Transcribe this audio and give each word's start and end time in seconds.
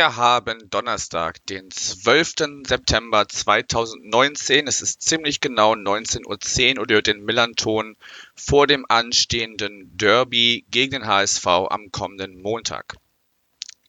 wir 0.00 0.16
haben 0.16 0.70
Donnerstag, 0.70 1.44
den 1.44 1.70
12. 1.70 2.64
September 2.66 3.28
2019. 3.28 4.66
Es 4.66 4.80
ist 4.80 5.02
ziemlich 5.02 5.40
genau 5.40 5.74
19.10 5.74 6.76
Uhr 6.76 6.80
und 6.80 6.90
ihr 6.90 6.94
hört 6.94 7.06
den 7.06 7.22
Millanton 7.22 7.98
vor 8.34 8.66
dem 8.66 8.86
anstehenden 8.88 9.94
Derby 9.98 10.64
gegen 10.70 10.92
den 10.92 11.06
HSV 11.06 11.46
am 11.46 11.90
kommenden 11.92 12.40
Montag. 12.40 12.96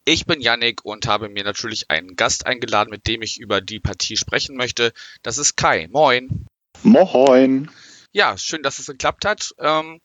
Ich 0.03 0.25
bin 0.25 0.41
Yannick 0.41 0.83
und 0.83 1.07
habe 1.07 1.29
mir 1.29 1.45
natürlich 1.45 1.89
einen 1.89 2.17
Gast 2.17 2.45
eingeladen, 2.45 2.89
mit 2.89 3.07
dem 3.07 3.21
ich 3.21 3.39
über 3.39 3.61
die 3.61 3.79
Partie 3.79 4.17
sprechen 4.17 4.57
möchte. 4.57 4.91
Das 5.23 5.37
ist 5.37 5.55
Kai. 5.55 5.87
Moin. 5.93 6.45
Moin. 6.83 7.71
Ja, 8.11 8.37
schön, 8.37 8.63
dass 8.63 8.79
es 8.79 8.87
geklappt 8.87 9.23
hat. 9.23 9.55
Ähm, 9.59 10.01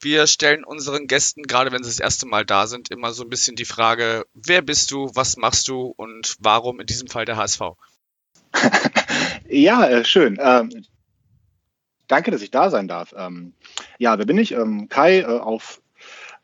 wir 0.00 0.26
stellen 0.26 0.64
unseren 0.64 1.06
Gästen, 1.06 1.44
gerade 1.44 1.72
wenn 1.72 1.82
sie 1.82 1.90
das 1.90 2.00
erste 2.00 2.26
Mal 2.26 2.44
da 2.44 2.66
sind, 2.66 2.90
immer 2.90 3.12
so 3.12 3.22
ein 3.22 3.30
bisschen 3.30 3.56
die 3.56 3.64
Frage, 3.64 4.26
wer 4.34 4.62
bist 4.62 4.90
du, 4.90 5.10
was 5.14 5.36
machst 5.36 5.68
du 5.68 5.94
und 5.96 6.36
warum 6.40 6.80
in 6.80 6.86
diesem 6.86 7.08
Fall 7.08 7.24
der 7.24 7.36
HSV? 7.36 7.60
ja, 9.48 9.86
äh, 9.86 10.04
schön. 10.04 10.38
Ähm, 10.40 10.84
danke, 12.06 12.30
dass 12.30 12.42
ich 12.42 12.50
da 12.50 12.70
sein 12.70 12.88
darf. 12.88 13.14
Ähm, 13.16 13.54
ja, 13.98 14.18
wer 14.18 14.26
bin 14.26 14.38
ich? 14.38 14.52
Ähm, 14.52 14.88
Kai 14.88 15.20
äh, 15.20 15.24
auf 15.24 15.80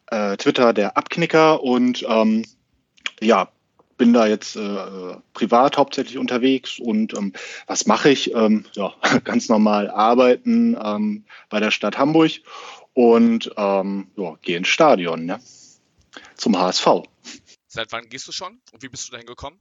äh, 0.07 0.37
Twitter 0.37 0.73
der 0.73 0.97
Abknicker 0.97 1.63
und 1.63 2.05
ähm, 2.09 2.45
ja, 3.21 3.51
bin 4.01 4.15
da 4.15 4.27
jetzt 4.27 4.57
äh, 4.57 5.17
privat 5.35 5.77
hauptsächlich 5.77 6.17
unterwegs 6.17 6.79
und 6.79 7.13
ähm, 7.13 7.35
was 7.67 7.85
mache 7.85 8.09
ich? 8.09 8.35
Ähm, 8.35 8.65
ja, 8.73 8.95
ganz 9.25 9.51
normal 9.51 9.91
arbeiten 9.91 10.75
ähm, 10.83 11.25
bei 11.51 11.61
der 11.61 11.71
Stadt 11.71 11.99
Hamburg 11.99 12.33
und 12.95 13.51
ähm, 13.59 14.07
ja, 14.17 14.39
gehe 14.41 14.57
ins 14.57 14.69
Stadion 14.69 15.27
ne? 15.27 15.39
zum 16.35 16.59
HSV. 16.59 16.87
Seit 17.67 17.93
wann 17.93 18.09
gehst 18.09 18.27
du 18.27 18.33
schon 18.33 18.59
und 18.73 18.83
wie 18.83 18.89
bist 18.89 19.07
du 19.07 19.13
dahin 19.13 19.27
gekommen? 19.27 19.59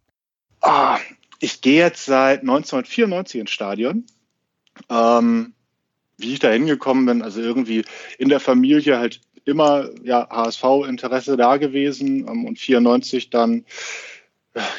Ah, 0.62 1.00
ich 1.42 1.60
gehe 1.60 1.84
jetzt 1.84 2.06
seit 2.06 2.40
1994 2.40 3.42
ins 3.42 3.52
Stadion. 3.52 4.06
Ähm, 4.90 5.54
wie 6.16 6.32
ich 6.32 6.40
da 6.40 6.50
hingekommen 6.50 7.06
bin, 7.06 7.22
also 7.22 7.42
irgendwie 7.42 7.84
in 8.18 8.30
der 8.30 8.40
Familie 8.40 9.00
halt 9.00 9.20
immer 9.44 9.90
ja, 10.02 10.30
HSV-Interesse 10.30 11.36
da 11.36 11.58
gewesen 11.58 12.26
ähm, 12.26 12.46
und 12.46 12.58
94 12.58 13.30
dann 13.32 13.66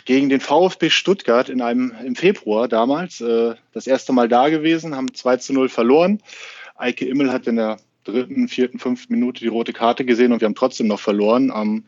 gegen 0.05 0.29
den 0.29 0.41
VfB 0.41 0.91
Stuttgart 0.91 1.49
in 1.49 1.63
einem 1.63 1.93
im 2.05 2.17
Februar 2.17 2.69
damals 2.69 3.21
äh, 3.21 3.55
das 3.73 3.87
erste 3.87 4.13
Mal 4.13 4.29
da 4.29 4.49
gewesen, 4.49 4.97
haben 4.97 5.15
2 5.15 5.37
zu 5.37 5.53
0 5.53 5.69
verloren. 5.69 6.21
Eike 6.77 7.07
Immel 7.07 7.33
hat 7.33 7.47
in 7.47 7.57
der 7.57 7.79
dritten, 8.05 8.49
vierten, 8.49 8.79
fünften 8.79 9.15
Minute 9.15 9.41
die 9.41 9.49
rote 9.49 9.73
Karte 9.73 10.05
gesehen 10.05 10.33
und 10.33 10.41
wir 10.41 10.47
haben 10.47 10.55
trotzdem 10.55 10.89
noch 10.89 11.01
verloren. 11.01 11.53
Ähm, 11.55 11.85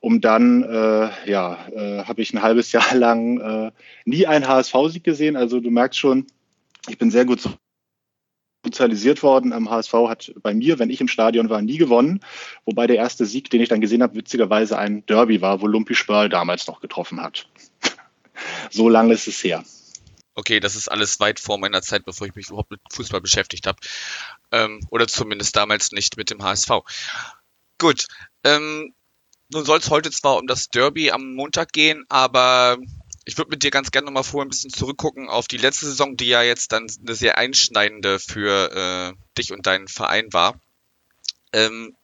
um 0.00 0.20
dann, 0.20 0.62
äh, 0.62 1.10
ja, 1.28 1.58
äh, 1.74 2.04
habe 2.04 2.22
ich 2.22 2.32
ein 2.32 2.42
halbes 2.42 2.70
Jahr 2.72 2.94
lang 2.94 3.40
äh, 3.40 3.72
nie 4.04 4.26
einen 4.26 4.46
HSV-Sieg 4.46 5.02
gesehen. 5.02 5.36
Also 5.36 5.60
du 5.60 5.70
merkst 5.70 5.98
schon, 5.98 6.26
ich 6.88 6.98
bin 6.98 7.10
sehr 7.10 7.24
gut 7.24 7.40
sozialisiert 8.64 9.22
worden. 9.22 9.52
Am 9.52 9.70
HSV 9.70 9.92
hat 10.08 10.32
bei 10.42 10.54
mir, 10.54 10.78
wenn 10.78 10.90
ich 10.90 11.00
im 11.00 11.08
Stadion 11.08 11.48
war, 11.48 11.62
nie 11.62 11.78
gewonnen. 11.78 12.20
Wobei 12.64 12.86
der 12.86 12.96
erste 12.96 13.26
Sieg, 13.26 13.50
den 13.50 13.60
ich 13.60 13.68
dann 13.68 13.80
gesehen 13.80 14.02
habe, 14.02 14.16
witzigerweise 14.16 14.78
ein 14.78 15.04
Derby 15.06 15.40
war, 15.40 15.60
wo 15.60 15.66
Lumpi 15.66 15.94
Spörl 15.94 16.28
damals 16.28 16.66
noch 16.66 16.80
getroffen 16.80 17.20
hat. 17.22 17.48
so 18.70 18.88
lange 18.88 19.14
ist 19.14 19.28
es 19.28 19.42
her. 19.42 19.64
Okay, 20.34 20.60
das 20.60 20.76
ist 20.76 20.88
alles 20.88 21.18
weit 21.18 21.40
vor 21.40 21.58
meiner 21.58 21.82
Zeit, 21.82 22.04
bevor 22.04 22.26
ich 22.26 22.34
mich 22.36 22.48
überhaupt 22.48 22.70
mit 22.70 22.80
Fußball 22.92 23.20
beschäftigt 23.20 23.66
habe. 23.66 23.78
Ähm, 24.52 24.86
oder 24.90 25.08
zumindest 25.08 25.56
damals 25.56 25.90
nicht 25.92 26.16
mit 26.16 26.30
dem 26.30 26.42
HSV. 26.42 26.70
Gut. 27.78 28.06
Ähm, 28.44 28.94
nun 29.50 29.64
soll 29.64 29.78
es 29.78 29.90
heute 29.90 30.10
zwar 30.10 30.36
um 30.36 30.46
das 30.46 30.68
Derby 30.68 31.10
am 31.10 31.34
Montag 31.34 31.72
gehen, 31.72 32.04
aber 32.08 32.76
ich 33.28 33.36
würde 33.36 33.50
mit 33.50 33.62
dir 33.62 33.70
ganz 33.70 33.90
gerne 33.90 34.06
nochmal 34.06 34.24
vorher 34.24 34.46
ein 34.46 34.48
bisschen 34.48 34.70
zurückgucken 34.70 35.28
auf 35.28 35.48
die 35.48 35.58
letzte 35.58 35.84
Saison, 35.84 36.16
die 36.16 36.28
ja 36.28 36.40
jetzt 36.40 36.72
dann 36.72 36.86
eine 37.02 37.14
sehr 37.14 37.36
einschneidende 37.36 38.18
für 38.18 38.72
äh, 38.72 39.36
dich 39.36 39.52
und 39.52 39.66
deinen 39.66 39.86
Verein 39.86 40.32
war. 40.32 40.58
Ähm, 41.52 41.94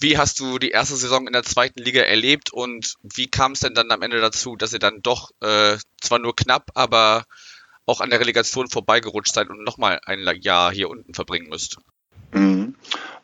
wie 0.00 0.16
hast 0.16 0.40
du 0.40 0.58
die 0.58 0.70
erste 0.70 0.96
Saison 0.96 1.26
in 1.26 1.34
der 1.34 1.42
zweiten 1.42 1.82
Liga 1.82 2.00
erlebt 2.00 2.54
und 2.54 2.94
wie 3.02 3.26
kam 3.26 3.52
es 3.52 3.60
denn 3.60 3.74
dann 3.74 3.90
am 3.90 4.00
Ende 4.00 4.18
dazu, 4.18 4.56
dass 4.56 4.72
ihr 4.72 4.78
dann 4.78 5.02
doch 5.02 5.30
äh, 5.42 5.76
zwar 6.00 6.18
nur 6.18 6.34
knapp, 6.34 6.70
aber 6.74 7.26
auch 7.84 8.00
an 8.00 8.08
der 8.08 8.20
Relegation 8.20 8.70
vorbeigerutscht 8.70 9.34
seid 9.34 9.50
und 9.50 9.62
nochmal 9.62 10.00
ein 10.06 10.26
Jahr 10.40 10.72
hier 10.72 10.88
unten 10.88 11.12
verbringen 11.12 11.50
müsst? 11.50 11.76
Mhm. 12.32 12.76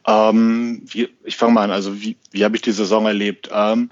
Ähm, 0.06 0.83
wie, 0.84 1.09
ich 1.25 1.38
fange 1.38 1.54
mal 1.54 1.65
an, 1.65 1.71
also 1.71 1.98
wie, 2.03 2.19
wie 2.31 2.44
habe 2.44 2.56
ich 2.56 2.62
die 2.62 2.72
Saison 2.72 3.06
erlebt? 3.06 3.48
Ähm, 3.50 3.91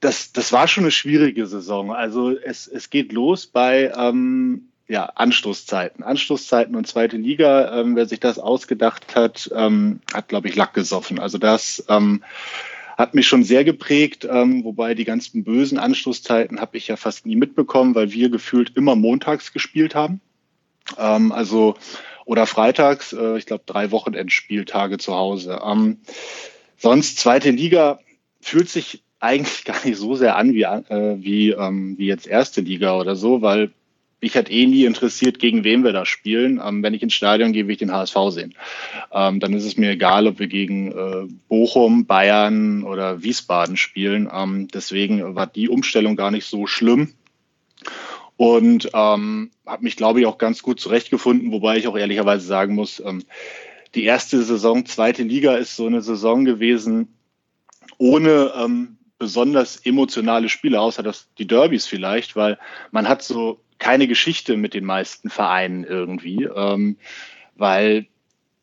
das, 0.00 0.32
das 0.32 0.52
war 0.52 0.66
schon 0.66 0.84
eine 0.84 0.90
schwierige 0.90 1.46
Saison. 1.46 1.92
Also 1.92 2.30
es, 2.36 2.66
es 2.66 2.90
geht 2.90 3.12
los 3.12 3.46
bei 3.46 3.92
ähm, 3.96 4.68
ja, 4.88 5.04
Anstoßzeiten. 5.04 6.02
Anstoßzeiten 6.02 6.74
und 6.74 6.86
zweite 6.86 7.16
Liga, 7.16 7.80
ähm, 7.80 7.94
wer 7.96 8.06
sich 8.06 8.18
das 8.18 8.38
ausgedacht 8.38 9.14
hat, 9.14 9.50
ähm, 9.54 10.00
hat, 10.12 10.28
glaube 10.28 10.48
ich, 10.48 10.56
Lack 10.56 10.74
gesoffen. 10.74 11.20
Also 11.20 11.38
das 11.38 11.84
ähm, 11.88 12.24
hat 12.98 13.14
mich 13.14 13.28
schon 13.28 13.44
sehr 13.44 13.64
geprägt, 13.64 14.26
ähm, 14.28 14.64
wobei 14.64 14.94
die 14.94 15.04
ganzen 15.04 15.44
bösen 15.44 15.78
Anstoßzeiten 15.78 16.60
habe 16.60 16.76
ich 16.76 16.88
ja 16.88 16.96
fast 16.96 17.24
nie 17.24 17.36
mitbekommen, 17.36 17.94
weil 17.94 18.12
wir 18.12 18.30
gefühlt 18.30 18.76
immer 18.76 18.96
montags 18.96 19.52
gespielt 19.52 19.94
haben. 19.94 20.20
Ähm, 20.98 21.30
also 21.30 21.76
oder 22.24 22.46
freitags, 22.46 23.12
äh, 23.12 23.38
ich 23.38 23.46
glaube, 23.46 23.64
drei 23.66 23.90
Wochenendspieltage 23.90 24.98
zu 24.98 25.14
Hause. 25.14 25.60
Ähm, 25.64 25.98
sonst 26.76 27.18
zweite 27.18 27.50
Liga 27.50 28.00
fühlt 28.40 28.68
sich 28.68 29.02
eigentlich 29.20 29.64
gar 29.64 29.84
nicht 29.84 29.98
so 29.98 30.14
sehr 30.14 30.36
an 30.36 30.54
wie, 30.54 30.62
äh, 30.62 31.16
wie, 31.18 31.50
ähm, 31.50 31.96
wie 31.98 32.06
jetzt 32.06 32.26
erste 32.26 32.60
Liga 32.60 32.98
oder 32.98 33.14
so, 33.14 33.42
weil 33.42 33.70
mich 34.22 34.36
hat 34.36 34.50
eh 34.50 34.66
nie 34.66 34.84
interessiert, 34.84 35.38
gegen 35.38 35.64
wen 35.64 35.82
wir 35.82 35.92
da 35.92 36.04
spielen. 36.04 36.60
Ähm, 36.62 36.82
wenn 36.82 36.92
ich 36.92 37.02
ins 37.02 37.14
Stadion 37.14 37.52
gehe, 37.52 37.66
will 37.66 37.72
ich 37.72 37.78
den 37.78 37.92
HSV 37.92 38.16
sehen. 38.28 38.54
Ähm, 39.12 39.40
dann 39.40 39.54
ist 39.54 39.64
es 39.64 39.76
mir 39.76 39.92
egal, 39.92 40.26
ob 40.26 40.38
wir 40.38 40.46
gegen 40.46 40.92
äh, 40.92 41.26
Bochum, 41.48 42.06
Bayern 42.06 42.82
oder 42.82 43.22
Wiesbaden 43.22 43.76
spielen. 43.76 44.28
Ähm, 44.32 44.68
deswegen 44.68 45.34
war 45.34 45.46
die 45.46 45.68
Umstellung 45.68 46.16
gar 46.16 46.30
nicht 46.30 46.44
so 46.44 46.66
schlimm. 46.66 47.14
Und 48.36 48.90
ähm, 48.94 49.50
habe 49.66 49.84
mich, 49.84 49.96
glaube 49.96 50.20
ich, 50.20 50.26
auch 50.26 50.38
ganz 50.38 50.62
gut 50.62 50.80
zurechtgefunden, 50.80 51.52
wobei 51.52 51.76
ich 51.76 51.88
auch 51.88 51.96
ehrlicherweise 51.96 52.46
sagen 52.46 52.74
muss, 52.74 53.00
ähm, 53.04 53.22
die 53.94 54.04
erste 54.04 54.42
Saison, 54.42 54.86
zweite 54.86 55.22
Liga 55.22 55.56
ist 55.56 55.76
so 55.76 55.86
eine 55.86 56.00
Saison 56.00 56.44
gewesen, 56.44 57.08
ohne 57.98 58.52
ähm, 58.56 58.96
besonders 59.20 59.76
emotionale 59.76 60.48
Spiele, 60.48 60.80
außer 60.80 61.04
dass 61.04 61.28
die 61.38 61.46
Derbys 61.46 61.86
vielleicht, 61.86 62.34
weil 62.34 62.58
man 62.90 63.06
hat 63.06 63.22
so 63.22 63.60
keine 63.78 64.08
Geschichte 64.08 64.56
mit 64.56 64.74
den 64.74 64.84
meisten 64.84 65.30
Vereinen 65.30 65.84
irgendwie, 65.84 66.44
ähm, 66.44 66.96
weil 67.54 68.06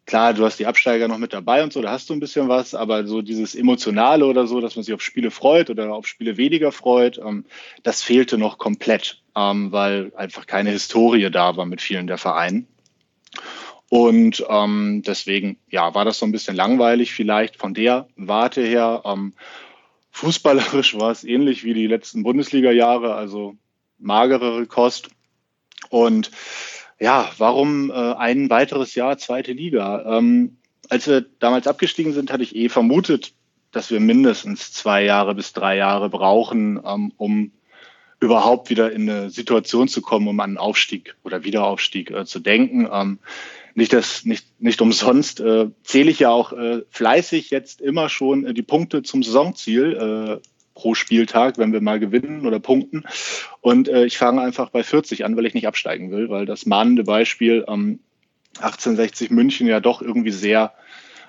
klar, 0.08 0.34
du 0.34 0.44
hast 0.44 0.58
die 0.58 0.66
Absteiger 0.66 1.08
noch 1.08 1.20
mit 1.20 1.32
dabei 1.32 1.64
und 1.64 1.72
so, 1.72 1.82
da 1.82 1.92
hast 1.92 2.10
du 2.10 2.14
ein 2.14 2.20
bisschen 2.20 2.48
was, 2.48 2.74
aber 2.74 3.06
so 3.06 3.22
dieses 3.22 3.54
Emotionale 3.54 4.26
oder 4.26 4.48
so, 4.48 4.60
dass 4.60 4.76
man 4.76 4.84
sich 4.84 4.96
auf 4.96 5.02
Spiele 5.02 5.30
freut 5.30 5.70
oder 5.70 5.94
auf 5.94 6.08
Spiele 6.08 6.38
weniger 6.38 6.72
freut, 6.72 7.20
ähm, 7.20 7.46
das 7.84 8.02
fehlte 8.02 8.40
noch 8.40 8.58
komplett, 8.58 9.22
ähm, 9.36 9.72
weil 9.72 10.12
einfach 10.16 10.48
keine 10.48 10.72
Historie 10.72 11.30
da 11.30 11.56
war 11.56 11.66
mit 11.66 11.82
vielen 11.82 12.08
der 12.08 12.18
Vereinen. 12.18 12.68
Und 13.90 14.44
ähm, 14.50 15.04
deswegen, 15.06 15.58
ja, 15.70 15.94
war 15.94 16.04
das 16.04 16.20
so 16.20 16.26
ein 16.26 16.32
bisschen 16.32 16.56
langweilig 16.56 17.14
vielleicht 17.14 17.58
von 17.58 17.74
der 17.74 18.08
Warte 18.18 18.62
her. 18.62 19.04
Ähm, 19.06 19.34
Fußballerisch 20.18 20.98
war 20.98 21.12
es 21.12 21.24
ähnlich 21.24 21.64
wie 21.64 21.76
die 21.76 21.86
letzten 21.86 22.24
Bundesliga-Jahre, 22.24 23.14
also 23.14 23.56
magerere 24.00 24.66
Kost. 24.66 25.10
Und 25.90 26.32
ja, 27.00 27.30
warum 27.38 27.92
äh, 27.92 27.94
ein 27.94 28.50
weiteres 28.50 28.96
Jahr 28.96 29.20
zweite 29.20 29.52
Liga? 29.52 30.18
Ähm, 30.18 30.58
als 30.90 31.06
wir 31.06 31.22
damals 31.38 31.68
abgestiegen 31.68 32.14
sind, 32.14 32.32
hatte 32.32 32.42
ich 32.42 32.56
eh 32.56 32.68
vermutet, 32.68 33.34
dass 33.72 33.92
wir 33.92 34.00
mindestens 34.00 34.74
zwei 34.74 35.04
Jahre 35.04 35.36
bis 35.36 35.54
drei 35.54 35.78
Jahre 35.78 36.10
brauchen, 36.10 36.82
ähm, 36.84 37.14
um 37.18 37.52
überhaupt 38.20 38.72
wieder 38.72 38.92
in 38.92 39.08
eine 39.08 39.30
Situation 39.30 39.88
zu 39.88 40.02
kommen, 40.02 40.28
um 40.28 40.40
an 40.40 40.58
Aufstieg 40.58 41.16
oder 41.24 41.44
Wiederaufstieg 41.44 42.10
äh, 42.10 42.26
zu 42.26 42.40
denken. 42.40 42.90
Ähm, 42.92 43.20
nicht, 43.78 43.94
das, 43.94 44.26
nicht, 44.26 44.60
nicht 44.60 44.82
umsonst 44.82 45.40
äh, 45.40 45.68
zähle 45.84 46.10
ich 46.10 46.18
ja 46.20 46.32
auch 46.32 46.52
äh, 46.52 46.82
fleißig 46.90 47.52
jetzt 47.52 47.80
immer 47.80 48.10
schon 48.10 48.44
äh, 48.44 48.54
die 48.56 48.64
Punkte 48.64 49.04
zum 49.04 49.22
Saisonziel 49.22 50.40
äh, 50.42 50.48
pro 50.74 50.96
Spieltag, 50.96 51.60
wenn 51.60 51.74
wir 51.74 51.82
mal 51.82 52.00
gewinnen 52.00 52.48
oder 52.48 52.60
punkten. 52.60 53.04
Und 53.62 53.88
äh, 53.88 54.06
ich 54.06 54.18
fange 54.18 54.42
einfach 54.42 54.72
bei 54.72 54.84
40 54.84 55.26
an, 55.26 55.38
weil 55.38 55.46
ich 55.46 55.54
nicht 55.54 55.68
absteigen 55.68 56.10
will, 56.10 56.30
weil 56.30 56.48
das 56.48 56.66
mahnende 56.66 57.04
Beispiel 57.04 57.66
ähm, 57.68 58.00
1860 58.56 59.30
München 59.30 59.68
ja 59.68 59.80
doch 59.80 60.02
irgendwie 60.02 60.32
sehr 60.32 60.74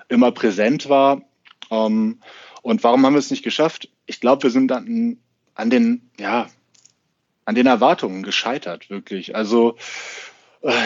immer 0.07 0.31
präsent 0.31 0.89
war. 0.89 1.21
Ähm, 1.69 2.19
und 2.63 2.83
warum 2.83 3.05
haben 3.05 3.13
wir 3.13 3.19
es 3.19 3.29
nicht 3.29 3.43
geschafft? 3.43 3.89
Ich 4.07 4.19
glaube, 4.21 4.41
wir 4.41 4.49
sind 4.49 4.71
an, 4.71 5.17
an 5.53 5.69
den, 5.69 6.09
ja, 6.19 6.47
an 7.45 7.53
den 7.53 7.67
Erwartungen 7.67 8.23
gescheitert, 8.23 8.89
wirklich. 8.89 9.35
Also 9.35 9.77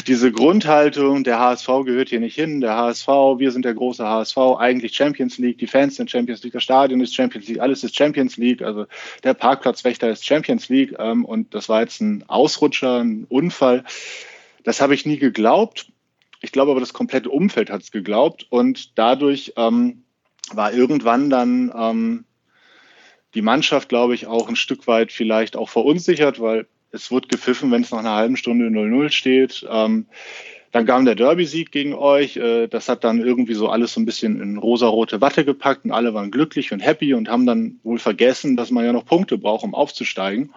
diese 0.06 0.32
Grundhaltung, 0.32 1.24
der 1.24 1.40
HSV 1.40 1.68
gehört 1.86 2.10
hier 2.10 2.20
nicht 2.20 2.36
hin, 2.36 2.62
der 2.62 2.76
HSV, 2.76 3.08
wir 3.08 3.52
sind 3.52 3.66
der 3.66 3.74
große 3.74 4.08
HSV, 4.08 4.38
eigentlich 4.60 4.94
Champions 4.94 5.40
League, 5.40 5.58
die 5.58 5.66
Fans 5.66 5.96
sind 5.96 6.12
Champions 6.12 6.44
League, 6.44 6.54
das 6.54 6.62
Stadion 6.62 7.02
ist 7.02 7.16
Champions 7.16 7.48
League, 7.48 7.60
alles 7.60 7.84
ist 7.84 7.96
Champions 7.96 8.38
League, 8.38 8.62
also 8.62 8.86
der 9.24 9.34
Parkplatzwächter 9.34 10.12
ist 10.12 10.26
Champions 10.26 10.70
League 10.70 10.94
ähm, 11.00 11.26
und 11.26 11.56
das 11.56 11.70
war 11.70 11.82
jetzt 11.82 12.02
ein 12.02 12.24
Ausrutscher, 12.28 13.00
ein 13.00 13.26
Unfall. 13.30 13.84
Das 14.64 14.80
habe 14.80 14.94
ich 14.94 15.08
nie 15.08 15.18
geglaubt. 15.18 15.88
Ich 16.42 16.52
glaube 16.52 16.72
aber, 16.72 16.80
das 16.80 16.94
komplette 16.94 17.30
Umfeld 17.30 17.72
hat 17.72 17.82
es 17.82 17.92
geglaubt 17.92 18.46
und 18.50 18.98
dadurch 18.98 19.54
ähm, 19.56 20.04
war 20.52 20.72
irgendwann 20.72 21.32
dann 21.32 21.74
ähm, 21.76 22.26
die 23.34 23.42
Mannschaft, 23.42 23.90
glaube 23.90 24.14
ich, 24.14 24.28
auch 24.28 24.50
ein 24.50 24.56
Stück 24.56 24.86
weit 24.86 25.12
vielleicht 25.12 25.56
auch 25.56 25.70
verunsichert, 25.70 26.40
weil 26.40 26.68
es 26.94 27.12
wird 27.12 27.28
gepfiffen, 27.28 27.72
wenn 27.72 27.82
es 27.82 27.92
nach 27.92 28.00
einer 28.00 28.16
halben 28.16 28.38
Stunde 28.38 28.68
0-0 28.68 29.10
steht. 29.10 29.66
Ähm, 29.70 30.06
dann 30.72 30.86
kam 30.86 31.06
der 31.06 31.16
Derby-Sieg 31.16 31.72
gegen 31.72 31.94
euch. 31.94 32.38
Äh, 32.38 32.68
das 32.68 32.88
hat 32.88 33.04
dann 33.04 33.20
irgendwie 33.20 33.56
so 33.56 33.68
alles 33.68 33.94
so 33.94 34.00
ein 34.00 34.06
bisschen 34.06 34.40
in 34.40 34.58
rosarote 34.58 35.20
Watte 35.20 35.44
gepackt 35.44 35.86
und 35.86 35.92
alle 35.92 36.14
waren 36.14 36.32
glücklich 36.32 36.72
und 36.72 36.80
happy 36.80 37.14
und 37.14 37.30
haben 37.30 37.46
dann 37.46 37.80
wohl 37.84 38.00
vergessen, 38.00 38.56
dass 38.56 38.72
man 38.72 38.86
ja 38.86 38.94
noch 38.94 39.06
Punkte 39.06 39.38
braucht, 39.38 39.64
um 39.64 39.76
aufzusteigen. 39.76 40.54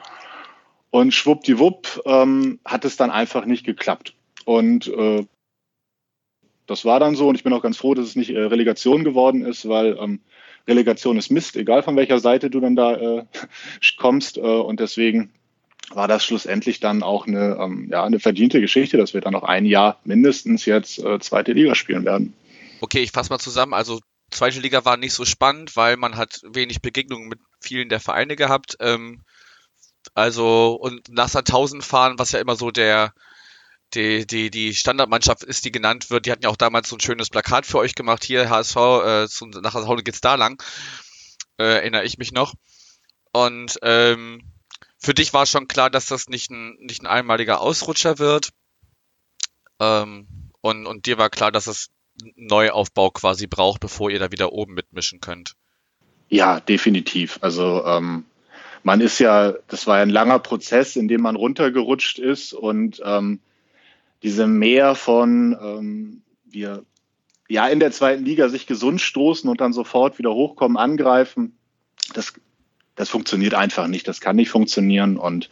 Und 0.91 1.13
schwuppdiwupp 1.13 2.03
ähm, 2.05 2.61
hat 2.65 2.85
es 2.85 2.97
dann 2.97 3.11
einfach 3.11 3.47
nicht 3.47 3.65
geklappt. 3.65 4.15
Und 4.45 4.89
äh, 4.89 5.25
das 6.67 6.85
war 6.85 7.01
dann 7.01 7.17
so 7.17 7.29
und 7.29 7.35
ich 7.35 7.45
bin 7.45 7.53
auch 7.53 7.63
ganz 7.63 7.79
froh, 7.79 7.95
dass 7.95 8.07
es 8.07 8.17
nicht 8.17 8.31
äh, 8.31 8.41
Relegation 8.41 9.05
geworden 9.05 9.45
ist, 9.45 9.69
weil 9.69 9.97
ähm, 9.99 10.21
Relegation 10.69 11.17
ist 11.17 11.31
Mist, 11.31 11.57
egal 11.57 11.83
von 11.83 11.97
welcher 11.97 12.19
Seite 12.19 12.51
du 12.51 12.61
dann 12.61 12.77
da 12.77 12.95
äh, 12.95 13.25
kommst. 13.99 14.37
Äh, 14.37 14.41
und 14.41 14.81
deswegen 14.81 15.33
war 15.91 16.09
das 16.09 16.25
schlussendlich 16.25 16.81
dann 16.81 17.03
auch 17.03 17.27
eine, 17.27 17.59
ähm, 17.61 17.89
ja, 17.91 18.05
eine 18.05 18.21
verdiente 18.21 18.61
Geschichte, 18.61 18.97
dass 18.97 19.15
wir 19.15 19.21
dann 19.21 19.33
noch 19.33 19.45
ein 19.45 19.67
Jahr 19.67 20.01
mindestens 20.05 20.65
jetzt 20.65 20.99
äh, 20.99 21.19
zweite 21.21 21.53
Liga 21.53 21.75
spielen 21.75 22.05
werden. 22.05 22.35
Okay, 22.81 23.01
ich 23.01 23.13
fasse 23.13 23.31
mal 23.31 23.39
zusammen. 23.39 23.75
Also 23.75 24.01
zweite 24.31 24.61
Liga 24.61 24.85
war 24.85 24.97
nicht 24.97 25.15
so 25.15 25.25
spannend, 25.25 25.77
weil 25.77 25.97
man 25.97 26.17
hat 26.17 26.41
wenig 26.45 26.83
Begegnungen 26.83 27.29
mit 27.29 27.39
vielen 27.61 27.89
der 27.89 28.01
Vereine 28.01 28.37
gehabt. 28.37 28.77
Ähm, 28.81 29.23
also 30.15 30.75
und 30.75 31.09
nach 31.09 31.29
Sandhausen 31.29 31.83
fahren, 31.83 32.19
was 32.19 32.33
ja 32.33 32.41
immer 32.41 32.57
so 32.57 32.71
der 32.71 33.13
die, 33.95 34.27
die, 34.27 34.51
die 34.51 34.75
Standardmannschaft 34.75 35.45
ist, 35.45 35.65
die 35.65 35.73
genannt 35.73 36.11
wird. 36.11 36.27
Die 36.27 36.33
hatten 36.33 36.43
ja 36.43 36.51
auch 36.51 36.57
damals 36.57 36.89
so 36.89 36.97
ein 36.97 37.01
schönes 37.01 37.31
Plakat 37.31 37.67
für 37.67 37.79
euch 37.79 37.95
gemacht. 37.95 38.25
Hier, 38.25 38.51
HSV, 38.51 38.77
äh, 38.77 39.29
zu, 39.29 39.47
nach 39.47 39.73
Sandhausen 39.73 40.05
geht's 40.05 40.21
da 40.21 40.35
lang. 40.35 40.61
Äh, 41.59 41.65
erinnere 41.65 42.05
ich 42.05 42.19
mich 42.19 42.33
noch. 42.33 42.55
Und 43.33 43.79
ähm, 43.83 44.43
für 44.99 45.15
dich 45.15 45.33
war 45.33 45.47
schon 45.47 45.69
klar, 45.69 45.91
dass 45.91 46.07
das 46.07 46.29
nicht 46.29 46.51
ein, 46.51 46.77
nicht 46.81 47.03
ein 47.03 47.07
einmaliger 47.07 47.61
Ausrutscher 47.61 48.19
wird. 48.19 48.51
Ähm, 49.79 50.27
und, 50.61 50.87
und 50.87 51.07
dir 51.07 51.19
war 51.19 51.31
klar, 51.31 51.53
dass 51.53 51.67
es 51.67 51.91
einen 52.23 52.47
Neuaufbau 52.47 53.11
quasi 53.11 53.47
braucht, 53.47 53.81
bevor 53.81 54.11
ihr 54.11 54.19
da 54.19 54.33
wieder 54.33 54.53
oben 54.53 54.75
mitmischen 54.75 55.21
könnt. 55.21 55.55
Ja, 56.29 56.61
definitiv. 56.61 57.39
Also 57.43 57.85
ähm, 57.85 58.25
man 58.83 59.01
ist 59.01 59.19
ja, 59.19 59.55
das 59.69 59.87
war 59.87 59.99
ja 59.99 60.03
ein 60.03 60.11
langer 60.11 60.39
Prozess, 60.39 60.97
in 60.97 61.09
dem 61.09 61.21
man 61.21 61.37
runtergerutscht 61.37 62.19
ist 62.19 62.53
und 62.53 63.01
ähm, 63.05 63.41
diese 64.23 64.47
Mehr 64.47 64.95
von 64.95 65.57
ähm, 65.61 66.23
wir 66.45 66.85
ja 67.49 67.69
in 67.69 67.81
der 67.81 67.93
zweiten 67.93 68.25
Liga 68.25 68.49
sich 68.49 68.67
gesund 68.67 69.01
stoßen 69.01 69.49
und 69.49 69.61
dann 69.61 69.73
sofort 69.73 70.19
wieder 70.19 70.33
hochkommen, 70.33 70.77
angreifen, 70.77 71.57
das 72.15 72.35
das 72.97 73.11
funktioniert 73.11 73.55
einfach 73.55 73.87
nicht, 73.87 74.09
das 74.09 74.21
kann 74.21 74.37
nicht 74.37 74.51
funktionieren. 74.51 75.17
Und 75.17 75.49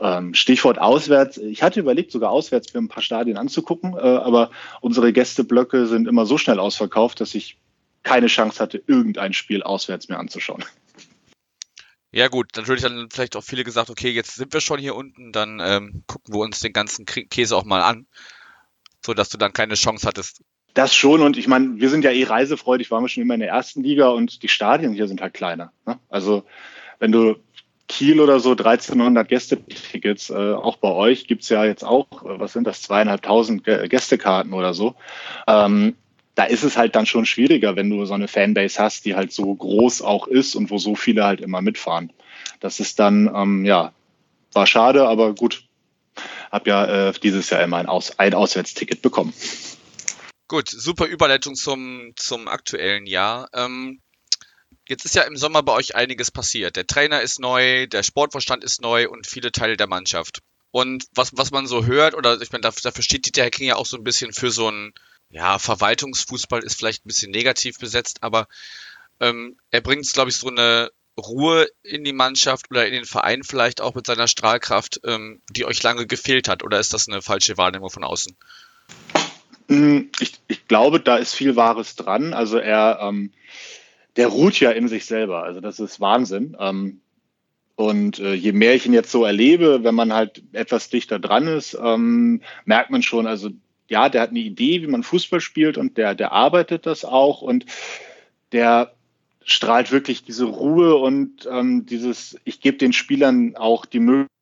ähm, 0.00 0.32
Stichwort 0.34 0.78
auswärts, 0.78 1.36
ich 1.36 1.62
hatte 1.62 1.80
überlegt, 1.80 2.12
sogar 2.12 2.30
auswärts 2.30 2.72
mir 2.72 2.80
ein 2.80 2.88
paar 2.88 3.02
Stadien 3.02 3.36
anzugucken, 3.36 3.94
äh, 3.94 3.98
aber 3.98 4.50
unsere 4.80 5.12
Gästeblöcke 5.12 5.86
sind 5.86 6.08
immer 6.08 6.24
so 6.24 6.38
schnell 6.38 6.58
ausverkauft, 6.58 7.20
dass 7.20 7.34
ich 7.34 7.58
keine 8.04 8.28
Chance 8.28 8.60
hatte, 8.60 8.82
irgendein 8.86 9.34
Spiel 9.34 9.62
auswärts 9.62 10.08
mir 10.08 10.18
anzuschauen. 10.18 10.64
Ja 12.10 12.28
gut, 12.28 12.56
natürlich 12.56 12.82
dann 12.82 13.10
vielleicht 13.10 13.36
auch 13.36 13.44
viele 13.44 13.64
gesagt, 13.64 13.90
okay, 13.90 14.10
jetzt 14.10 14.36
sind 14.36 14.54
wir 14.54 14.62
schon 14.62 14.78
hier 14.78 14.94
unten, 14.94 15.30
dann 15.30 15.60
ähm, 15.60 16.04
gucken 16.06 16.32
wir 16.32 16.40
uns 16.40 16.60
den 16.60 16.72
ganzen 16.72 17.04
Käse 17.04 17.54
auch 17.54 17.64
mal 17.64 17.82
an, 17.82 18.06
so 19.04 19.12
dass 19.12 19.28
du 19.28 19.36
dann 19.36 19.52
keine 19.52 19.74
Chance 19.74 20.06
hattest, 20.06 20.42
das 20.74 20.94
schon 20.94 21.22
und 21.22 21.36
ich 21.36 21.48
meine, 21.48 21.80
wir 21.80 21.90
sind 21.90 22.04
ja 22.04 22.10
eh 22.10 22.24
reisefreudig, 22.24 22.90
waren 22.90 23.02
wir 23.02 23.08
schon 23.08 23.22
immer 23.22 23.34
in 23.34 23.40
der 23.40 23.48
ersten 23.48 23.82
Liga 23.82 24.08
und 24.08 24.42
die 24.42 24.48
Stadien 24.48 24.92
hier 24.92 25.08
sind 25.08 25.20
halt 25.20 25.34
kleiner. 25.34 25.72
Ne? 25.86 25.98
Also 26.08 26.44
wenn 26.98 27.12
du 27.12 27.36
Kiel 27.88 28.20
oder 28.20 28.38
so 28.38 28.50
1300 28.50 29.26
Gästetickets, 29.26 30.30
äh, 30.30 30.52
auch 30.52 30.76
bei 30.76 30.90
euch 30.90 31.26
gibt's 31.26 31.48
ja 31.48 31.64
jetzt 31.64 31.84
auch, 31.84 32.06
äh, 32.22 32.38
was 32.38 32.52
sind 32.52 32.66
das, 32.66 32.82
zweieinhalbtausend 32.82 33.64
Gästekarten 33.64 34.52
oder 34.52 34.74
so. 34.74 34.94
Ähm, 35.46 35.96
da 36.34 36.44
ist 36.44 36.62
es 36.62 36.76
halt 36.76 36.94
dann 36.94 37.06
schon 37.06 37.26
schwieriger, 37.26 37.74
wenn 37.74 37.90
du 37.90 38.04
so 38.04 38.14
eine 38.14 38.28
Fanbase 38.28 38.80
hast, 38.80 39.04
die 39.06 39.16
halt 39.16 39.32
so 39.32 39.52
groß 39.52 40.02
auch 40.02 40.28
ist 40.28 40.54
und 40.54 40.70
wo 40.70 40.78
so 40.78 40.94
viele 40.94 41.24
halt 41.24 41.40
immer 41.40 41.62
mitfahren. 41.62 42.12
Das 42.60 42.78
ist 42.78 43.00
dann, 43.00 43.28
ähm, 43.34 43.64
ja, 43.64 43.92
war 44.52 44.66
schade, 44.66 45.08
aber 45.08 45.34
gut. 45.34 45.64
Hab 46.52 46.66
ja 46.66 47.08
äh, 47.08 47.12
dieses 47.22 47.50
Jahr 47.50 47.62
immer 47.62 47.78
ein, 47.78 47.86
Aus 47.86 48.18
ein 48.18 48.34
Auswärtsticket 48.34 49.02
bekommen. 49.02 49.32
Gut, 50.48 50.70
super 50.70 51.04
Überleitung 51.04 51.54
zum, 51.54 52.12
zum 52.16 52.48
aktuellen 52.48 53.04
Jahr. 53.04 53.50
Ähm, 53.52 54.00
jetzt 54.88 55.04
ist 55.04 55.14
ja 55.14 55.24
im 55.24 55.36
Sommer 55.36 55.62
bei 55.62 55.74
euch 55.74 55.94
einiges 55.94 56.30
passiert. 56.30 56.76
Der 56.76 56.86
Trainer 56.86 57.20
ist 57.20 57.38
neu, 57.38 57.86
der 57.86 58.02
Sportvorstand 58.02 58.64
ist 58.64 58.80
neu 58.80 59.10
und 59.10 59.26
viele 59.26 59.52
Teile 59.52 59.76
der 59.76 59.86
Mannschaft. 59.86 60.40
Und 60.70 61.04
was, 61.14 61.36
was 61.36 61.50
man 61.50 61.66
so 61.66 61.84
hört, 61.84 62.14
oder 62.14 62.40
ich 62.40 62.50
meine, 62.50 62.62
dafür, 62.62 63.02
steht 63.02 63.26
Dieter 63.26 63.44
Hecking 63.44 63.66
ja 63.66 63.76
auch 63.76 63.84
so 63.84 63.98
ein 63.98 64.04
bisschen 64.04 64.32
für 64.32 64.50
so 64.50 64.70
ein, 64.70 64.94
ja, 65.28 65.58
Verwaltungsfußball 65.58 66.62
ist 66.62 66.76
vielleicht 66.76 67.04
ein 67.04 67.08
bisschen 67.08 67.30
negativ 67.30 67.78
besetzt, 67.78 68.22
aber 68.22 68.48
ähm, 69.20 69.58
er 69.70 69.82
bringt, 69.82 70.10
glaube 70.10 70.30
ich, 70.30 70.36
so 70.36 70.48
eine 70.48 70.90
Ruhe 71.18 71.68
in 71.82 72.04
die 72.04 72.12
Mannschaft 72.14 72.70
oder 72.70 72.86
in 72.86 72.94
den 72.94 73.04
Verein 73.04 73.42
vielleicht 73.42 73.82
auch 73.82 73.94
mit 73.94 74.06
seiner 74.06 74.28
Strahlkraft, 74.28 75.00
ähm, 75.04 75.42
die 75.50 75.66
euch 75.66 75.82
lange 75.82 76.06
gefehlt 76.06 76.48
hat. 76.48 76.62
Oder 76.62 76.80
ist 76.80 76.94
das 76.94 77.08
eine 77.08 77.20
falsche 77.20 77.58
Wahrnehmung 77.58 77.90
von 77.90 78.04
außen? 78.04 78.36
Hm, 79.68 80.10
ich, 80.20 80.34
ich 80.48 80.66
glaube, 80.66 81.00
da 81.00 81.16
ist 81.16 81.34
viel 81.34 81.56
Wahres 81.56 81.96
dran. 81.96 82.32
Also 82.34 82.58
er, 82.58 83.00
ähm, 83.02 83.32
der 84.16 84.28
ruht 84.28 84.58
ja 84.60 84.70
in 84.70 84.88
sich 84.88 85.06
selber. 85.06 85.44
Also 85.44 85.60
das 85.60 85.78
ist 85.78 86.00
Wahnsinn. 86.00 86.56
Ähm, 86.58 87.00
und 87.76 88.18
äh, 88.18 88.34
je 88.34 88.52
mehr 88.52 88.74
ich 88.74 88.86
ihn 88.86 88.92
jetzt 88.92 89.12
so 89.12 89.24
erlebe, 89.24 89.84
wenn 89.84 89.94
man 89.94 90.12
halt 90.12 90.42
etwas 90.52 90.90
dichter 90.90 91.20
dran 91.20 91.46
ist, 91.46 91.78
ähm, 91.80 92.42
merkt 92.64 92.90
man 92.90 93.02
schon, 93.02 93.28
also 93.28 93.50
ja, 93.88 94.08
der 94.08 94.22
hat 94.22 94.30
eine 94.30 94.40
Idee, 94.40 94.82
wie 94.82 94.88
man 94.88 95.04
Fußball 95.04 95.40
spielt 95.40 95.78
und 95.78 95.96
der, 95.96 96.14
der 96.14 96.32
arbeitet 96.32 96.86
das 96.86 97.04
auch 97.04 97.40
und 97.40 97.66
der 98.50 98.92
strahlt 99.44 99.92
wirklich 99.92 100.24
diese 100.24 100.44
Ruhe 100.46 100.96
und 100.96 101.48
ähm, 101.50 101.86
dieses, 101.86 102.36
ich 102.44 102.60
gebe 102.60 102.78
den 102.78 102.92
Spielern 102.92 103.56
auch 103.56 103.86
die 103.86 104.00
Möglichkeit, 104.00 104.37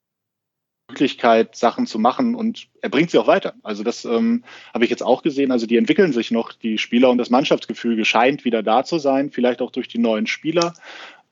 Möglichkeit, 0.88 1.56
Sachen 1.56 1.86
zu 1.86 1.98
machen 1.98 2.34
und 2.34 2.68
er 2.80 2.88
bringt 2.88 3.10
sie 3.10 3.18
auch 3.18 3.26
weiter. 3.26 3.54
Also 3.62 3.82
das 3.82 4.04
ähm, 4.04 4.44
habe 4.72 4.84
ich 4.84 4.90
jetzt 4.90 5.02
auch 5.02 5.22
gesehen. 5.22 5.50
Also 5.50 5.66
die 5.66 5.76
entwickeln 5.76 6.12
sich 6.12 6.30
noch, 6.30 6.52
die 6.52 6.78
Spieler 6.78 7.10
und 7.10 7.18
das 7.18 7.30
Mannschaftsgefühl 7.30 8.04
scheint 8.04 8.44
wieder 8.44 8.62
da 8.62 8.84
zu 8.84 8.98
sein, 8.98 9.30
vielleicht 9.30 9.62
auch 9.62 9.72
durch 9.72 9.88
die 9.88 9.98
neuen 9.98 10.26
Spieler. 10.26 10.74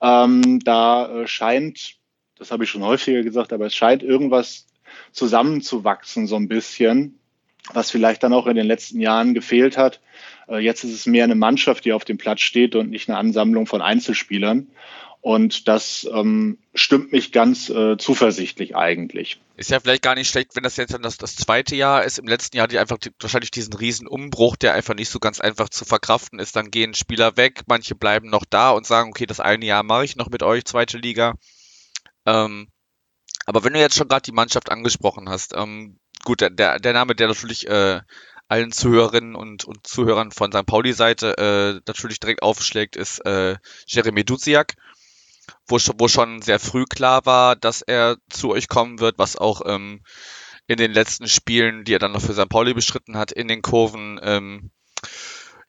Ähm, 0.00 0.58
da 0.60 1.22
äh, 1.22 1.26
scheint, 1.28 1.94
das 2.36 2.50
habe 2.50 2.64
ich 2.64 2.70
schon 2.70 2.82
häufiger 2.82 3.22
gesagt, 3.22 3.52
aber 3.52 3.66
es 3.66 3.74
scheint 3.74 4.02
irgendwas 4.02 4.66
zusammenzuwachsen 5.12 6.26
so 6.26 6.36
ein 6.36 6.48
bisschen, 6.48 7.18
was 7.72 7.90
vielleicht 7.90 8.24
dann 8.24 8.32
auch 8.32 8.48
in 8.48 8.56
den 8.56 8.66
letzten 8.66 9.00
Jahren 9.00 9.34
gefehlt 9.34 9.78
hat. 9.78 10.00
Äh, 10.48 10.58
jetzt 10.58 10.82
ist 10.82 10.92
es 10.92 11.06
mehr 11.06 11.24
eine 11.24 11.36
Mannschaft, 11.36 11.84
die 11.84 11.92
auf 11.92 12.04
dem 12.04 12.18
Platz 12.18 12.40
steht 12.40 12.74
und 12.74 12.90
nicht 12.90 13.08
eine 13.08 13.18
Ansammlung 13.18 13.66
von 13.66 13.82
Einzelspielern. 13.82 14.66
Und 15.24 15.68
das 15.68 16.06
ähm, 16.12 16.58
stimmt 16.74 17.10
mich 17.10 17.32
ganz 17.32 17.70
äh, 17.70 17.96
zuversichtlich 17.96 18.76
eigentlich. 18.76 19.40
Ist 19.56 19.70
ja 19.70 19.80
vielleicht 19.80 20.02
gar 20.02 20.14
nicht 20.16 20.28
schlecht, 20.28 20.54
wenn 20.54 20.64
das 20.64 20.76
jetzt 20.76 20.92
dann 20.92 21.00
das, 21.00 21.16
das 21.16 21.34
zweite 21.34 21.74
Jahr 21.74 22.04
ist. 22.04 22.18
Im 22.18 22.28
letzten 22.28 22.58
Jahr 22.58 22.68
die 22.68 22.78
einfach 22.78 22.98
die, 22.98 23.08
wahrscheinlich 23.18 23.50
diesen 23.50 23.72
riesen 23.72 24.06
Umbruch, 24.06 24.56
der 24.56 24.74
einfach 24.74 24.92
nicht 24.92 25.08
so 25.08 25.20
ganz 25.20 25.40
einfach 25.40 25.70
zu 25.70 25.86
verkraften 25.86 26.38
ist. 26.38 26.56
Dann 26.56 26.70
gehen 26.70 26.92
Spieler 26.92 27.38
weg, 27.38 27.62
manche 27.68 27.94
bleiben 27.94 28.28
noch 28.28 28.44
da 28.44 28.72
und 28.72 28.86
sagen, 28.86 29.08
okay, 29.08 29.24
das 29.24 29.40
eine 29.40 29.64
Jahr 29.64 29.82
mache 29.82 30.04
ich 30.04 30.16
noch 30.16 30.28
mit 30.28 30.42
euch, 30.42 30.66
zweite 30.66 30.98
Liga. 30.98 31.36
Ähm, 32.26 32.68
aber 33.46 33.64
wenn 33.64 33.72
du 33.72 33.80
jetzt 33.80 33.96
schon 33.96 34.08
gerade 34.08 34.26
die 34.26 34.32
Mannschaft 34.32 34.70
angesprochen 34.70 35.30
hast, 35.30 35.54
ähm, 35.56 35.98
gut, 36.24 36.42
der, 36.42 36.50
der 36.50 36.92
Name, 36.92 37.14
der 37.14 37.28
natürlich 37.28 37.66
äh, 37.66 38.02
allen 38.48 38.72
Zuhörerinnen 38.72 39.36
und, 39.36 39.64
und 39.64 39.86
Zuhörern 39.86 40.32
von 40.32 40.52
St. 40.52 40.66
Pauli-Seite 40.66 41.38
äh, 41.38 41.80
natürlich 41.86 42.20
direkt 42.20 42.42
aufschlägt, 42.42 42.94
ist 42.94 43.24
äh, 43.24 43.56
Jeremy 43.86 44.22
Duziak 44.22 44.74
wo, 45.66 45.78
wo 45.98 46.08
schon 46.08 46.42
sehr 46.42 46.58
früh 46.58 46.84
klar 46.84 47.26
war, 47.26 47.56
dass 47.56 47.82
er 47.82 48.16
zu 48.30 48.50
euch 48.50 48.68
kommen 48.68 49.00
wird, 49.00 49.18
was 49.18 49.36
auch 49.36 49.62
ähm, 49.66 50.02
in 50.66 50.78
den 50.78 50.92
letzten 50.92 51.28
Spielen, 51.28 51.84
die 51.84 51.94
er 51.94 51.98
dann 51.98 52.12
noch 52.12 52.22
für 52.22 52.34
St. 52.34 52.48
Pauli 52.48 52.74
bestritten 52.74 53.16
hat, 53.16 53.32
in 53.32 53.48
den 53.48 53.62
Kurven, 53.62 54.18
ähm, 54.22 54.70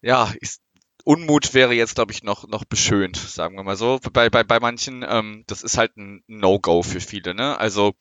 ja, 0.01 0.33
ist, 0.39 0.61
Unmut 1.03 1.53
wäre 1.53 1.73
jetzt, 1.73 1.95
glaube 1.95 2.13
ich, 2.13 2.23
noch, 2.23 2.47
noch 2.47 2.65
beschönt, 2.65 3.17
sagen 3.17 3.55
wir 3.57 3.63
mal 3.63 3.75
so. 3.75 3.99
Bei, 4.11 4.29
bei, 4.29 4.43
bei 4.43 4.59
manchen, 4.59 5.05
ähm, 5.07 5.43
das 5.47 5.61
ist 5.61 5.77
halt 5.77 5.95
ein 5.97 6.23
No-Go 6.27 6.81
für 6.81 6.99
viele, 6.99 7.35
ne? 7.35 7.59
Also 7.59 7.93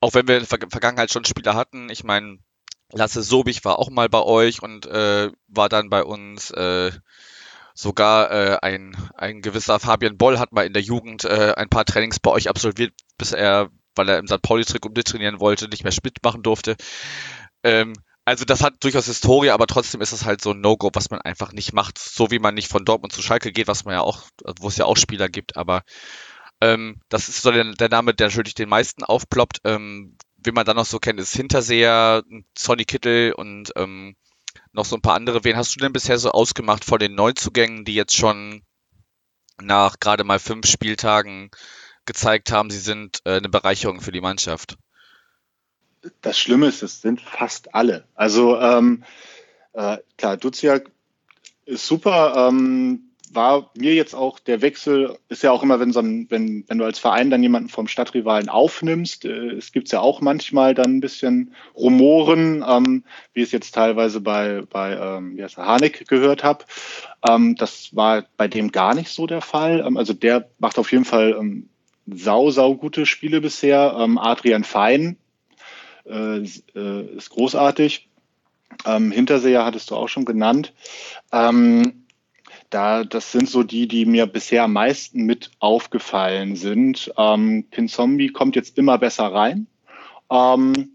auch 0.00 0.14
wenn 0.14 0.28
wir 0.28 0.36
in 0.38 0.46
der 0.46 0.68
Vergangenheit 0.70 1.10
schon 1.10 1.24
Spieler 1.24 1.54
hatten, 1.54 1.88
ich 1.88 2.04
meine, 2.04 2.38
Lasse 2.92 3.22
Sobich 3.22 3.64
war 3.64 3.78
auch 3.78 3.90
mal 3.90 4.08
bei 4.08 4.22
euch 4.22 4.62
und 4.62 4.86
äh, 4.86 5.30
war 5.48 5.68
dann 5.68 5.90
bei 5.90 6.02
uns. 6.04 6.50
Äh, 6.50 6.90
sogar 7.78 8.32
äh, 8.32 8.58
ein, 8.60 8.96
ein 9.14 9.40
gewisser 9.40 9.78
Fabian 9.78 10.18
Boll 10.18 10.40
hat 10.40 10.50
mal 10.50 10.66
in 10.66 10.72
der 10.72 10.82
Jugend 10.82 11.24
äh, 11.24 11.54
ein 11.56 11.68
paar 11.68 11.84
Trainings 11.84 12.18
bei 12.18 12.32
euch 12.32 12.48
absolviert, 12.48 12.92
bis 13.18 13.30
er, 13.30 13.70
weil 13.94 14.08
er 14.08 14.18
im 14.18 14.26
St. 14.26 14.42
Pauli-Trick 14.42 14.84
um 14.84 14.94
trainieren 14.94 15.38
wollte, 15.38 15.68
nicht 15.68 15.84
mehr 15.84 15.92
mitmachen 16.02 16.42
durfte. 16.42 16.74
Ähm, 17.62 17.92
also 18.24 18.44
das 18.44 18.64
hat 18.64 18.82
durchaus 18.82 19.06
Historie, 19.06 19.50
aber 19.50 19.68
trotzdem 19.68 20.00
ist 20.00 20.10
es 20.10 20.24
halt 20.24 20.42
so 20.42 20.50
ein 20.50 20.60
No-Go, 20.60 20.90
was 20.92 21.10
man 21.10 21.20
einfach 21.20 21.52
nicht 21.52 21.72
macht. 21.72 21.98
So 21.98 22.32
wie 22.32 22.40
man 22.40 22.56
nicht 22.56 22.66
von 22.66 22.84
Dortmund 22.84 23.12
zu 23.12 23.22
Schalke 23.22 23.52
geht, 23.52 23.68
was 23.68 23.84
man 23.84 23.94
ja 23.94 24.00
auch, 24.00 24.24
wo 24.58 24.66
es 24.66 24.76
ja 24.76 24.84
auch 24.84 24.96
Spieler 24.96 25.28
gibt, 25.28 25.56
aber 25.56 25.82
ähm, 26.60 27.00
das 27.08 27.28
ist 27.28 27.42
so 27.42 27.52
der, 27.52 27.62
der 27.74 27.88
Name, 27.90 28.12
der 28.12 28.26
natürlich 28.26 28.54
den 28.54 28.68
meisten 28.68 29.04
aufploppt. 29.04 29.60
Ähm, 29.62 30.16
wie 30.36 30.50
man 30.50 30.66
dann 30.66 30.76
noch 30.76 30.84
so 30.84 30.98
kennt, 30.98 31.20
ist 31.20 31.36
Hinterseher, 31.36 32.24
Sonny 32.56 32.84
Kittel 32.84 33.32
und 33.34 33.70
ähm, 33.76 34.16
noch 34.78 34.86
so 34.86 34.96
ein 34.96 35.02
paar 35.02 35.16
andere. 35.16 35.44
Wen 35.44 35.56
hast 35.56 35.74
du 35.74 35.80
denn 35.80 35.92
bisher 35.92 36.18
so 36.18 36.30
ausgemacht 36.30 36.84
von 36.84 37.00
den 37.00 37.14
Neuzugängen, 37.14 37.84
die 37.84 37.94
jetzt 37.94 38.16
schon 38.16 38.62
nach 39.60 39.98
gerade 39.98 40.22
mal 40.22 40.38
fünf 40.38 40.66
Spieltagen 40.66 41.50
gezeigt 42.06 42.52
haben, 42.52 42.70
sie 42.70 42.78
sind 42.78 43.20
äh, 43.24 43.36
eine 43.36 43.48
Bereicherung 43.48 44.00
für 44.00 44.12
die 44.12 44.20
Mannschaft? 44.20 44.78
Das 46.22 46.38
Schlimme 46.38 46.68
ist, 46.68 46.82
es 46.82 47.02
sind 47.02 47.20
fast 47.20 47.74
alle. 47.74 48.06
Also 48.14 48.56
ähm, 48.56 49.04
äh, 49.72 49.98
klar, 50.16 50.36
Duziak 50.36 50.90
ist 51.66 51.84
super. 51.84 52.48
Ähm, 52.48 53.07
war 53.34 53.70
mir 53.76 53.94
jetzt 53.94 54.14
auch 54.14 54.38
der 54.38 54.62
Wechsel, 54.62 55.18
ist 55.28 55.42
ja 55.42 55.50
auch 55.52 55.62
immer, 55.62 55.80
wenn, 55.80 55.92
so 55.92 56.00
ein, 56.00 56.26
wenn, 56.30 56.64
wenn 56.68 56.78
du 56.78 56.84
als 56.84 56.98
Verein 56.98 57.30
dann 57.30 57.42
jemanden 57.42 57.68
vom 57.68 57.88
Stadtrivalen 57.88 58.48
aufnimmst, 58.48 59.24
äh, 59.24 59.50
es 59.52 59.72
gibt 59.72 59.90
ja 59.90 60.00
auch 60.00 60.20
manchmal 60.20 60.74
dann 60.74 60.96
ein 60.96 61.00
bisschen 61.00 61.54
Rumoren, 61.76 62.64
ähm, 62.66 63.04
wie 63.32 63.42
es 63.42 63.52
jetzt 63.52 63.74
teilweise 63.74 64.20
bei, 64.20 64.62
bei 64.70 64.96
ähm, 64.96 65.36
wie 65.36 65.42
heißt 65.42 65.58
gehört 66.08 66.44
habe. 66.44 66.64
Ähm, 67.28 67.56
das 67.56 67.94
war 67.94 68.24
bei 68.36 68.48
dem 68.48 68.72
gar 68.72 68.94
nicht 68.94 69.10
so 69.10 69.26
der 69.26 69.40
Fall. 69.40 69.84
Ähm, 69.86 69.96
also 69.96 70.12
der 70.12 70.48
macht 70.58 70.78
auf 70.78 70.92
jeden 70.92 71.04
Fall 71.04 71.36
ähm, 71.38 71.68
sau, 72.06 72.50
sau 72.50 72.74
gute 72.74 73.06
Spiele 73.06 73.40
bisher. 73.40 73.96
Ähm, 73.98 74.18
Adrian 74.18 74.64
Fein 74.64 75.16
äh, 76.06 76.38
äh, 76.38 77.16
ist 77.16 77.30
großartig. 77.30 78.08
Ähm, 78.84 79.10
Hinterseher 79.10 79.64
hattest 79.64 79.90
du 79.90 79.96
auch 79.96 80.08
schon 80.08 80.24
genannt. 80.24 80.72
Ähm, 81.32 82.04
da, 82.70 83.04
das 83.04 83.32
sind 83.32 83.48
so 83.48 83.62
die, 83.62 83.88
die 83.88 84.04
mir 84.04 84.26
bisher 84.26 84.64
am 84.64 84.74
meisten 84.74 85.24
mit 85.24 85.50
aufgefallen 85.58 86.56
sind. 86.56 87.12
Ähm, 87.16 87.66
Kin 87.70 87.88
Zombie 87.88 88.28
kommt 88.28 88.56
jetzt 88.56 88.78
immer 88.78 88.98
besser 88.98 89.26
rein. 89.26 89.66
Ähm, 90.30 90.90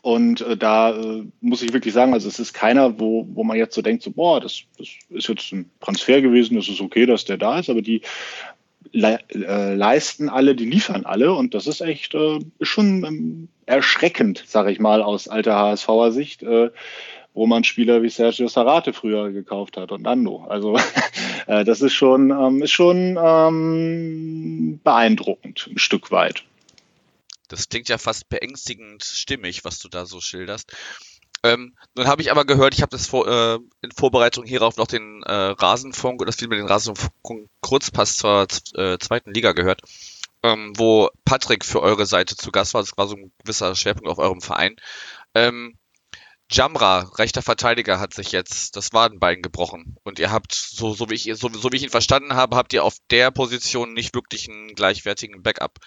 und 0.00 0.40
äh, 0.40 0.56
da 0.56 0.98
äh, 0.98 1.24
muss 1.40 1.62
ich 1.62 1.72
wirklich 1.72 1.92
sagen, 1.92 2.14
also 2.14 2.28
es 2.28 2.38
ist 2.38 2.54
keiner, 2.54 2.98
wo, 2.98 3.26
wo 3.34 3.44
man 3.44 3.58
jetzt 3.58 3.74
so 3.74 3.82
denkt, 3.82 4.02
so, 4.02 4.10
boah, 4.10 4.40
das, 4.40 4.62
das 4.78 4.88
ist 5.10 5.28
jetzt 5.28 5.52
ein 5.52 5.70
Transfer 5.80 6.22
gewesen, 6.22 6.56
das 6.56 6.68
ist 6.68 6.80
okay, 6.80 7.04
dass 7.04 7.24
der 7.24 7.36
da 7.36 7.58
ist, 7.58 7.68
aber 7.68 7.82
die 7.82 8.00
le 8.92 9.18
äh, 9.32 9.74
leisten 9.74 10.28
alle, 10.28 10.54
die 10.54 10.64
liefern 10.64 11.04
alle 11.04 11.32
und 11.32 11.54
das 11.54 11.66
ist 11.66 11.80
echt 11.80 12.14
äh, 12.14 12.40
schon 12.60 13.04
ähm, 13.04 13.48
erschreckend, 13.66 14.44
sage 14.46 14.72
ich 14.72 14.80
mal, 14.80 15.02
aus 15.02 15.28
alter 15.28 15.56
HSVer 15.56 16.12
Sicht, 16.12 16.42
äh, 16.42 16.70
wo 17.34 17.46
man 17.46 17.64
Spieler 17.64 18.02
wie 18.02 18.08
Sergio 18.08 18.48
Sarate 18.48 18.92
früher 18.92 19.30
gekauft 19.30 19.76
hat 19.76 19.92
und 19.92 20.02
Nando. 20.02 20.44
Also 20.48 20.76
äh, 21.46 21.64
das 21.64 21.80
ist 21.80 21.94
schon, 21.94 22.30
ähm, 22.30 22.62
ist 22.62 22.72
schon 22.72 23.18
ähm, 23.22 24.80
beeindruckend, 24.82 25.68
ein 25.70 25.78
Stück 25.78 26.10
weit. 26.10 26.44
Das 27.48 27.68
klingt 27.68 27.88
ja 27.88 27.98
fast 27.98 28.28
beängstigend 28.28 29.04
stimmig, 29.04 29.64
was 29.64 29.78
du 29.78 29.88
da 29.88 30.06
so 30.06 30.20
schilderst. 30.20 30.72
Ähm, 31.44 31.74
nun 31.94 32.06
habe 32.06 32.22
ich 32.22 32.30
aber 32.30 32.44
gehört, 32.44 32.74
ich 32.74 32.82
habe 32.82 32.90
das 32.90 33.06
vor, 33.06 33.26
äh, 33.26 33.58
in 33.82 33.90
Vorbereitung 33.90 34.44
hierauf 34.44 34.76
noch 34.76 34.86
den 34.86 35.22
äh, 35.24 35.32
Rasenfunk 35.32 36.20
oder 36.20 36.28
das 36.28 36.36
Film 36.36 36.50
mit 36.50 36.60
den 36.60 36.68
Rasenfunk 36.68 37.50
Kurzpass 37.60 38.16
zur 38.16 38.46
äh, 38.74 38.96
zweiten 38.98 39.34
Liga 39.34 39.52
gehört, 39.52 39.82
ähm, 40.44 40.72
wo 40.76 41.10
Patrick 41.24 41.64
für 41.64 41.82
eure 41.82 42.06
Seite 42.06 42.36
zu 42.36 42.52
Gast 42.52 42.74
war. 42.74 42.82
Das 42.82 42.96
war 42.96 43.08
so 43.08 43.16
ein 43.16 43.32
gewisser 43.38 43.74
Schwerpunkt 43.74 44.08
auf 44.08 44.18
eurem 44.18 44.40
Verein. 44.40 44.76
Ähm, 45.34 45.76
Jamra, 46.52 47.10
rechter 47.18 47.42
Verteidiger, 47.42 47.98
hat 47.98 48.14
sich 48.14 48.30
jetzt 48.32 48.76
das 48.76 48.92
Wadenbein 48.92 49.42
gebrochen. 49.42 49.96
Und 50.04 50.18
ihr 50.18 50.30
habt, 50.30 50.54
so, 50.54 50.92
so, 50.92 51.10
wie 51.10 51.14
ich, 51.14 51.30
so, 51.34 51.48
so 51.48 51.72
wie 51.72 51.76
ich 51.76 51.82
ihn 51.82 51.90
verstanden 51.90 52.34
habe, 52.34 52.56
habt 52.56 52.72
ihr 52.72 52.84
auf 52.84 52.96
der 53.10 53.30
Position 53.30 53.94
nicht 53.94 54.14
wirklich 54.14 54.48
einen 54.48 54.68
gleichwertigen 54.74 55.42
Backup. 55.42 55.78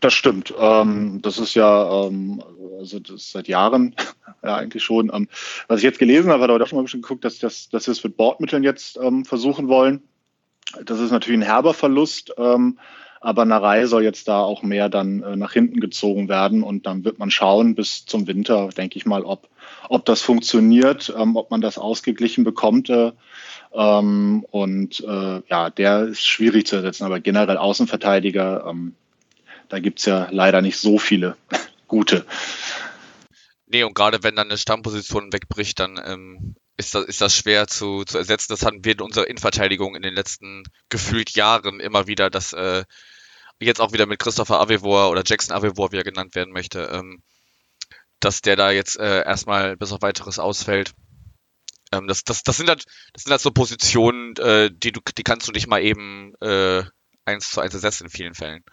Das 0.00 0.14
stimmt. 0.14 0.52
Ähm, 0.58 1.20
das 1.22 1.38
ist 1.38 1.54
ja, 1.54 2.06
ähm, 2.06 2.42
also 2.78 2.98
seit 3.16 3.46
Jahren 3.46 3.94
ja 4.42 4.56
eigentlich 4.56 4.82
schon. 4.82 5.10
Ähm, 5.14 5.28
was 5.68 5.78
ich 5.78 5.84
jetzt 5.84 5.98
gelesen 5.98 6.30
habe, 6.30 6.42
hat 6.42 6.50
aber 6.50 6.62
auch 6.62 6.66
schon 6.66 6.76
mal 6.76 6.82
ein 6.82 6.86
bisschen 6.86 7.02
geguckt, 7.02 7.24
dass, 7.24 7.38
dass, 7.38 7.68
dass 7.68 7.86
wir 7.86 7.92
es 7.92 8.02
mit 8.02 8.16
Bordmitteln 8.16 8.64
jetzt 8.64 8.98
ähm, 9.00 9.24
versuchen 9.24 9.68
wollen. 9.68 10.02
Das 10.84 10.98
ist 10.98 11.12
natürlich 11.12 11.38
ein 11.38 11.46
herber 11.46 11.74
Verlust. 11.74 12.32
Ähm, 12.36 12.78
aber 13.20 13.44
Narei 13.44 13.86
soll 13.86 14.04
jetzt 14.04 14.28
da 14.28 14.40
auch 14.40 14.62
mehr 14.62 14.88
dann 14.88 15.22
äh, 15.22 15.36
nach 15.36 15.52
hinten 15.52 15.80
gezogen 15.80 16.28
werden 16.28 16.62
und 16.62 16.86
dann 16.86 17.04
wird 17.04 17.18
man 17.18 17.30
schauen 17.30 17.74
bis 17.74 18.06
zum 18.06 18.26
Winter, 18.26 18.68
denke 18.68 18.96
ich 18.96 19.06
mal, 19.06 19.22
ob, 19.22 19.48
ob 19.88 20.04
das 20.04 20.22
funktioniert, 20.22 21.12
ähm, 21.16 21.36
ob 21.36 21.50
man 21.50 21.60
das 21.60 21.78
ausgeglichen 21.78 22.44
bekommt. 22.44 22.90
Äh, 22.90 23.12
ähm, 23.72 24.46
und 24.50 25.00
äh, 25.00 25.42
ja, 25.48 25.70
der 25.70 26.04
ist 26.04 26.26
schwierig 26.26 26.66
zu 26.66 26.76
ersetzen, 26.76 27.04
aber 27.04 27.20
generell 27.20 27.56
Außenverteidiger, 27.56 28.66
ähm, 28.68 28.94
da 29.68 29.80
gibt's 29.80 30.06
ja 30.06 30.28
leider 30.30 30.62
nicht 30.62 30.78
so 30.78 30.98
viele 30.98 31.36
gute. 31.88 32.24
Nee, 33.66 33.82
und 33.82 33.94
gerade 33.94 34.22
wenn 34.22 34.36
dann 34.36 34.48
eine 34.48 34.58
Stammposition 34.58 35.32
wegbricht, 35.32 35.80
dann 35.80 36.00
ähm, 36.04 36.54
ist 36.76 36.94
das, 36.94 37.04
ist 37.06 37.20
das 37.20 37.34
schwer 37.34 37.66
zu, 37.66 38.04
zu 38.04 38.18
ersetzen. 38.18 38.52
Das 38.52 38.64
hatten 38.64 38.84
wir 38.84 38.92
in 38.92 39.00
unserer 39.00 39.28
Innenverteidigung 39.28 39.94
in 39.96 40.02
den 40.02 40.14
letzten 40.14 40.64
gefühlt 40.88 41.30
Jahren 41.30 41.80
immer 41.80 42.06
wieder, 42.06 42.30
dass 42.30 42.52
äh, 42.52 42.84
jetzt 43.60 43.80
auch 43.80 43.92
wieder 43.92 44.06
mit 44.06 44.18
Christopher 44.18 44.60
Avevor 44.60 45.10
oder 45.10 45.22
Jackson 45.24 45.56
Avevor, 45.56 45.92
wie 45.92 45.96
er 45.96 46.04
genannt 46.04 46.34
werden 46.34 46.52
möchte, 46.52 46.90
ähm, 46.92 47.22
dass 48.20 48.42
der 48.42 48.56
da 48.56 48.70
jetzt 48.70 48.98
äh, 48.98 49.24
erstmal 49.24 49.76
bis 49.76 49.92
auf 49.92 50.02
weiteres 50.02 50.38
ausfällt. 50.38 50.92
Ähm, 51.92 52.06
das, 52.08 52.24
das, 52.24 52.42
das, 52.42 52.56
sind 52.56 52.68
halt, 52.68 52.84
das 53.12 53.24
sind 53.24 53.30
halt 53.30 53.40
so 53.40 53.50
Positionen, 53.50 54.36
äh, 54.36 54.70
die 54.70 54.92
du, 54.92 55.00
die 55.16 55.22
kannst 55.22 55.48
du 55.48 55.52
nicht 55.52 55.68
mal 55.68 55.82
eben 55.82 56.34
äh, 56.40 56.82
eins 57.24 57.50
zu 57.50 57.60
eins 57.60 57.74
ersetzen 57.74 58.04
in 58.04 58.10
vielen 58.10 58.34
Fällen. 58.34 58.64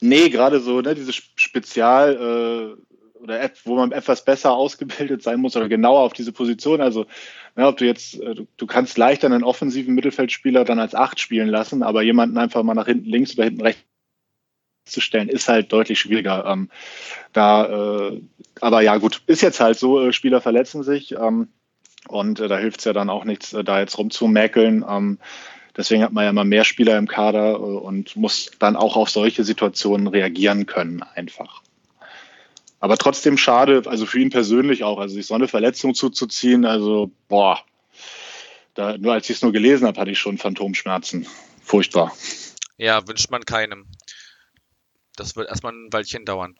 Nee, 0.00 0.28
gerade 0.28 0.60
so, 0.60 0.80
ne, 0.80 0.94
diese 0.94 1.12
Spezial, 1.12 2.76
äh, 2.78 2.87
oder 3.20 3.50
wo 3.64 3.76
man 3.76 3.92
etwas 3.92 4.24
besser 4.24 4.52
ausgebildet 4.52 5.22
sein 5.22 5.40
muss 5.40 5.56
oder 5.56 5.68
genauer 5.68 6.00
auf 6.00 6.12
diese 6.12 6.32
Position. 6.32 6.80
Also, 6.80 7.06
ne, 7.56 7.66
ob 7.66 7.76
du 7.76 7.86
jetzt, 7.86 8.20
äh, 8.20 8.34
du, 8.34 8.46
du, 8.56 8.66
kannst 8.66 8.98
leichter 8.98 9.26
einen 9.26 9.44
offensiven 9.44 9.94
Mittelfeldspieler 9.94 10.64
dann 10.64 10.78
als 10.78 10.94
acht 10.94 11.20
spielen 11.20 11.48
lassen, 11.48 11.82
aber 11.82 12.02
jemanden 12.02 12.38
einfach 12.38 12.62
mal 12.62 12.74
nach 12.74 12.86
hinten 12.86 13.10
links 13.10 13.34
oder 13.34 13.44
hinten 13.44 13.62
rechts 13.62 13.84
zu 14.84 15.00
stellen, 15.00 15.28
ist 15.28 15.48
halt 15.48 15.72
deutlich 15.72 16.00
schwieriger. 16.00 16.46
Ähm, 16.46 16.70
da, 17.32 18.08
äh, 18.08 18.20
aber 18.60 18.80
ja, 18.80 18.96
gut, 18.96 19.22
ist 19.26 19.42
jetzt 19.42 19.60
halt 19.60 19.78
so, 19.78 20.00
äh, 20.00 20.12
Spieler 20.12 20.40
verletzen 20.40 20.82
sich 20.82 21.12
ähm, 21.12 21.48
und 22.08 22.40
äh, 22.40 22.48
da 22.48 22.58
hilft 22.58 22.80
es 22.80 22.84
ja 22.84 22.92
dann 22.92 23.10
auch 23.10 23.24
nichts, 23.24 23.52
äh, 23.52 23.64
da 23.64 23.80
jetzt 23.80 23.98
rumzumäkeln. 23.98 24.84
Ähm, 24.88 25.18
deswegen 25.76 26.02
hat 26.02 26.12
man 26.12 26.24
ja 26.24 26.30
immer 26.30 26.44
mehr 26.44 26.64
Spieler 26.64 26.96
im 26.98 27.08
Kader 27.08 27.52
äh, 27.52 27.56
und 27.56 28.16
muss 28.16 28.50
dann 28.58 28.76
auch 28.76 28.96
auf 28.96 29.10
solche 29.10 29.44
Situationen 29.44 30.06
reagieren 30.06 30.66
können, 30.66 31.02
einfach. 31.14 31.62
Aber 32.80 32.96
trotzdem 32.96 33.36
schade, 33.36 33.82
also 33.86 34.06
für 34.06 34.20
ihn 34.20 34.30
persönlich 34.30 34.84
auch, 34.84 34.98
also 34.98 35.14
sich 35.14 35.26
so 35.26 35.34
eine 35.34 35.48
Verletzung 35.48 35.94
zuzuziehen, 35.94 36.64
also 36.64 37.10
boah, 37.28 37.60
da, 38.74 38.96
nur 38.96 39.12
als 39.12 39.28
ich 39.28 39.36
es 39.36 39.42
nur 39.42 39.52
gelesen 39.52 39.86
habe, 39.86 40.00
hatte 40.00 40.12
ich 40.12 40.18
schon 40.18 40.38
Phantomschmerzen. 40.38 41.26
Furchtbar. 41.64 42.16
Ja, 42.76 43.06
wünscht 43.08 43.30
man 43.30 43.44
keinem. 43.44 43.86
Das 45.16 45.34
wird 45.34 45.48
erstmal 45.48 45.72
ein 45.72 45.92
Weilchen 45.92 46.24
dauern. 46.24 46.56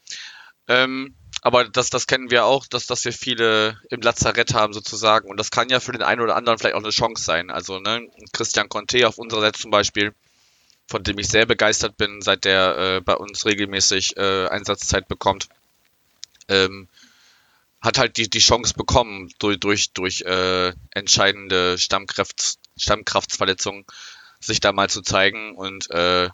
Ähm, 0.66 1.14
aber 1.40 1.64
das, 1.68 1.90
das 1.90 2.06
kennen 2.06 2.30
wir 2.30 2.44
auch, 2.44 2.66
dass, 2.66 2.86
dass 2.86 3.04
wir 3.04 3.12
viele 3.12 3.80
im 3.88 4.00
Lazarett 4.00 4.52
haben 4.54 4.72
sozusagen. 4.72 5.30
Und 5.30 5.38
das 5.38 5.52
kann 5.52 5.68
ja 5.68 5.78
für 5.78 5.92
den 5.92 6.02
einen 6.02 6.20
oder 6.20 6.34
anderen 6.34 6.58
vielleicht 6.58 6.74
auch 6.74 6.82
eine 6.82 6.90
Chance 6.90 7.22
sein. 7.22 7.50
Also 7.50 7.78
ne, 7.78 8.08
Christian 8.32 8.68
Conte 8.68 9.06
auf 9.06 9.18
unserer 9.18 9.42
Seite 9.42 9.60
zum 9.60 9.70
Beispiel, 9.70 10.12
von 10.88 11.04
dem 11.04 11.18
ich 11.18 11.28
sehr 11.28 11.46
begeistert 11.46 11.96
bin, 11.96 12.20
seit 12.20 12.44
der 12.44 12.76
äh, 12.76 13.00
bei 13.00 13.14
uns 13.14 13.46
regelmäßig 13.46 14.16
äh, 14.16 14.48
Einsatzzeit 14.48 15.06
bekommt, 15.06 15.48
ähm, 16.48 16.88
hat 17.80 17.98
halt 17.98 18.16
die, 18.16 18.28
die 18.28 18.40
Chance 18.40 18.74
bekommen, 18.74 19.30
durch, 19.38 19.60
durch, 19.60 19.92
durch 19.92 20.22
äh, 20.22 20.72
entscheidende 20.92 21.78
Stammkraft, 21.78 22.58
Stammkraftsverletzungen 22.76 23.84
sich 24.40 24.60
da 24.60 24.72
mal 24.72 24.88
zu 24.88 25.02
zeigen. 25.02 25.54
Und 25.54 25.90
äh, 25.90 26.28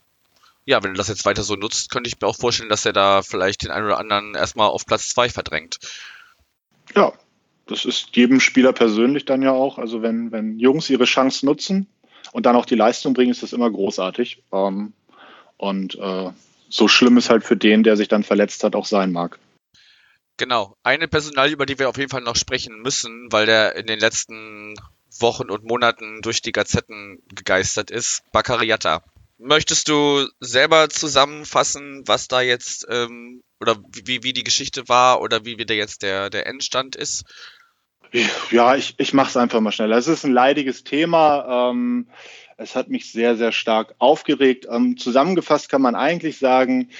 ja, 0.64 0.82
wenn 0.82 0.92
du 0.92 0.98
das 0.98 1.08
jetzt 1.08 1.24
weiter 1.24 1.42
so 1.42 1.54
nutzt, 1.54 1.90
könnte 1.90 2.08
ich 2.08 2.20
mir 2.20 2.26
auch 2.26 2.36
vorstellen, 2.36 2.70
dass 2.70 2.86
er 2.86 2.92
da 2.92 3.22
vielleicht 3.22 3.62
den 3.62 3.70
einen 3.70 3.86
oder 3.86 3.98
anderen 3.98 4.34
erstmal 4.34 4.68
auf 4.68 4.86
Platz 4.86 5.10
zwei 5.10 5.28
verdrängt. 5.28 5.78
Ja, 6.94 7.12
das 7.66 7.84
ist 7.84 8.16
jedem 8.16 8.40
Spieler 8.40 8.72
persönlich 8.72 9.24
dann 9.24 9.42
ja 9.42 9.52
auch. 9.52 9.78
Also 9.78 10.02
wenn, 10.02 10.32
wenn 10.32 10.58
Jungs 10.58 10.88
ihre 10.90 11.04
Chance 11.04 11.44
nutzen 11.44 11.86
und 12.32 12.46
dann 12.46 12.56
auch 12.56 12.66
die 12.66 12.74
Leistung 12.74 13.14
bringen, 13.14 13.30
ist 13.30 13.42
das 13.42 13.52
immer 13.52 13.70
großartig. 13.70 14.42
Ähm, 14.52 14.94
und 15.58 15.94
äh, 15.96 16.30
so 16.68 16.88
schlimm 16.88 17.16
es 17.16 17.30
halt 17.30 17.44
für 17.44 17.56
den, 17.56 17.82
der 17.82 17.96
sich 17.96 18.08
dann 18.08 18.24
verletzt 18.24 18.64
hat, 18.64 18.74
auch 18.74 18.86
sein 18.86 19.12
mag. 19.12 19.38
Genau. 20.36 20.76
Eine 20.82 21.08
Personal, 21.08 21.50
über 21.50 21.66
die 21.66 21.78
wir 21.78 21.88
auf 21.88 21.96
jeden 21.96 22.10
Fall 22.10 22.22
noch 22.22 22.36
sprechen 22.36 22.80
müssen, 22.80 23.28
weil 23.30 23.46
der 23.46 23.76
in 23.76 23.86
den 23.86 24.00
letzten 24.00 24.74
Wochen 25.20 25.50
und 25.50 25.64
Monaten 25.64 26.22
durch 26.22 26.42
die 26.42 26.52
Gazetten 26.52 27.22
gegeistert 27.34 27.90
ist, 27.90 28.22
Bakariata. 28.32 29.02
Möchtest 29.38 29.88
du 29.88 30.26
selber 30.40 30.88
zusammenfassen, 30.88 32.02
was 32.06 32.28
da 32.28 32.40
jetzt 32.40 32.86
ähm, 32.88 33.42
oder 33.60 33.76
wie, 34.04 34.22
wie 34.22 34.32
die 34.32 34.44
Geschichte 34.44 34.88
war 34.88 35.20
oder 35.20 35.44
wie 35.44 35.58
wieder 35.58 35.74
jetzt 35.74 36.02
der, 36.02 36.30
der 36.30 36.46
Endstand 36.46 36.96
ist? 36.96 37.24
Ja, 38.50 38.76
ich, 38.76 38.94
ich 38.98 39.12
mache 39.12 39.30
es 39.30 39.36
einfach 39.36 39.60
mal 39.60 39.72
schnell. 39.72 39.92
Es 39.92 40.06
ist 40.06 40.24
ein 40.24 40.32
leidiges 40.32 40.84
Thema. 40.84 41.70
Ähm, 41.70 42.08
es 42.56 42.76
hat 42.76 42.88
mich 42.88 43.10
sehr, 43.10 43.36
sehr 43.36 43.50
stark 43.50 43.94
aufgeregt. 43.98 44.66
Ähm, 44.70 44.96
zusammengefasst 44.96 45.68
kann 45.68 45.82
man 45.82 45.96
eigentlich 45.96 46.38
sagen, 46.38 46.90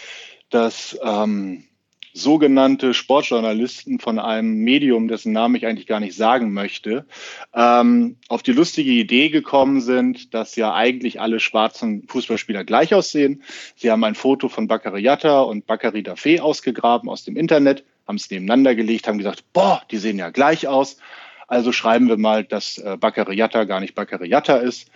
dass 0.51 0.99
ähm, 1.03 1.69
sogenannte 2.17 2.95
Sportjournalisten 2.95 3.99
von 3.99 4.21
einem 4.21 4.55
Medium, 4.59 5.09
dessen 5.09 5.33
Namen 5.33 5.57
ich 5.57 5.67
eigentlich 5.67 5.89
gar 5.89 5.99
nicht 5.99 6.17
sagen 6.17 6.53
möchte, 6.53 7.07
ähm, 7.53 8.17
auf 8.29 8.45
die 8.45 8.53
lustige 8.53 8.93
Idee 8.93 9.31
gekommen 9.31 9.81
sind, 9.81 10.33
dass 10.33 10.55
ja 10.55 10.73
eigentlich 10.73 11.21
alle 11.21 11.41
schwarzen 11.41 12.07
Fußballspieler 12.07 12.63
gleich 12.63 12.95
aussehen. 12.95 13.43
Sie 13.75 13.91
haben 13.91 14.05
ein 14.05 14.15
Foto 14.15 14.49
von 14.49 14.69
Bakary 14.69 15.03
Yatta 15.03 15.41
und 15.41 15.67
Bakary 15.67 16.03
Dafé 16.03 16.41
ausgegraben 16.41 17.11
aus 17.11 17.25
dem 17.25 17.37
Internet, 17.37 17.85
haben 18.07 18.17
es 18.17 18.31
nebeneinander 18.31 18.77
gelegt, 18.77 19.09
haben 19.09 19.19
gesagt, 19.19 19.53
boah, 19.53 19.83
die 19.91 19.99
sehen 19.99 20.19
ja 20.19 20.31
gleich 20.31 20.69
aus. 20.69 20.99
Also 21.49 21.73
schreiben 21.73 22.09
wir 22.09 22.17
mal, 22.17 22.45
dass 22.45 22.79
äh, 22.79 22.97
Bakary 22.97 23.35
Yatta 23.35 23.65
gar 23.65 23.81
nicht 23.81 23.97
Bakary 23.97 24.29
Yatta 24.29 24.59
ist. 24.59 24.89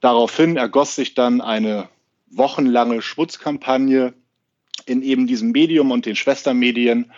Daraufhin 0.00 0.56
ergoss 0.56 0.94
sich 0.94 1.14
dann 1.14 1.40
eine 1.40 1.88
wochenlange 2.30 3.02
Schmutzkampagne 3.02 4.14
in 4.86 5.02
eben 5.02 5.26
diesem 5.26 5.52
Medium 5.52 5.90
und 5.90 6.06
den 6.06 6.16
Schwestermedien. 6.16 7.12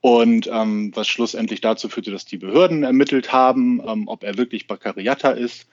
Und 0.00 0.48
ähm, 0.52 0.90
was 0.94 1.06
schlussendlich 1.06 1.60
dazu 1.60 1.88
führte, 1.88 2.10
dass 2.10 2.24
die 2.24 2.38
Behörden 2.38 2.82
ermittelt 2.82 3.32
haben, 3.32 3.80
ähm, 3.86 4.08
ob 4.08 4.24
er 4.24 4.36
wirklich 4.36 4.66
Baccariata 4.66 5.30
ist. 5.30 5.68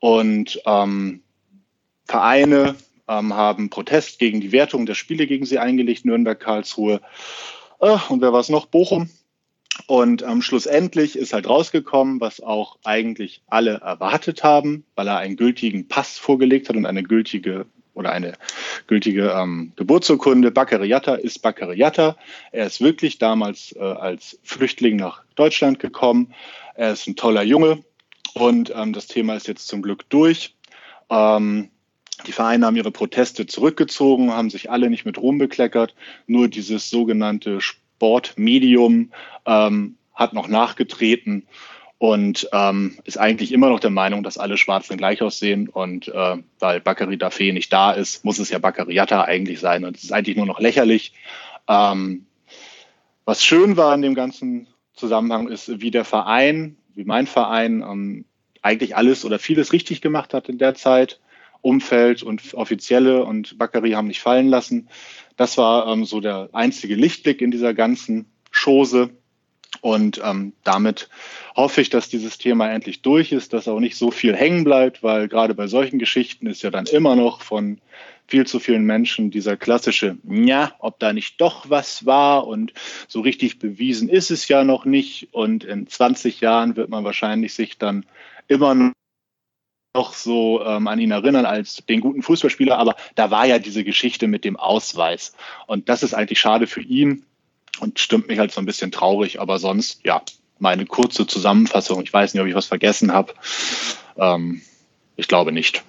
Und 0.00 0.60
ähm, 0.66 1.22
Vereine 2.06 2.74
ähm, 3.06 3.34
haben 3.34 3.70
Protest 3.70 4.18
gegen 4.18 4.40
die 4.40 4.50
Wertung 4.50 4.84
der 4.84 4.94
Spiele 4.94 5.26
gegen 5.28 5.46
sie 5.46 5.58
eingelegt, 5.58 6.04
Nürnberg, 6.04 6.40
Karlsruhe 6.40 7.00
äh, 7.80 7.96
und 8.08 8.20
wer 8.20 8.32
war 8.32 8.40
es 8.40 8.48
noch? 8.48 8.66
Bochum. 8.66 9.08
Und 9.86 10.22
ähm, 10.22 10.42
schlussendlich 10.42 11.16
ist 11.16 11.32
halt 11.32 11.48
rausgekommen, 11.48 12.20
was 12.20 12.40
auch 12.40 12.78
eigentlich 12.84 13.42
alle 13.46 13.74
erwartet 13.74 14.42
haben, 14.42 14.84
weil 14.96 15.06
er 15.06 15.18
einen 15.18 15.36
gültigen 15.36 15.86
Pass 15.86 16.18
vorgelegt 16.18 16.68
hat 16.68 16.76
und 16.76 16.86
eine 16.86 17.04
gültige 17.04 17.66
oder 17.98 18.12
eine 18.12 18.34
gültige 18.86 19.30
ähm, 19.30 19.72
Geburtsurkunde. 19.76 20.50
Baccariata 20.50 21.16
ist 21.16 21.42
Baccariata. 21.42 22.16
Er 22.52 22.66
ist 22.66 22.80
wirklich 22.80 23.18
damals 23.18 23.74
äh, 23.76 23.80
als 23.80 24.38
Flüchtling 24.42 24.96
nach 24.96 25.24
Deutschland 25.34 25.80
gekommen. 25.80 26.32
Er 26.74 26.92
ist 26.92 27.06
ein 27.08 27.16
toller 27.16 27.42
Junge 27.42 27.82
und 28.34 28.72
ähm, 28.74 28.92
das 28.92 29.08
Thema 29.08 29.34
ist 29.34 29.48
jetzt 29.48 29.66
zum 29.66 29.82
Glück 29.82 30.08
durch. 30.08 30.54
Ähm, 31.10 31.70
die 32.26 32.32
Vereine 32.32 32.66
haben 32.66 32.76
ihre 32.76 32.90
Proteste 32.90 33.46
zurückgezogen, 33.46 34.32
haben 34.32 34.50
sich 34.50 34.70
alle 34.70 34.90
nicht 34.90 35.04
mit 35.04 35.18
Ruhm 35.18 35.38
bekleckert. 35.38 35.94
Nur 36.26 36.48
dieses 36.48 36.90
sogenannte 36.90 37.60
Sportmedium 37.60 39.12
ähm, 39.46 39.96
hat 40.14 40.32
noch 40.32 40.48
nachgetreten 40.48 41.46
und 41.98 42.48
ähm, 42.52 42.96
ist 43.04 43.18
eigentlich 43.18 43.52
immer 43.52 43.68
noch 43.68 43.80
der 43.80 43.90
Meinung, 43.90 44.22
dass 44.22 44.38
alle 44.38 44.56
Schwarzen 44.56 44.96
gleich 44.96 45.20
aussehen. 45.20 45.68
Und 45.68 46.06
äh, 46.08 46.36
weil 46.60 46.80
Bakary 46.80 47.16
Dafé 47.16 47.52
nicht 47.52 47.72
da 47.72 47.90
ist, 47.92 48.24
muss 48.24 48.38
es 48.38 48.50
ja 48.50 48.58
Bakariata 48.58 49.24
eigentlich 49.24 49.58
sein. 49.58 49.84
Und 49.84 49.96
es 49.96 50.04
ist 50.04 50.12
eigentlich 50.12 50.36
nur 50.36 50.46
noch 50.46 50.60
lächerlich. 50.60 51.12
Ähm, 51.66 52.26
was 53.24 53.44
schön 53.44 53.76
war 53.76 53.94
in 53.94 54.02
dem 54.02 54.14
ganzen 54.14 54.68
Zusammenhang 54.94 55.48
ist, 55.48 55.80
wie 55.80 55.90
der 55.90 56.04
Verein, 56.04 56.76
wie 56.94 57.04
mein 57.04 57.26
Verein, 57.26 57.82
ähm, 57.82 58.24
eigentlich 58.62 58.96
alles 58.96 59.24
oder 59.24 59.40
vieles 59.40 59.72
richtig 59.72 60.00
gemacht 60.00 60.34
hat 60.34 60.48
in 60.48 60.58
der 60.58 60.74
Zeit. 60.74 61.20
Umfeld 61.62 62.22
und 62.22 62.54
Offizielle 62.54 63.24
und 63.24 63.58
Bakary 63.58 63.90
haben 63.90 64.06
nicht 64.06 64.20
fallen 64.20 64.48
lassen. 64.48 64.88
Das 65.36 65.58
war 65.58 65.88
ähm, 65.88 66.04
so 66.04 66.20
der 66.20 66.48
einzige 66.52 66.94
Lichtblick 66.94 67.42
in 67.42 67.50
dieser 67.50 67.74
ganzen 67.74 68.26
Chose. 68.52 69.10
Und 69.80 70.20
ähm, 70.24 70.52
damit 70.64 71.08
hoffe 71.58 71.80
ich, 71.80 71.90
dass 71.90 72.08
dieses 72.08 72.38
Thema 72.38 72.70
endlich 72.70 73.02
durch 73.02 73.32
ist, 73.32 73.52
dass 73.52 73.66
auch 73.66 73.80
nicht 73.80 73.96
so 73.96 74.10
viel 74.10 74.34
hängen 74.34 74.62
bleibt, 74.62 75.02
weil 75.02 75.26
gerade 75.28 75.54
bei 75.54 75.66
solchen 75.66 75.98
Geschichten 75.98 76.46
ist 76.46 76.62
ja 76.62 76.70
dann 76.70 76.86
immer 76.86 77.16
noch 77.16 77.42
von 77.42 77.80
viel 78.28 78.46
zu 78.46 78.60
vielen 78.60 78.84
Menschen 78.84 79.30
dieser 79.30 79.56
klassische, 79.56 80.18
ja, 80.22 80.72
ob 80.78 81.00
da 81.00 81.12
nicht 81.12 81.40
doch 81.40 81.68
was 81.68 82.06
war 82.06 82.46
und 82.46 82.72
so 83.08 83.20
richtig 83.22 83.58
bewiesen 83.58 84.08
ist 84.08 84.30
es 84.30 84.46
ja 84.46 84.62
noch 84.62 84.84
nicht. 84.84 85.28
Und 85.32 85.64
in 85.64 85.88
20 85.88 86.40
Jahren 86.40 86.76
wird 86.76 86.90
man 86.90 87.04
wahrscheinlich 87.04 87.54
sich 87.54 87.76
dann 87.76 88.06
immer 88.46 88.92
noch 89.96 90.12
so 90.12 90.62
ähm, 90.64 90.86
an 90.86 91.00
ihn 91.00 91.10
erinnern 91.10 91.46
als 91.46 91.82
den 91.88 92.00
guten 92.00 92.22
Fußballspieler. 92.22 92.78
Aber 92.78 92.94
da 93.16 93.32
war 93.32 93.46
ja 93.46 93.58
diese 93.58 93.82
Geschichte 93.82 94.28
mit 94.28 94.44
dem 94.44 94.56
Ausweis. 94.56 95.34
Und 95.66 95.88
das 95.88 96.04
ist 96.04 96.14
eigentlich 96.14 96.38
schade 96.38 96.68
für 96.68 96.82
ihn, 96.82 97.24
und 97.80 97.98
stimmt 97.98 98.28
mich 98.28 98.38
halt 98.38 98.52
so 98.52 98.60
ein 98.60 98.66
bisschen 98.66 98.90
traurig. 98.92 99.40
Aber 99.40 99.58
sonst, 99.58 100.04
ja, 100.04 100.22
meine 100.58 100.86
kurze 100.86 101.26
Zusammenfassung. 101.26 102.02
Ich 102.02 102.12
weiß 102.12 102.34
nicht, 102.34 102.42
ob 102.42 102.48
ich 102.48 102.54
was 102.54 102.66
vergessen 102.66 103.12
habe. 103.12 103.34
Ähm, 104.16 104.62
ich 105.16 105.28
glaube 105.28 105.52
nicht. 105.52 105.82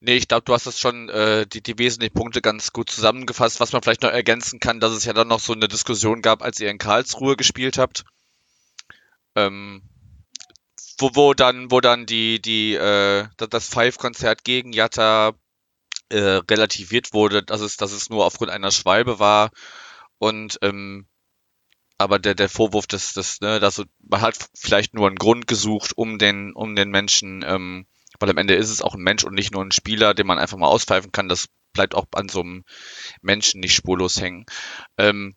Nee, 0.00 0.16
ich 0.16 0.28
glaube, 0.28 0.44
du 0.46 0.54
hast 0.54 0.66
das 0.66 0.80
schon 0.80 1.10
äh, 1.10 1.46
die, 1.46 1.62
die 1.62 1.78
wesentlichen 1.78 2.14
Punkte 2.14 2.40
ganz 2.40 2.72
gut 2.72 2.90
zusammengefasst. 2.90 3.60
Was 3.60 3.72
man 3.72 3.82
vielleicht 3.82 4.02
noch 4.02 4.10
ergänzen 4.10 4.58
kann, 4.58 4.80
dass 4.80 4.92
es 4.92 5.04
ja 5.04 5.12
dann 5.12 5.28
noch 5.28 5.40
so 5.40 5.52
eine 5.52 5.68
Diskussion 5.68 6.22
gab, 6.22 6.42
als 6.42 6.58
ihr 6.58 6.70
in 6.70 6.78
Karlsruhe 6.78 7.36
gespielt 7.36 7.76
habt. 7.76 8.04
Ähm, 9.36 9.82
wo, 10.98 11.10
wo 11.14 11.34
dann, 11.34 11.70
wo 11.70 11.80
dann 11.80 12.06
die, 12.06 12.40
die, 12.40 12.74
äh, 12.74 13.26
das 13.36 13.68
Five-Konzert 13.68 14.44
gegen 14.44 14.72
Jatta 14.72 15.32
äh, 16.08 16.40
relativiert 16.50 17.12
wurde, 17.12 17.42
dass 17.42 17.60
es, 17.60 17.76
dass 17.76 17.92
es 17.92 18.10
nur 18.10 18.24
aufgrund 18.24 18.50
einer 18.50 18.70
Schwalbe 18.70 19.18
war 19.18 19.50
und 20.18 20.58
ähm, 20.62 21.06
aber 22.00 22.18
der, 22.18 22.34
der 22.34 22.48
Vorwurf, 22.48 22.86
dass, 22.86 23.12
dass, 23.12 23.42
ne, 23.42 23.60
dass 23.60 23.84
man 24.02 24.22
hat 24.22 24.48
vielleicht 24.54 24.94
nur 24.94 25.06
einen 25.06 25.16
Grund 25.16 25.46
gesucht, 25.46 25.92
um 25.96 26.18
den, 26.18 26.54
um 26.54 26.74
den 26.74 26.88
Menschen, 26.88 27.44
ähm, 27.46 27.86
weil 28.18 28.30
am 28.30 28.38
Ende 28.38 28.54
ist 28.54 28.70
es 28.70 28.80
auch 28.80 28.94
ein 28.94 29.02
Mensch 29.02 29.22
und 29.24 29.34
nicht 29.34 29.52
nur 29.52 29.62
ein 29.62 29.70
Spieler, 29.70 30.14
den 30.14 30.26
man 30.26 30.38
einfach 30.38 30.56
mal 30.56 30.68
auspfeifen 30.68 31.12
kann, 31.12 31.28
das 31.28 31.48
bleibt 31.74 31.94
auch 31.94 32.06
an 32.14 32.30
so 32.30 32.40
einem 32.40 32.64
Menschen 33.20 33.60
nicht 33.60 33.74
spurlos 33.74 34.18
hängen. 34.18 34.46
Ähm, 34.96 35.34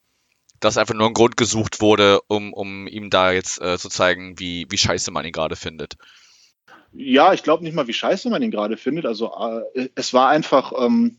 dass 0.62 0.78
einfach 0.78 0.94
nur 0.94 1.08
ein 1.08 1.14
Grund 1.14 1.36
gesucht 1.36 1.82
wurde, 1.82 2.22
um, 2.28 2.54
um 2.54 2.88
ihm 2.88 3.10
da 3.10 3.34
jetzt 3.34 3.62
äh, 3.62 3.78
zu 3.78 3.90
zeigen, 3.90 4.40
wie, 4.40 4.66
wie 4.70 4.78
scheiße 4.78 5.12
man 5.12 5.26
ihn 5.26 5.34
gerade 5.34 5.58
findet. 5.58 5.98
Ja, 6.94 7.34
ich 7.34 7.44
glaube 7.44 7.66
nicht 7.66 7.76
mal, 7.76 7.88
wie 7.88 7.94
scheiße 7.94 8.30
man 8.30 8.42
ihn 8.42 8.52
gerade 8.52 8.78
findet. 8.78 9.06
Also 9.06 9.34
äh, 9.76 9.90
es 9.96 10.14
war 10.14 10.30
einfach, 10.30 10.72
ähm, 10.80 11.18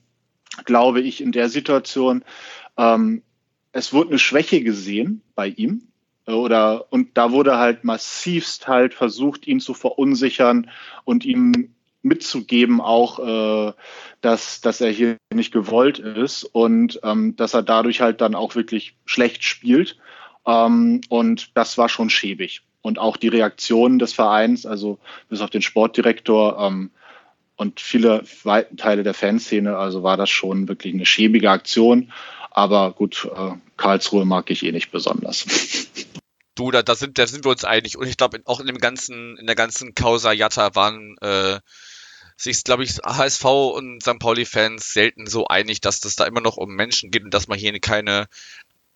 glaube 0.65 1.03
ich, 1.03 1.21
in 1.21 1.33
der 1.33 1.51
Situation, 1.51 2.25
ähm, 2.79 3.23
es 3.75 3.93
wurde 3.93 4.11
eine 4.11 4.19
Schwäche 4.19 4.63
gesehen 4.63 5.21
bei 5.35 5.49
ihm. 5.49 5.83
Oder, 6.27 6.87
und 6.91 7.19
da 7.19 7.33
wurde 7.33 7.59
halt 7.59 7.85
massivst 7.85 8.67
halt 8.67 8.95
versucht, 8.95 9.47
ihn 9.47 9.61
zu 9.61 9.75
verunsichern 9.75 10.71
und 11.05 11.27
ihm 11.27 11.75
mitzugeben 12.01 12.81
auch, 12.81 13.19
äh, 13.19 13.73
dass, 14.23 14.63
dass 14.63 14.81
er 14.81 14.91
hier 14.91 15.17
nicht 15.35 15.53
gewollt 15.53 15.99
ist 15.99 16.45
und 16.45 17.01
ähm, 17.03 17.37
dass 17.37 17.53
er 17.53 17.63
dadurch 17.63 18.01
halt 18.01 18.23
dann 18.23 18.35
auch 18.35 18.55
wirklich 18.55 18.95
schlecht 19.05 19.45
spielt. 19.45 19.99
Ähm, 20.47 21.03
und 21.09 21.51
das 21.55 21.77
war 21.77 21.91
schon 21.91 22.09
schäbig. 22.09 22.63
Und 22.81 22.99
auch 22.99 23.17
die 23.17 23.29
Reaktionen 23.29 23.99
des 23.99 24.15
Vereins, 24.15 24.65
also 24.65 24.99
bis 25.29 25.41
auf 25.41 25.51
den 25.51 25.63
Sportdirektor 25.63 26.59
ähm, 26.59 26.91
und 27.57 27.81
viele 27.81 28.25
Teile 28.77 29.03
der 29.03 29.15
Fanszene, 29.15 29.77
also 29.77 30.03
war 30.03 30.17
das 30.17 30.31
schon 30.31 30.69
wirklich 30.69 30.95
eine 30.95 31.07
schäbige 31.07 31.51
Aktion. 31.51 32.13
Aber 32.55 32.93
gut, 32.93 33.29
äh, 33.37 33.51
Karlsruhe 33.77 34.25
mag 34.25 34.49
ich 34.49 34.65
eh 34.65 34.73
nicht 34.73 34.91
besonders. 34.93 35.45
Du, 36.55 36.71
da, 36.71 36.85
da, 36.85 36.95
sind, 36.95 37.19
da 37.19 37.27
sind 37.27 37.45
wir 37.45 37.51
uns 37.51 37.65
einig. 37.65 37.99
Und 37.99 38.07
ich 38.07 38.17
glaube, 38.17 38.41
auch 38.45 38.61
in 38.61 38.69
dem 38.69 38.79
ganzen, 38.79 39.37
in 39.39 39.47
der 39.47 39.57
ganzen 39.57 39.97
Causa 39.97 40.33
Jatta 40.33 40.77
waren 40.77 41.19
äh, 41.19 41.59
sich, 42.37 42.63
glaube 42.63 42.85
ich, 42.85 42.99
HSV 43.05 43.45
und 43.45 44.03
St. 44.03 44.21
Pauli-Fans 44.21 44.93
selten 44.93 45.27
so 45.27 45.49
einig, 45.49 45.81
dass 45.81 45.99
das 45.99 46.15
da 46.15 46.25
immer 46.27 46.41
noch 46.41 46.57
um 46.57 46.75
Menschen 46.75 47.11
geht 47.11 47.25
und 47.25 47.35
dass 47.35 47.49
man 47.49 47.59
hier 47.59 47.79
keine 47.81 48.29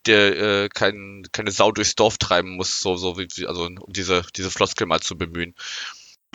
der, 0.06 0.36
äh, 0.36 0.68
kein, 0.68 1.24
keine 1.32 1.50
Sau 1.50 1.72
durchs 1.72 1.96
Dorf 1.96 2.16
treiben 2.18 2.56
muss, 2.56 2.80
so, 2.80 2.96
so 2.96 3.18
wie, 3.18 3.28
also 3.46 3.64
um 3.64 3.92
diese, 3.92 4.22
diese 4.36 4.50
Floskel 4.50 4.86
mal 4.86 5.00
zu 5.00 5.18
bemühen. 5.18 5.54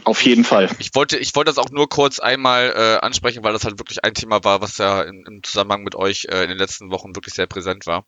Auf 0.05 0.21
jeden 0.23 0.43
Fall. 0.43 0.69
Ich 0.79 0.93
wollte, 0.95 1.17
ich 1.17 1.35
wollte 1.35 1.49
das 1.49 1.57
auch 1.57 1.69
nur 1.69 1.87
kurz 1.87 2.19
einmal 2.19 2.73
äh, 2.75 3.05
ansprechen, 3.05 3.43
weil 3.43 3.53
das 3.53 3.63
halt 3.63 3.79
wirklich 3.79 4.03
ein 4.03 4.13
Thema 4.13 4.43
war, 4.43 4.61
was 4.61 4.77
ja 4.77 5.01
in, 5.01 5.25
im 5.25 5.43
Zusammenhang 5.43 5.83
mit 5.83 5.95
euch 5.95 6.25
äh, 6.29 6.43
in 6.43 6.49
den 6.49 6.57
letzten 6.57 6.91
Wochen 6.91 7.15
wirklich 7.15 7.33
sehr 7.33 7.47
präsent 7.47 7.85
war. 7.85 8.05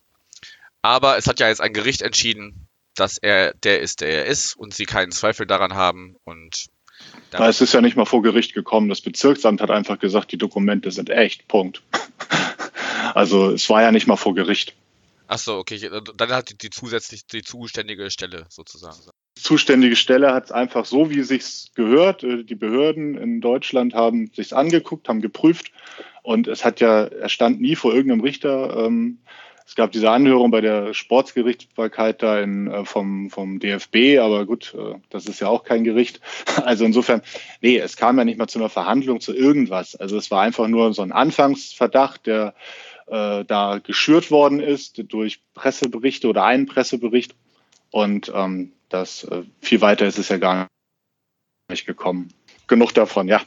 Aber 0.81 1.17
es 1.17 1.27
hat 1.27 1.39
ja 1.39 1.47
jetzt 1.47 1.61
ein 1.61 1.73
Gericht 1.73 2.01
entschieden, 2.01 2.67
dass 2.95 3.17
er 3.17 3.53
der 3.63 3.81
ist, 3.81 4.01
der 4.01 4.09
er 4.09 4.25
ist 4.25 4.55
und 4.55 4.73
sie 4.73 4.85
keinen 4.85 5.11
Zweifel 5.11 5.45
daran 5.45 5.73
haben 5.73 6.15
und 6.23 6.67
Na, 7.31 7.47
es 7.49 7.61
ist 7.61 7.73
ja 7.73 7.81
nicht 7.81 7.97
mal 7.97 8.05
vor 8.05 8.21
Gericht 8.21 8.53
gekommen. 8.53 8.89
Das 8.89 9.01
Bezirksamt 9.01 9.61
hat 9.61 9.71
einfach 9.71 9.99
gesagt, 9.99 10.31
die 10.31 10.37
Dokumente 10.37 10.91
sind 10.91 11.09
echt. 11.09 11.47
Punkt. 11.47 11.81
Also 13.13 13.51
es 13.51 13.69
war 13.69 13.81
ja 13.81 13.91
nicht 13.93 14.07
mal 14.07 14.17
vor 14.17 14.35
Gericht. 14.35 14.73
Ach 15.27 15.37
so, 15.37 15.57
okay. 15.57 15.89
Dann 16.15 16.31
hat 16.31 16.49
die, 16.49 16.57
die 16.57 16.69
zusätzlich 16.69 17.25
die 17.27 17.43
zuständige 17.43 18.11
Stelle 18.11 18.45
sozusagen. 18.49 18.99
Zuständige 19.35 19.95
Stelle 19.95 20.33
hat 20.33 20.45
es 20.45 20.51
einfach 20.51 20.85
so, 20.85 21.09
wie 21.09 21.19
es 21.19 21.27
sich 21.27 21.73
gehört. 21.75 22.23
Äh, 22.23 22.43
die 22.43 22.55
Behörden 22.55 23.15
in 23.15 23.41
Deutschland 23.41 23.93
haben 23.93 24.31
sich's 24.33 24.53
angeguckt, 24.53 25.09
haben 25.09 25.21
geprüft 25.21 25.71
und 26.23 26.47
es 26.47 26.65
hat 26.65 26.79
ja, 26.79 27.05
er 27.05 27.29
stand 27.29 27.61
nie 27.61 27.75
vor 27.75 27.93
irgendeinem 27.93 28.21
Richter. 28.21 28.85
Ähm, 28.85 29.19
es 29.67 29.73
gab 29.75 29.91
diese 29.91 30.11
Anhörung 30.11 30.51
bei 30.51 30.61
der 30.61 30.93
Sportsgerichtsbarkeit 30.93 32.21
da 32.21 32.39
in, 32.39 32.67
äh, 32.67 32.85
vom, 32.85 33.29
vom 33.29 33.59
DFB, 33.59 34.19
aber 34.19 34.45
gut, 34.45 34.75
äh, 34.77 34.95
das 35.09 35.25
ist 35.25 35.39
ja 35.39 35.47
auch 35.47 35.63
kein 35.63 35.83
Gericht. 35.83 36.21
Also 36.63 36.85
insofern, 36.85 37.21
nee, 37.61 37.77
es 37.77 37.97
kam 37.97 38.17
ja 38.17 38.25
nicht 38.25 38.37
mal 38.37 38.47
zu 38.47 38.59
einer 38.59 38.69
Verhandlung, 38.69 39.19
zu 39.19 39.35
irgendwas. 39.35 39.95
Also 39.95 40.17
es 40.17 40.31
war 40.31 40.41
einfach 40.41 40.67
nur 40.67 40.93
so 40.93 41.01
ein 41.01 41.11
Anfangsverdacht, 41.11 42.25
der 42.25 42.53
äh, 43.07 43.43
da 43.45 43.79
geschürt 43.83 44.31
worden 44.31 44.59
ist 44.59 45.03
durch 45.11 45.41
Presseberichte 45.53 46.27
oder 46.27 46.43
einen 46.43 46.65
Pressebericht. 46.65 47.35
Und 47.95 48.29
ähm, 48.35 48.73
das 48.89 49.23
äh, 49.23 49.43
viel 49.61 49.79
weiter 49.79 50.05
ist 50.05 50.17
es 50.17 50.27
ja 50.27 50.37
gar 50.37 50.67
nicht 51.69 51.85
gekommen. 51.85 52.33
Genug 52.67 52.93
davon, 52.93 53.29
ja. 53.29 53.41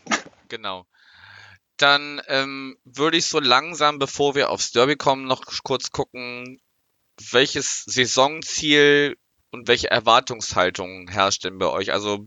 Genau 0.49 0.87
dann 1.79 2.21
ähm, 2.27 2.77
würde 2.85 3.17
ich 3.17 3.27
so 3.27 3.39
langsam, 3.39 3.99
bevor 3.99 4.35
wir 4.35 4.51
aufs 4.51 4.73
Derby 4.73 4.97
kommen, 4.97 5.27
noch 5.27 5.45
kurz 5.63 5.91
gucken, 5.91 6.61
welches 7.31 7.85
Saisonziel 7.85 9.17
und 9.51 9.69
welche 9.69 9.91
Erwartungshaltung 9.91 11.09
herrscht 11.09 11.45
denn 11.45 11.59
bei 11.59 11.67
euch? 11.67 11.93
Also 11.93 12.27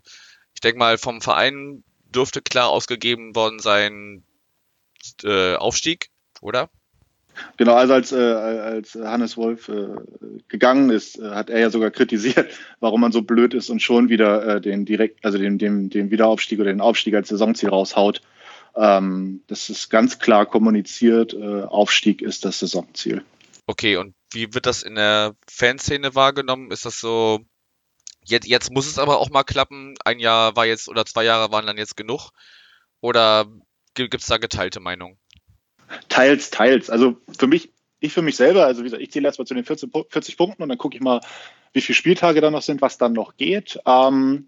ich 0.53 0.61
denke 0.61 0.79
mal, 0.79 0.97
vom 0.97 1.21
Verein 1.21 1.83
dürfte 2.05 2.41
klar 2.41 2.69
ausgegeben 2.69 3.35
worden 3.35 3.59
sein 3.59 4.23
äh, 5.23 5.55
Aufstieg, 5.55 6.09
oder? 6.39 6.69
Genau, 7.57 7.75
also 7.75 7.93
als, 7.93 8.11
äh, 8.11 8.17
als 8.17 8.95
Hannes 8.95 9.37
Wolf 9.37 9.69
äh, 9.69 9.87
gegangen 10.47 10.89
ist, 10.89 11.19
äh, 11.19 11.29
hat 11.29 11.49
er 11.49 11.59
ja 11.59 11.69
sogar 11.69 11.91
kritisiert, 11.91 12.49
warum 12.79 13.01
man 13.01 13.11
so 13.11 13.21
blöd 13.21 13.53
ist 13.53 13.69
und 13.69 13.81
schon 13.81 14.09
wieder 14.09 14.55
äh, 14.55 14.61
den 14.61 14.85
direkt, 14.85 15.23
also 15.23 15.37
den, 15.37 15.57
den, 15.57 15.89
den 15.89 16.11
Wiederaufstieg 16.11 16.59
oder 16.59 16.71
den 16.71 16.81
Aufstieg 16.81 17.15
als 17.15 17.29
Saisonziel 17.29 17.69
raushaut. 17.69 18.21
Ähm, 18.75 19.43
das 19.47 19.69
ist 19.69 19.89
ganz 19.89 20.19
klar 20.19 20.45
kommuniziert. 20.45 21.33
Äh, 21.33 21.63
Aufstieg 21.63 22.21
ist 22.21 22.45
das 22.45 22.59
Saisonziel. 22.59 23.23
Okay, 23.67 23.97
und 23.97 24.15
wie 24.31 24.53
wird 24.53 24.65
das 24.65 24.83
in 24.83 24.95
der 24.95 25.35
Fanszene 25.49 26.15
wahrgenommen? 26.15 26.71
Ist 26.71 26.85
das 26.85 26.99
so, 26.99 27.41
jetzt, 28.25 28.47
jetzt 28.47 28.71
muss 28.71 28.87
es 28.87 28.97
aber 28.97 29.19
auch 29.19 29.29
mal 29.29 29.43
klappen, 29.43 29.95
ein 30.05 30.19
Jahr 30.19 30.55
war 30.55 30.65
jetzt 30.65 30.87
oder 30.87 31.05
zwei 31.05 31.23
Jahre 31.23 31.51
waren 31.51 31.67
dann 31.67 31.77
jetzt 31.77 31.97
genug? 31.97 32.31
Oder 33.01 33.45
gibt 33.93 34.15
es 34.15 34.27
da 34.27 34.37
geteilte 34.37 34.79
Meinungen? 34.79 35.17
Teils, 36.09 36.49
teils. 36.49 36.89
Also 36.89 37.17
für 37.37 37.47
mich, 37.47 37.71
ich 37.99 38.13
für 38.13 38.21
mich 38.21 38.35
selber, 38.35 38.65
also 38.65 38.81
wie 38.81 38.85
gesagt, 38.85 39.01
ich 39.01 39.11
zähle 39.11 39.27
erstmal 39.27 39.47
zu 39.47 39.53
den 39.53 39.65
40, 39.65 39.91
40 40.09 40.37
Punkten 40.37 40.63
und 40.63 40.69
dann 40.69 40.77
gucke 40.77 40.95
ich 40.95 41.03
mal, 41.03 41.21
wie 41.73 41.81
viele 41.81 41.95
Spieltage 41.95 42.41
da 42.41 42.51
noch 42.51 42.61
sind, 42.61 42.81
was 42.81 42.97
dann 42.97 43.13
noch 43.13 43.37
geht. 43.37 43.79
Ähm, 43.85 44.47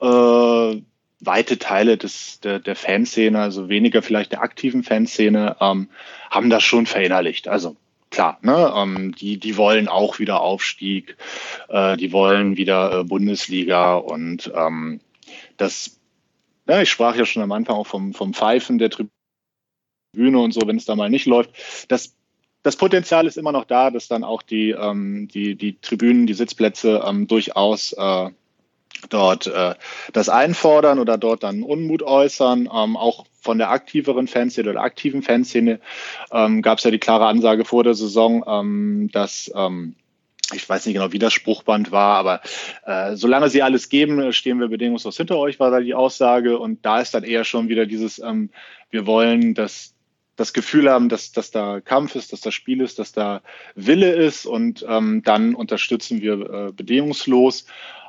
äh, 0.00 0.82
weite 1.26 1.58
Teile 1.58 1.96
des, 1.96 2.40
der, 2.40 2.58
der 2.58 2.76
Fanszene, 2.76 3.40
also 3.40 3.68
weniger 3.68 4.02
vielleicht 4.02 4.32
der 4.32 4.42
aktiven 4.42 4.82
Fanszene, 4.82 5.56
ähm, 5.60 5.88
haben 6.30 6.50
das 6.50 6.62
schon 6.62 6.86
verinnerlicht. 6.86 7.48
Also 7.48 7.76
klar, 8.10 8.38
ne, 8.42 8.72
ähm, 8.76 9.14
die, 9.14 9.38
die 9.38 9.56
wollen 9.56 9.88
auch 9.88 10.18
wieder 10.18 10.40
Aufstieg, 10.40 11.16
äh, 11.68 11.96
die 11.96 12.12
wollen 12.12 12.56
wieder 12.56 13.00
äh, 13.00 13.04
Bundesliga 13.04 13.94
und 13.94 14.52
ähm, 14.54 15.00
das, 15.56 15.98
ja, 16.68 16.82
ich 16.82 16.90
sprach 16.90 17.16
ja 17.16 17.24
schon 17.24 17.42
am 17.42 17.52
Anfang 17.52 17.76
auch 17.76 17.86
vom, 17.86 18.14
vom 18.14 18.34
Pfeifen 18.34 18.78
der 18.78 18.90
Tribüne 18.90 19.13
und 20.16 20.52
so, 20.52 20.62
wenn 20.66 20.76
es 20.76 20.84
da 20.84 20.96
mal 20.96 21.10
nicht 21.10 21.26
läuft. 21.26 21.50
Das, 21.88 22.14
das 22.62 22.76
Potenzial 22.76 23.26
ist 23.26 23.36
immer 23.36 23.52
noch 23.52 23.64
da, 23.64 23.90
dass 23.90 24.08
dann 24.08 24.24
auch 24.24 24.42
die, 24.42 24.70
ähm, 24.70 25.28
die, 25.32 25.54
die 25.54 25.78
Tribünen, 25.80 26.26
die 26.26 26.34
Sitzplätze 26.34 27.02
ähm, 27.06 27.26
durchaus 27.26 27.92
äh, 27.92 28.30
dort 29.10 29.46
äh, 29.46 29.74
das 30.12 30.28
einfordern 30.28 30.98
oder 30.98 31.18
dort 31.18 31.42
dann 31.42 31.62
Unmut 31.62 32.02
äußern. 32.02 32.68
Ähm, 32.72 32.96
auch 32.96 33.26
von 33.40 33.58
der 33.58 33.70
aktiveren 33.70 34.26
Fanszene 34.26 34.70
oder 34.70 34.80
aktiven 34.80 35.22
Fanszene 35.22 35.80
ähm, 36.32 36.62
gab 36.62 36.78
es 36.78 36.84
ja 36.84 36.90
die 36.90 36.98
klare 36.98 37.26
Ansage 37.26 37.64
vor 37.64 37.84
der 37.84 37.94
Saison, 37.94 38.44
ähm, 38.46 39.10
dass 39.12 39.52
ähm, 39.54 39.96
ich 40.52 40.68
weiß 40.68 40.86
nicht 40.86 40.94
genau, 40.94 41.12
wie 41.12 41.18
das 41.18 41.32
Spruchband 41.32 41.90
war, 41.90 42.16
aber 42.16 42.40
äh, 42.84 43.16
solange 43.16 43.48
sie 43.48 43.62
alles 43.62 43.88
geben, 43.88 44.32
stehen 44.32 44.60
wir 44.60 44.68
bedingungslos 44.68 45.16
hinter 45.16 45.38
euch, 45.38 45.58
war 45.58 45.70
da 45.70 45.80
die 45.80 45.94
Aussage. 45.94 46.58
Und 46.58 46.84
da 46.84 47.00
ist 47.00 47.14
dann 47.14 47.24
eher 47.24 47.44
schon 47.44 47.68
wieder 47.68 47.86
dieses, 47.86 48.18
ähm, 48.18 48.50
wir 48.90 49.06
wollen, 49.06 49.54
dass 49.54 49.93
das 50.36 50.52
Gefühl 50.52 50.90
haben, 50.90 51.08
dass, 51.08 51.32
dass 51.32 51.50
da 51.50 51.80
Kampf 51.80 52.14
ist, 52.16 52.32
dass 52.32 52.40
da 52.40 52.50
Spiel 52.50 52.80
ist, 52.80 52.98
dass 52.98 53.12
da 53.12 53.42
Wille 53.74 54.12
ist 54.12 54.46
und 54.46 54.84
ähm, 54.88 55.22
dann 55.24 55.54
unterstützen 55.54 56.20
wir 56.20 56.32
äh, 56.68 56.72
bedingungslos. 56.72 57.66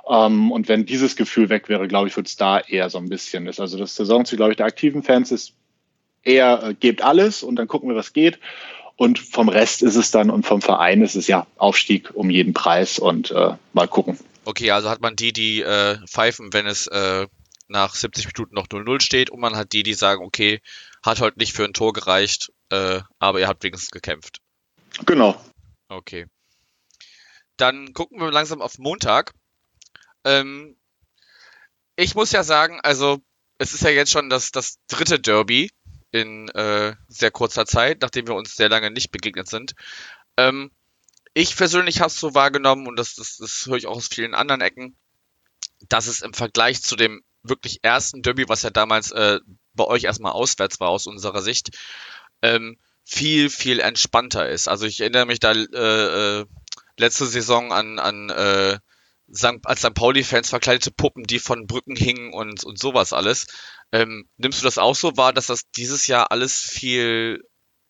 Ähm, 0.09 0.51
und 0.51 0.67
wenn 0.67 0.85
dieses 0.85 1.15
Gefühl 1.15 1.49
weg 1.49 1.69
wäre, 1.69 1.87
glaube 1.87 2.07
ich, 2.07 2.15
würde 2.15 2.27
es 2.27 2.35
da 2.35 2.59
eher 2.59 2.89
so 2.89 2.97
ein 2.97 3.09
bisschen 3.09 3.47
ist. 3.47 3.59
Also 3.59 3.77
das 3.77 3.95
Saisonziel, 3.95 4.37
glaube 4.37 4.51
ich, 4.51 4.57
der 4.57 4.65
aktiven 4.65 5.03
Fans 5.03 5.31
ist 5.31 5.53
eher, 6.23 6.63
äh, 6.63 6.73
gebt 6.73 7.01
alles 7.03 7.43
und 7.43 7.55
dann 7.55 7.67
gucken 7.67 7.89
wir, 7.89 7.95
was 7.95 8.13
geht. 8.13 8.39
Und 8.97 9.19
vom 9.19 9.49
Rest 9.49 9.83
ist 9.83 9.95
es 9.95 10.11
dann 10.11 10.29
und 10.29 10.45
vom 10.45 10.61
Verein 10.61 11.01
ist 11.01 11.15
es 11.15 11.27
ja 11.27 11.47
Aufstieg 11.57 12.11
um 12.13 12.29
jeden 12.29 12.53
Preis 12.53 12.97
und 12.97 13.31
äh, 13.31 13.51
mal 13.73 13.87
gucken. 13.87 14.17
Okay, 14.45 14.71
also 14.71 14.89
hat 14.89 15.01
man 15.01 15.15
die, 15.15 15.33
die 15.33 15.61
äh, 15.61 15.97
pfeifen, 16.07 16.53
wenn 16.53 16.65
es 16.65 16.87
äh, 16.87 17.27
nach 17.67 17.95
70 17.95 18.27
Minuten 18.27 18.55
noch 18.55 18.67
0-0 18.67 19.01
steht 19.01 19.29
und 19.29 19.39
man 19.39 19.55
hat 19.55 19.73
die, 19.73 19.83
die 19.83 19.95
sagen, 19.95 20.23
okay, 20.23 20.61
hat 21.05 21.21
heute 21.21 21.37
nicht 21.37 21.53
für 21.53 21.63
ein 21.63 21.73
Tor 21.73 21.93
gereicht, 21.93 22.51
äh, 22.69 23.01
aber 23.19 23.39
ihr 23.39 23.47
habt 23.47 23.63
wenigstens 23.63 23.91
gekämpft. 23.91 24.41
Genau. 25.05 25.39
Okay. 25.87 26.25
Dann 27.57 27.93
gucken 27.93 28.19
wir 28.19 28.31
langsam 28.31 28.61
auf 28.61 28.79
Montag. 28.79 29.33
Ähm, 30.23 30.75
ich 31.95 32.15
muss 32.15 32.31
ja 32.31 32.43
sagen, 32.43 32.79
also 32.81 33.19
es 33.57 33.73
ist 33.73 33.83
ja 33.83 33.91
jetzt 33.91 34.11
schon 34.11 34.29
das, 34.29 34.51
das 34.51 34.77
dritte 34.87 35.19
Derby 35.19 35.71
in 36.11 36.49
äh, 36.49 36.95
sehr 37.07 37.31
kurzer 37.31 37.65
Zeit, 37.65 38.01
nachdem 38.01 38.27
wir 38.27 38.35
uns 38.35 38.55
sehr 38.55 38.69
lange 38.69 38.89
nicht 38.89 39.11
begegnet 39.11 39.47
sind. 39.47 39.75
Ähm, 40.37 40.71
ich 41.33 41.55
persönlich 41.55 41.99
habe 41.99 42.07
es 42.07 42.19
so 42.19 42.33
wahrgenommen, 42.33 42.87
und 42.87 42.97
das, 42.97 43.15
das, 43.15 43.37
das 43.37 43.65
höre 43.67 43.77
ich 43.77 43.87
auch 43.87 43.97
aus 43.97 44.07
vielen 44.07 44.33
anderen 44.33 44.61
Ecken, 44.61 44.95
dass 45.87 46.07
es 46.07 46.21
im 46.21 46.33
Vergleich 46.33 46.81
zu 46.81 46.95
dem 46.95 47.23
wirklich 47.47 47.79
ersten 47.83 48.21
Derby, 48.21 48.47
was 48.47 48.63
ja 48.63 48.69
damals 48.69 49.11
äh, 49.11 49.39
bei 49.73 49.85
euch 49.85 50.03
erstmal 50.03 50.31
auswärts 50.31 50.79
war 50.79 50.89
aus 50.89 51.07
unserer 51.07 51.41
Sicht, 51.41 51.77
ähm, 52.41 52.77
viel, 53.03 53.49
viel 53.49 53.79
entspannter 53.79 54.49
ist. 54.49 54.67
Also 54.67 54.85
ich 54.85 55.01
erinnere 55.01 55.25
mich 55.25 55.39
da 55.39 55.51
äh, 55.51 56.39
äh, 56.39 56.45
letzte 56.97 57.25
Saison 57.25 57.71
an, 57.71 57.99
an 57.99 58.29
äh, 58.29 58.79
als 59.63 59.79
St. 59.79 59.93
Pauli-Fans 59.93 60.49
verkleidete 60.49 60.91
Puppen, 60.91 61.23
die 61.23 61.39
von 61.39 61.65
Brücken 61.67 61.95
hingen 61.95 62.33
und, 62.33 62.63
und 62.63 62.77
sowas 62.79 63.11
alles. 63.11 63.47
Ähm, 63.91 64.27
nimmst 64.37 64.61
du 64.61 64.65
das 64.65 64.77
auch 64.77 64.95
so 64.95 65.17
wahr, 65.17 65.33
dass 65.33 65.47
das 65.47 65.69
dieses 65.71 66.07
Jahr 66.07 66.31
alles 66.31 66.59
viel 66.59 67.43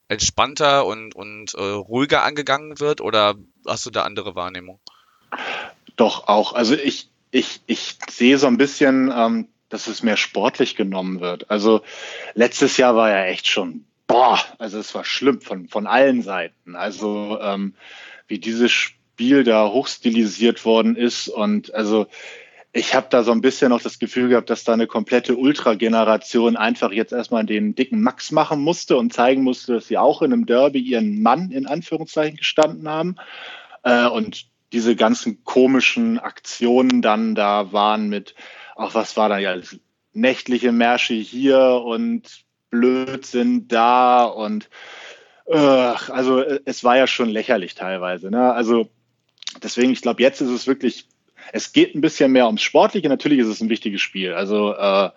entspannter 0.07 0.85
und, 0.85 1.15
und 1.15 1.53
äh, 1.55 1.61
ruhiger 1.61 2.23
angegangen 2.23 2.79
wird 2.79 3.01
oder 3.01 3.35
hast 3.65 3.85
du 3.85 3.89
da 3.89 4.03
andere 4.03 4.35
Wahrnehmung? 4.35 4.79
Doch, 5.95 6.27
auch. 6.27 6.53
Also 6.53 6.75
ich, 6.75 7.09
ich, 7.31 7.61
ich 7.67 7.97
sehe 8.09 8.37
so 8.37 8.47
ein 8.47 8.57
bisschen, 8.57 9.11
ähm, 9.15 9.47
dass 9.69 9.87
es 9.87 10.03
mehr 10.03 10.17
sportlich 10.17 10.75
genommen 10.75 11.21
wird. 11.21 11.49
Also 11.49 11.81
letztes 12.33 12.77
Jahr 12.77 12.95
war 12.95 13.09
ja 13.09 13.25
echt 13.25 13.47
schon, 13.47 13.85
boah, 14.07 14.39
also 14.57 14.79
es 14.79 14.93
war 14.95 15.03
schlimm 15.03 15.41
von, 15.41 15.67
von 15.67 15.87
allen 15.87 16.21
Seiten. 16.21 16.75
Also 16.75 17.39
ähm, 17.41 17.73
wie 18.27 18.39
dieses 18.39 18.71
Spiel 18.71 19.43
da 19.43 19.69
hochstilisiert 19.69 20.65
worden 20.65 20.95
ist. 20.95 21.27
Und 21.27 21.73
also 21.73 22.07
ich 22.73 22.93
habe 22.93 23.07
da 23.09 23.23
so 23.23 23.31
ein 23.31 23.41
bisschen 23.41 23.69
noch 23.69 23.81
das 23.81 23.99
Gefühl 23.99 24.29
gehabt, 24.29 24.49
dass 24.49 24.65
da 24.65 24.73
eine 24.73 24.87
komplette 24.87 25.37
Ultra-Generation 25.37 26.57
einfach 26.57 26.91
jetzt 26.91 27.13
erstmal 27.13 27.45
den 27.45 27.73
dicken 27.73 28.01
Max 28.01 28.31
machen 28.31 28.61
musste 28.61 28.97
und 28.97 29.13
zeigen 29.13 29.43
musste, 29.43 29.75
dass 29.75 29.87
sie 29.87 29.97
auch 29.97 30.21
in 30.21 30.33
einem 30.33 30.45
Derby 30.45 30.79
ihren 30.79 31.21
Mann 31.21 31.51
in 31.51 31.67
Anführungszeichen 31.67 32.37
gestanden 32.37 32.89
haben. 32.89 33.15
Äh, 33.83 34.07
und 34.07 34.47
diese 34.73 34.95
ganzen 34.95 35.43
komischen 35.43 36.19
Aktionen 36.19 37.01
dann 37.01 37.35
da 37.35 37.71
waren 37.71 38.09
mit, 38.09 38.35
ach, 38.75 38.95
was 38.95 39.15
war 39.17 39.29
da 39.29 39.37
ja, 39.37 39.55
nächtliche 40.13 40.71
Märsche 40.71 41.13
hier 41.13 41.81
und 41.85 42.45
Blödsinn 42.69 43.67
da 43.67 44.23
und 44.23 44.69
äh, 45.45 45.57
also 45.57 46.41
es 46.65 46.83
war 46.83 46.97
ja 46.97 47.07
schon 47.07 47.29
lächerlich 47.29 47.75
teilweise. 47.75 48.31
Ne? 48.31 48.53
Also 48.53 48.89
deswegen, 49.61 49.91
ich 49.91 50.01
glaube, 50.01 50.21
jetzt 50.21 50.41
ist 50.41 50.49
es 50.49 50.67
wirklich, 50.67 51.07
es 51.51 51.73
geht 51.73 51.95
ein 51.95 52.01
bisschen 52.01 52.31
mehr 52.31 52.47
ums 52.47 52.61
Sportliche. 52.61 53.07
Natürlich 53.07 53.39
ist 53.39 53.47
es 53.47 53.61
ein 53.61 53.69
wichtiges 53.69 54.01
Spiel. 54.01 54.33
Also 54.33 54.73
äh, 54.73 55.09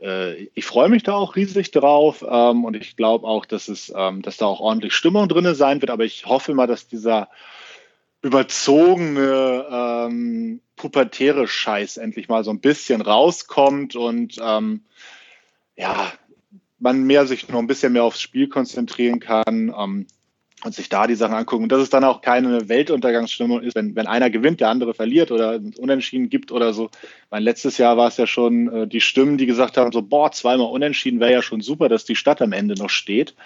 äh, 0.00 0.48
ich 0.54 0.64
freue 0.64 0.88
mich 0.88 1.02
da 1.02 1.14
auch 1.14 1.36
riesig 1.36 1.70
drauf 1.70 2.24
ähm, 2.28 2.64
und 2.64 2.76
ich 2.76 2.96
glaube 2.96 3.26
auch, 3.26 3.44
dass 3.44 3.68
es, 3.68 3.92
ähm, 3.94 4.22
dass 4.22 4.38
da 4.38 4.46
auch 4.46 4.60
ordentlich 4.60 4.94
Stimmung 4.94 5.28
drin 5.28 5.54
sein 5.54 5.80
wird. 5.80 5.90
Aber 5.90 6.04
ich 6.04 6.26
hoffe 6.26 6.54
mal, 6.54 6.66
dass 6.66 6.88
dieser 6.88 7.28
überzogene 8.28 9.66
ähm, 9.70 10.60
pubertäre 10.76 11.48
Scheiß 11.48 11.96
endlich 11.96 12.28
mal 12.28 12.44
so 12.44 12.50
ein 12.50 12.60
bisschen 12.60 13.00
rauskommt 13.00 13.96
und 13.96 14.36
ähm, 14.42 14.84
ja, 15.76 16.12
man 16.78 17.04
mehr 17.04 17.26
sich 17.26 17.48
noch 17.48 17.58
ein 17.58 17.66
bisschen 17.66 17.92
mehr 17.92 18.04
aufs 18.04 18.20
Spiel 18.20 18.48
konzentrieren 18.48 19.18
kann. 19.18 19.74
Ähm, 19.76 20.06
und 20.64 20.74
sich 20.74 20.88
da 20.88 21.06
die 21.06 21.14
Sachen 21.14 21.36
angucken. 21.36 21.64
Und 21.64 21.72
dass 21.72 21.80
es 21.80 21.90
dann 21.90 22.02
auch 22.02 22.20
keine 22.20 22.68
Weltuntergangsstimmung 22.68 23.62
ist, 23.62 23.76
wenn, 23.76 23.94
wenn 23.94 24.08
einer 24.08 24.28
gewinnt, 24.28 24.60
der 24.60 24.70
andere 24.70 24.92
verliert 24.92 25.30
oder 25.30 25.60
Unentschieden 25.78 26.30
gibt 26.30 26.50
oder 26.50 26.72
so. 26.72 26.90
Mein 27.30 27.44
letztes 27.44 27.78
Jahr 27.78 27.96
war 27.96 28.08
es 28.08 28.16
ja 28.16 28.26
schon 28.26 28.68
äh, 28.72 28.86
die 28.88 29.00
Stimmen, 29.00 29.38
die 29.38 29.46
gesagt 29.46 29.76
haben, 29.76 29.92
so, 29.92 30.02
boah, 30.02 30.32
zweimal 30.32 30.68
Unentschieden 30.68 31.20
wäre 31.20 31.32
ja 31.32 31.42
schon 31.42 31.60
super, 31.60 31.88
dass 31.88 32.04
die 32.04 32.16
Stadt 32.16 32.42
am 32.42 32.52
Ende 32.52 32.74
noch 32.74 32.90
steht. 32.90 33.36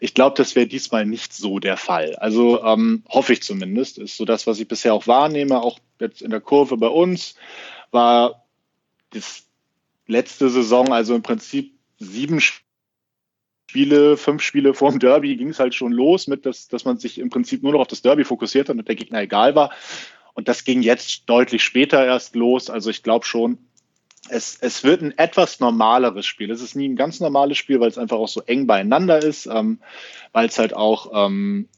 Ich 0.00 0.14
glaube, 0.14 0.34
das 0.36 0.56
wäre 0.56 0.66
diesmal 0.66 1.04
nicht 1.04 1.34
so 1.34 1.58
der 1.58 1.76
Fall. 1.76 2.16
Also 2.16 2.64
ähm, 2.64 3.04
hoffe 3.08 3.34
ich 3.34 3.42
zumindest. 3.42 3.98
Ist 3.98 4.16
so 4.16 4.24
das, 4.24 4.46
was 4.46 4.58
ich 4.58 4.66
bisher 4.66 4.94
auch 4.94 5.06
wahrnehme, 5.06 5.62
auch 5.62 5.78
jetzt 6.00 6.22
in 6.22 6.30
der 6.30 6.40
Kurve 6.40 6.78
bei 6.78 6.88
uns, 6.88 7.34
war 7.90 8.46
das 9.10 9.46
letzte 10.06 10.48
Saison, 10.48 10.92
also 10.92 11.14
im 11.14 11.22
Prinzip 11.22 11.74
sieben 11.98 12.40
Spiele 12.40 14.16
fünf 14.16 14.42
Spiele 14.42 14.74
vor 14.74 14.90
dem 14.90 14.98
Derby 14.98 15.36
ging 15.36 15.50
es 15.50 15.60
halt 15.60 15.74
schon 15.74 15.92
los 15.92 16.26
mit, 16.26 16.44
dass, 16.46 16.66
dass 16.66 16.84
man 16.84 16.98
sich 16.98 17.18
im 17.18 17.30
Prinzip 17.30 17.62
nur 17.62 17.72
noch 17.72 17.80
auf 17.80 17.86
das 17.86 18.02
Derby 18.02 18.24
fokussiert 18.24 18.68
hat 18.68 18.76
und 18.76 18.88
der 18.88 18.96
Gegner 18.96 19.20
egal 19.20 19.54
war. 19.54 19.70
Und 20.32 20.48
das 20.48 20.64
ging 20.64 20.82
jetzt 20.82 21.28
deutlich 21.28 21.62
später 21.62 22.04
erst 22.04 22.34
los. 22.34 22.70
Also 22.70 22.90
ich 22.90 23.02
glaube 23.02 23.26
schon, 23.26 23.58
es, 24.28 24.58
es 24.60 24.84
wird 24.84 25.02
ein 25.02 25.16
etwas 25.18 25.60
normaleres 25.60 26.26
Spiel. 26.26 26.50
Es 26.50 26.60
ist 26.60 26.76
nie 26.76 26.88
ein 26.88 26.96
ganz 26.96 27.20
normales 27.20 27.58
Spiel, 27.58 27.80
weil 27.80 27.88
es 27.88 27.98
einfach 27.98 28.18
auch 28.18 28.28
so 28.28 28.42
eng 28.42 28.66
beieinander 28.66 29.18
ist, 29.18 29.46
ähm, 29.46 29.80
weil 30.32 30.48
es 30.48 30.58
halt 30.58 30.74
auch 30.74 31.10
ähm, 31.14 31.68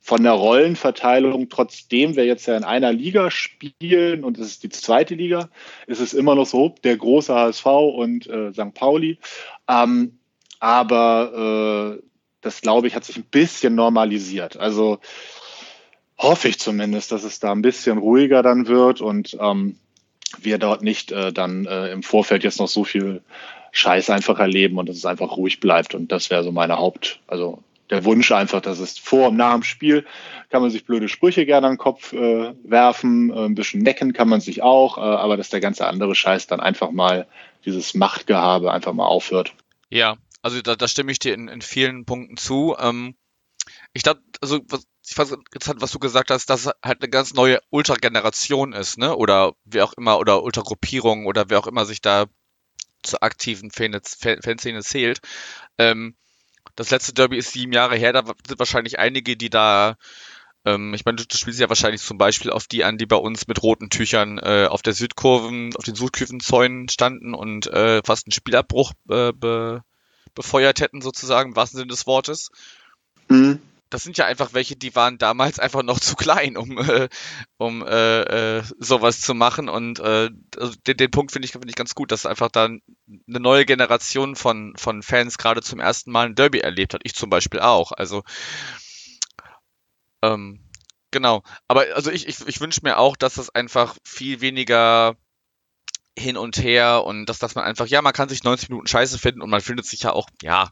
von 0.00 0.22
der 0.24 0.32
Rollenverteilung, 0.32 1.48
trotzdem 1.48 2.16
wir 2.16 2.24
jetzt 2.24 2.46
ja 2.46 2.56
in 2.56 2.64
einer 2.64 2.92
Liga 2.92 3.30
spielen 3.30 4.24
und 4.24 4.36
es 4.36 4.48
ist 4.48 4.62
die 4.64 4.68
zweite 4.68 5.14
Liga, 5.14 5.48
ist 5.86 6.00
es 6.00 6.12
immer 6.12 6.34
noch 6.34 6.46
so, 6.46 6.74
der 6.82 6.96
große 6.96 7.32
HSV 7.32 7.66
und 7.66 8.26
äh, 8.26 8.52
St. 8.52 8.74
Pauli. 8.74 9.18
Ähm, 9.68 10.18
aber 10.58 11.98
äh, 11.98 12.02
das, 12.40 12.62
glaube 12.62 12.88
ich, 12.88 12.96
hat 12.96 13.04
sich 13.04 13.16
ein 13.16 13.24
bisschen 13.30 13.76
normalisiert. 13.76 14.56
Also 14.56 14.98
hoffe 16.18 16.48
ich 16.48 16.58
zumindest, 16.58 17.12
dass 17.12 17.22
es 17.22 17.38
da 17.38 17.52
ein 17.52 17.62
bisschen 17.62 17.98
ruhiger 17.98 18.42
dann 18.42 18.66
wird 18.66 19.00
und 19.00 19.36
ähm, 19.40 19.76
wir 20.40 20.58
dort 20.58 20.82
nicht 20.82 21.12
äh, 21.12 21.32
dann 21.32 21.66
äh, 21.66 21.90
im 21.90 22.02
Vorfeld 22.02 22.44
jetzt 22.44 22.58
noch 22.58 22.68
so 22.68 22.84
viel 22.84 23.22
Scheiß 23.72 24.10
einfach 24.10 24.38
erleben 24.38 24.78
und 24.78 24.88
dass 24.88 24.96
es 24.96 25.06
einfach 25.06 25.36
ruhig 25.36 25.60
bleibt. 25.60 25.94
Und 25.94 26.12
das 26.12 26.30
wäre 26.30 26.44
so 26.44 26.52
meine 26.52 26.78
Haupt, 26.78 27.20
also 27.26 27.62
der 27.90 28.04
Wunsch 28.04 28.32
einfach, 28.32 28.60
dass 28.60 28.78
es 28.78 28.98
vor 28.98 29.28
und 29.28 29.36
nach 29.36 29.52
dem 29.52 29.62
Spiel 29.62 30.06
kann 30.50 30.62
man 30.62 30.70
sich 30.70 30.86
blöde 30.86 31.08
Sprüche 31.08 31.44
gerne 31.44 31.66
an 31.66 31.72
den 31.74 31.78
Kopf 31.78 32.12
äh, 32.12 32.54
werfen, 32.64 33.30
äh, 33.30 33.44
ein 33.44 33.54
bisschen 33.54 33.82
necken 33.82 34.14
kann 34.14 34.28
man 34.28 34.40
sich 34.40 34.62
auch, 34.62 34.96
äh, 34.96 35.00
aber 35.00 35.36
dass 35.36 35.50
der 35.50 35.60
ganze 35.60 35.86
andere 35.86 36.14
Scheiß 36.14 36.46
dann 36.46 36.60
einfach 36.60 36.90
mal 36.90 37.26
dieses 37.64 37.94
Machtgehabe 37.94 38.72
einfach 38.72 38.94
mal 38.94 39.06
aufhört. 39.06 39.54
Ja, 39.90 40.16
also 40.40 40.62
da, 40.62 40.74
da 40.74 40.88
stimme 40.88 41.12
ich 41.12 41.18
dir 41.18 41.34
in, 41.34 41.48
in 41.48 41.60
vielen 41.60 42.06
Punkten 42.06 42.36
zu. 42.36 42.74
Ähm, 42.78 43.14
ich 43.92 44.02
glaube, 44.02 44.20
also 44.40 44.60
was, 44.68 44.86
ich 45.04 45.14
fand 45.14 45.32
interessant, 45.32 45.80
was 45.80 45.90
du 45.90 45.98
gesagt 45.98 46.30
hast, 46.30 46.48
dass 46.48 46.66
es 46.66 46.72
halt 46.82 47.02
eine 47.02 47.10
ganz 47.10 47.34
neue 47.34 47.60
Ultra-Generation 47.70 48.72
ist, 48.72 48.98
ne? 48.98 49.16
Oder 49.16 49.54
wie 49.64 49.82
auch 49.82 49.92
immer, 49.94 50.18
oder 50.18 50.42
Ultragruppierung 50.42 51.26
oder 51.26 51.50
wer 51.50 51.58
auch 51.58 51.66
immer 51.66 51.86
sich 51.86 52.00
da 52.00 52.26
zur 53.02 53.22
aktiven 53.22 53.70
Fanszene 53.70 54.82
zählt. 54.82 55.20
Ähm, 55.76 56.14
das 56.76 56.90
letzte 56.90 57.12
Derby 57.12 57.36
ist 57.36 57.52
sieben 57.52 57.72
Jahre 57.72 57.96
her, 57.96 58.12
da 58.12 58.24
sind 58.46 58.58
wahrscheinlich 58.58 58.98
einige, 59.00 59.36
die 59.36 59.50
da, 59.50 59.96
ähm, 60.64 60.94
ich 60.94 61.04
meine, 61.04 61.16
du, 61.16 61.26
du 61.26 61.36
spielst 61.36 61.58
ja 61.58 61.68
wahrscheinlich 61.68 62.00
zum 62.00 62.16
Beispiel 62.16 62.50
auf 62.50 62.68
die 62.68 62.84
an, 62.84 62.96
die 62.96 63.06
bei 63.06 63.16
uns 63.16 63.48
mit 63.48 63.62
roten 63.62 63.90
Tüchern 63.90 64.38
äh, 64.38 64.66
auf 64.70 64.82
der 64.82 64.94
Südkurven, 64.94 65.74
auf 65.76 65.84
den 65.84 65.96
Südkurvenzäunen 65.96 66.88
standen 66.88 67.34
und 67.34 67.66
äh, 67.66 68.02
fast 68.04 68.26
einen 68.26 68.32
Spielabbruch 68.32 68.92
äh, 69.10 69.32
be, 69.32 69.82
befeuert 70.34 70.80
hätten, 70.80 71.02
sozusagen, 71.02 71.50
im 71.50 71.56
wahrsten 71.56 71.78
Sinne 71.78 71.90
des 71.90 72.06
Wortes. 72.06 72.50
Mhm. 73.28 73.60
Das 73.92 74.02
sind 74.02 74.16
ja 74.16 74.24
einfach 74.24 74.54
welche, 74.54 74.74
die 74.74 74.94
waren 74.94 75.18
damals 75.18 75.58
einfach 75.58 75.82
noch 75.82 76.00
zu 76.00 76.16
klein, 76.16 76.56
um, 76.56 76.78
äh, 76.78 77.10
um 77.58 77.86
äh, 77.86 78.58
äh, 78.58 78.62
sowas 78.78 79.20
zu 79.20 79.34
machen. 79.34 79.68
Und 79.68 80.00
äh, 80.00 80.30
also 80.56 80.72
den, 80.86 80.96
den 80.96 81.10
Punkt 81.10 81.30
finde 81.30 81.44
ich, 81.44 81.52
find 81.52 81.68
ich 81.68 81.76
ganz 81.76 81.94
gut, 81.94 82.10
dass 82.10 82.24
einfach 82.24 82.48
dann 82.48 82.80
eine 83.28 83.40
neue 83.40 83.66
Generation 83.66 84.34
von, 84.34 84.72
von 84.78 85.02
Fans 85.02 85.36
gerade 85.36 85.60
zum 85.60 85.78
ersten 85.78 86.10
Mal 86.10 86.26
ein 86.26 86.34
Derby 86.34 86.60
erlebt 86.60 86.94
hat. 86.94 87.02
Ich 87.04 87.14
zum 87.14 87.28
Beispiel 87.28 87.60
auch. 87.60 87.92
Also 87.92 88.22
ähm, 90.22 90.70
genau. 91.10 91.42
Aber 91.68 91.84
also 91.94 92.10
ich, 92.10 92.26
ich, 92.26 92.46
ich 92.46 92.60
wünsche 92.62 92.80
mir 92.82 92.96
auch, 92.96 93.14
dass 93.16 93.34
das 93.34 93.54
einfach 93.54 93.94
viel 94.04 94.40
weniger 94.40 95.16
hin 96.18 96.36
und 96.36 96.58
her 96.58 97.04
und 97.04 97.26
dass, 97.26 97.38
dass 97.38 97.54
man 97.54 97.64
einfach, 97.64 97.86
ja, 97.86 98.02
man 98.02 98.12
kann 98.12 98.28
sich 98.28 98.44
90 98.44 98.68
Minuten 98.68 98.86
scheiße 98.86 99.18
finden 99.18 99.40
und 99.40 99.48
man 99.48 99.62
findet 99.62 99.86
sich 99.86 100.02
ja 100.02 100.12
auch, 100.12 100.28
ja, 100.42 100.70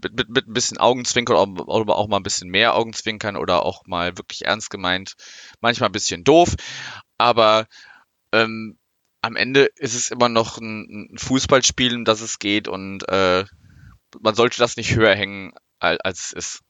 mit, 0.00 0.16
mit, 0.16 0.28
mit 0.28 0.46
ein 0.46 0.52
bisschen 0.52 0.78
Augenzwinkern 0.78 1.36
oder, 1.36 1.68
oder 1.68 1.96
auch 1.96 2.08
mal 2.08 2.18
ein 2.18 2.22
bisschen 2.22 2.50
mehr 2.50 2.74
Augenzwinkern 2.74 3.36
oder 3.36 3.64
auch 3.64 3.82
mal 3.86 4.16
wirklich 4.16 4.44
ernst 4.44 4.70
gemeint, 4.70 5.14
manchmal 5.60 5.88
ein 5.88 5.92
bisschen 5.92 6.22
doof, 6.22 6.54
aber 7.18 7.66
ähm, 8.32 8.78
am 9.22 9.34
Ende 9.34 9.68
ist 9.76 9.94
es 9.94 10.10
immer 10.10 10.28
noch 10.28 10.58
ein, 10.58 11.10
ein 11.12 11.18
Fußballspiel, 11.18 11.96
um 11.96 12.04
das 12.04 12.20
es 12.20 12.38
geht 12.38 12.68
und 12.68 13.08
äh, 13.08 13.44
man 14.20 14.34
sollte 14.34 14.58
das 14.58 14.76
nicht 14.76 14.94
höher 14.94 15.14
hängen, 15.14 15.52
als, 15.80 16.00
als 16.00 16.20
es 16.26 16.32
ist. 16.32 16.60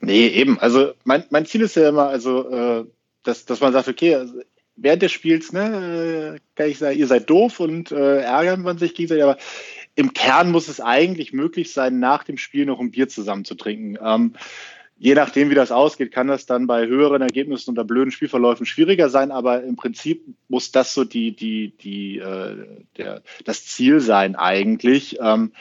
Nee, 0.00 0.28
eben. 0.28 0.58
Also 0.58 0.94
mein, 1.04 1.24
mein 1.30 1.46
Ziel 1.46 1.62
ist 1.62 1.76
ja 1.76 1.88
immer, 1.88 2.08
also 2.08 2.48
äh, 2.48 2.86
dass, 3.22 3.44
dass 3.44 3.60
man 3.60 3.72
sagt, 3.72 3.88
okay, 3.88 4.14
also 4.14 4.40
während 4.80 5.02
des 5.02 5.12
Spiels, 5.12 5.52
ne, 5.52 6.36
äh, 6.36 6.40
kann 6.56 6.70
ich 6.70 6.78
sagen, 6.78 6.98
ihr 6.98 7.06
seid 7.06 7.28
doof 7.30 7.60
und 7.60 7.92
äh, 7.92 8.20
ärgern 8.20 8.62
man 8.62 8.78
sich 8.78 8.94
gegenseitig, 8.94 9.22
aber 9.22 9.38
im 9.94 10.12
Kern 10.12 10.50
muss 10.50 10.68
es 10.68 10.80
eigentlich 10.80 11.32
möglich 11.32 11.72
sein, 11.72 11.98
nach 11.98 12.24
dem 12.24 12.38
Spiel 12.38 12.66
noch 12.66 12.80
ein 12.80 12.90
Bier 12.90 13.08
zusammen 13.08 13.44
zu 13.44 13.54
trinken. 13.54 13.98
Ähm, 14.02 14.34
je 14.98 15.14
nachdem, 15.14 15.50
wie 15.50 15.54
das 15.54 15.72
ausgeht, 15.72 16.12
kann 16.12 16.28
das 16.28 16.46
dann 16.46 16.66
bei 16.66 16.86
höheren 16.86 17.22
Ergebnissen 17.22 17.70
unter 17.70 17.84
blöden 17.84 18.10
Spielverläufen 18.10 18.66
schwieriger 18.66 19.08
sein, 19.08 19.30
aber 19.30 19.62
im 19.62 19.76
Prinzip 19.76 20.22
muss 20.48 20.72
das 20.72 20.94
so 20.94 21.04
die, 21.04 21.34
die, 21.34 21.76
die, 21.76 22.18
äh, 22.18 22.56
der, 22.96 23.22
das 23.44 23.66
Ziel 23.66 24.00
sein 24.00 24.36
eigentlich. 24.36 25.18
Ähm, 25.20 25.52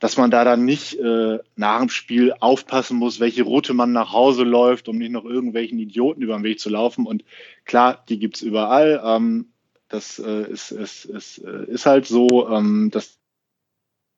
dass 0.00 0.16
man 0.16 0.30
da 0.30 0.44
dann 0.44 0.64
nicht 0.64 0.98
äh, 0.98 1.38
nach 1.56 1.78
dem 1.78 1.90
Spiel 1.90 2.34
aufpassen 2.40 2.96
muss, 2.96 3.20
welche 3.20 3.44
Route 3.44 3.74
man 3.74 3.92
nach 3.92 4.12
Hause 4.12 4.42
läuft, 4.42 4.88
um 4.88 4.98
nicht 4.98 5.12
noch 5.12 5.24
irgendwelchen 5.24 5.78
Idioten 5.78 6.22
über 6.22 6.34
den 6.34 6.42
Weg 6.42 6.58
zu 6.58 6.70
laufen. 6.70 7.06
Und 7.06 7.22
klar, 7.66 8.02
die 8.08 8.18
gibt's 8.18 8.40
überall. 8.40 9.00
Ähm, 9.04 9.52
das 9.88 10.18
äh, 10.18 10.50
ist, 10.50 10.70
ist, 10.72 11.04
ist, 11.04 11.38
äh, 11.38 11.64
ist 11.66 11.86
halt 11.86 12.06
so, 12.06 12.48
ähm, 12.48 12.90
dass 12.90 13.18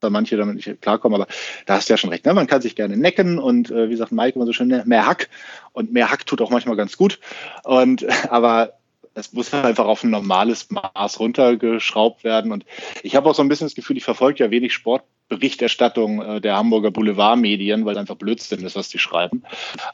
da 0.00 0.10
manche 0.10 0.36
damit 0.36 0.56
nicht 0.56 0.80
klarkommen, 0.80 1.20
aber 1.20 1.32
da 1.66 1.74
hast 1.74 1.88
du 1.88 1.92
ja 1.92 1.96
schon 1.96 2.10
recht. 2.10 2.26
Ne? 2.26 2.34
Man 2.34 2.46
kann 2.46 2.60
sich 2.62 2.76
gerne 2.76 2.96
necken 2.96 3.38
und 3.38 3.70
äh, 3.70 3.88
wie 3.88 3.96
sagt 3.96 4.12
Mike 4.12 4.36
immer 4.36 4.46
so 4.46 4.52
schön, 4.52 4.68
ne, 4.68 4.82
mehr 4.86 5.06
Hack. 5.06 5.28
Und 5.72 5.92
mehr 5.92 6.10
Hack 6.10 6.26
tut 6.26 6.40
auch 6.40 6.50
manchmal 6.50 6.76
ganz 6.76 6.96
gut. 6.96 7.18
Und 7.64 8.04
aber 8.30 8.74
es 9.14 9.32
muss 9.32 9.52
einfach 9.52 9.86
auf 9.86 10.04
ein 10.04 10.10
normales 10.10 10.70
Maß 10.70 11.20
runtergeschraubt 11.20 12.24
werden. 12.24 12.52
Und 12.52 12.64
ich 13.02 13.16
habe 13.16 13.28
auch 13.28 13.34
so 13.34 13.42
ein 13.42 13.48
bisschen 13.48 13.66
das 13.66 13.74
Gefühl, 13.74 13.96
ich 13.96 14.04
verfolge 14.04 14.44
ja 14.44 14.50
wenig 14.50 14.72
Sportberichterstattung 14.72 16.22
äh, 16.22 16.40
der 16.40 16.56
Hamburger 16.56 16.90
Boulevardmedien, 16.90 17.84
weil 17.84 17.98
einfach 17.98 18.16
Blödsinn 18.16 18.64
ist, 18.64 18.76
was 18.76 18.88
die 18.88 18.98
schreiben. 18.98 19.42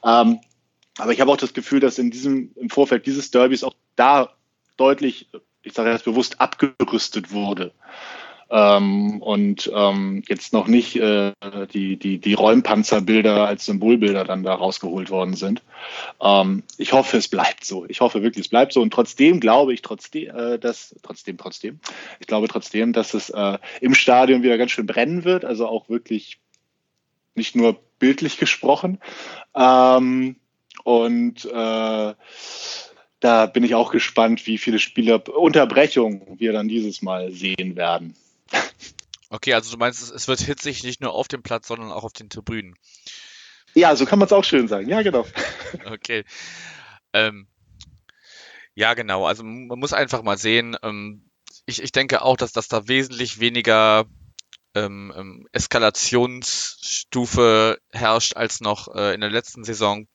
Ähm, 0.04 0.40
aber 0.98 1.12
ich 1.12 1.20
habe 1.20 1.30
auch 1.30 1.36
das 1.36 1.54
Gefühl, 1.54 1.80
dass 1.80 1.98
in 1.98 2.10
diesem, 2.10 2.52
im 2.56 2.70
Vorfeld 2.70 3.06
dieses 3.06 3.30
Derbys 3.30 3.64
auch 3.64 3.74
da 3.96 4.30
deutlich, 4.76 5.28
ich 5.62 5.72
sage 5.72 5.90
jetzt 5.90 6.04
bewusst, 6.04 6.40
abgerüstet 6.40 7.32
wurde 7.32 7.72
ähm, 8.50 9.20
und 9.20 9.70
ähm, 9.74 10.22
jetzt 10.26 10.52
noch 10.52 10.68
nicht 10.68 10.96
äh, 10.96 11.32
die, 11.72 11.98
die, 11.98 12.18
die 12.18 12.34
Räumpanzerbilder 12.34 13.46
als 13.46 13.66
Symbolbilder 13.66 14.24
dann 14.24 14.42
da 14.42 14.54
rausgeholt 14.54 15.10
worden 15.10 15.34
sind. 15.34 15.62
Ähm, 16.22 16.62
ich 16.78 16.92
hoffe, 16.92 17.18
es 17.18 17.28
bleibt 17.28 17.64
so. 17.64 17.84
Ich 17.86 18.00
hoffe 18.00 18.22
wirklich, 18.22 18.46
es 18.46 18.50
bleibt 18.50 18.72
so. 18.72 18.80
Und 18.80 18.92
trotzdem 18.92 19.40
glaube 19.40 19.74
ich, 19.74 19.82
trotzdem, 19.82 20.34
äh, 20.34 20.58
dass, 20.58 20.94
trotzdem, 21.02 21.36
trotzdem, 21.36 21.80
ich 22.20 22.26
glaube 22.26 22.48
trotzdem, 22.48 22.92
dass 22.92 23.12
es 23.12 23.28
äh, 23.30 23.58
im 23.80 23.94
Stadion 23.94 24.42
wieder 24.42 24.56
ganz 24.56 24.70
schön 24.70 24.86
brennen 24.86 25.24
wird. 25.24 25.44
Also 25.44 25.66
auch 25.66 25.88
wirklich 25.90 26.38
nicht 27.34 27.54
nur 27.54 27.78
bildlich 27.98 28.38
gesprochen. 28.38 28.98
Ähm, 29.54 30.36
und 30.84 31.44
äh, 31.44 32.14
da 33.20 33.46
bin 33.46 33.64
ich 33.64 33.74
auch 33.74 33.90
gespannt, 33.90 34.46
wie 34.46 34.58
viele 34.58 34.78
Spieler 34.78 35.22
Unterbrechungen 35.36 36.22
wir 36.38 36.52
dann 36.52 36.68
dieses 36.68 37.02
Mal 37.02 37.32
sehen 37.32 37.76
werden. 37.76 38.14
Okay, 39.30 39.52
also 39.52 39.70
du 39.70 39.76
meinst, 39.76 40.10
es 40.10 40.28
wird 40.28 40.40
hitzig 40.40 40.84
nicht 40.84 41.00
nur 41.00 41.12
auf 41.12 41.28
dem 41.28 41.42
Platz, 41.42 41.68
sondern 41.68 41.92
auch 41.92 42.04
auf 42.04 42.12
den 42.12 42.30
Tribünen. 42.30 42.74
Ja, 43.74 43.94
so 43.94 44.06
kann 44.06 44.18
man 44.18 44.26
es 44.26 44.32
auch 44.32 44.44
schön 44.44 44.68
sagen. 44.68 44.88
Ja, 44.88 45.02
genau. 45.02 45.26
Okay. 45.86 46.24
Ähm, 47.12 47.46
ja, 48.74 48.94
genau. 48.94 49.26
Also 49.26 49.44
man 49.44 49.78
muss 49.78 49.92
einfach 49.92 50.22
mal 50.22 50.38
sehen. 50.38 50.76
Ähm, 50.82 51.30
ich, 51.66 51.82
ich 51.82 51.92
denke 51.92 52.22
auch, 52.22 52.36
dass, 52.36 52.52
dass 52.52 52.68
da 52.68 52.88
wesentlich 52.88 53.40
weniger 53.40 54.06
ähm, 54.74 55.12
ähm 55.16 55.46
Eskalationsstufe 55.52 57.78
herrscht 57.92 58.36
als 58.36 58.60
noch 58.60 58.94
äh, 58.94 59.14
in 59.14 59.20
der 59.20 59.30
letzten 59.30 59.64
Saison, 59.64 60.06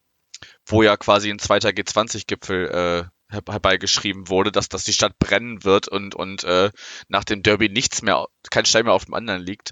wo 0.65 0.81
ja 0.81 0.97
quasi 0.97 1.29
ein 1.29 1.39
zweiter 1.39 1.69
G20-Gipfel 1.69 2.69
äh, 2.69 3.05
herbeigeschrieben 3.33 4.29
wurde, 4.29 4.51
dass, 4.51 4.69
dass 4.69 4.83
die 4.83 4.93
Stadt 4.93 5.17
brennen 5.19 5.63
wird 5.63 5.87
und, 5.87 6.15
und 6.15 6.43
äh, 6.43 6.71
nach 7.07 7.23
dem 7.23 7.43
Derby 7.43 7.69
nichts 7.69 8.01
mehr, 8.01 8.27
kein 8.49 8.65
Stein 8.65 8.85
mehr 8.85 8.93
auf 8.93 9.05
dem 9.05 9.13
anderen 9.13 9.41
liegt. 9.41 9.71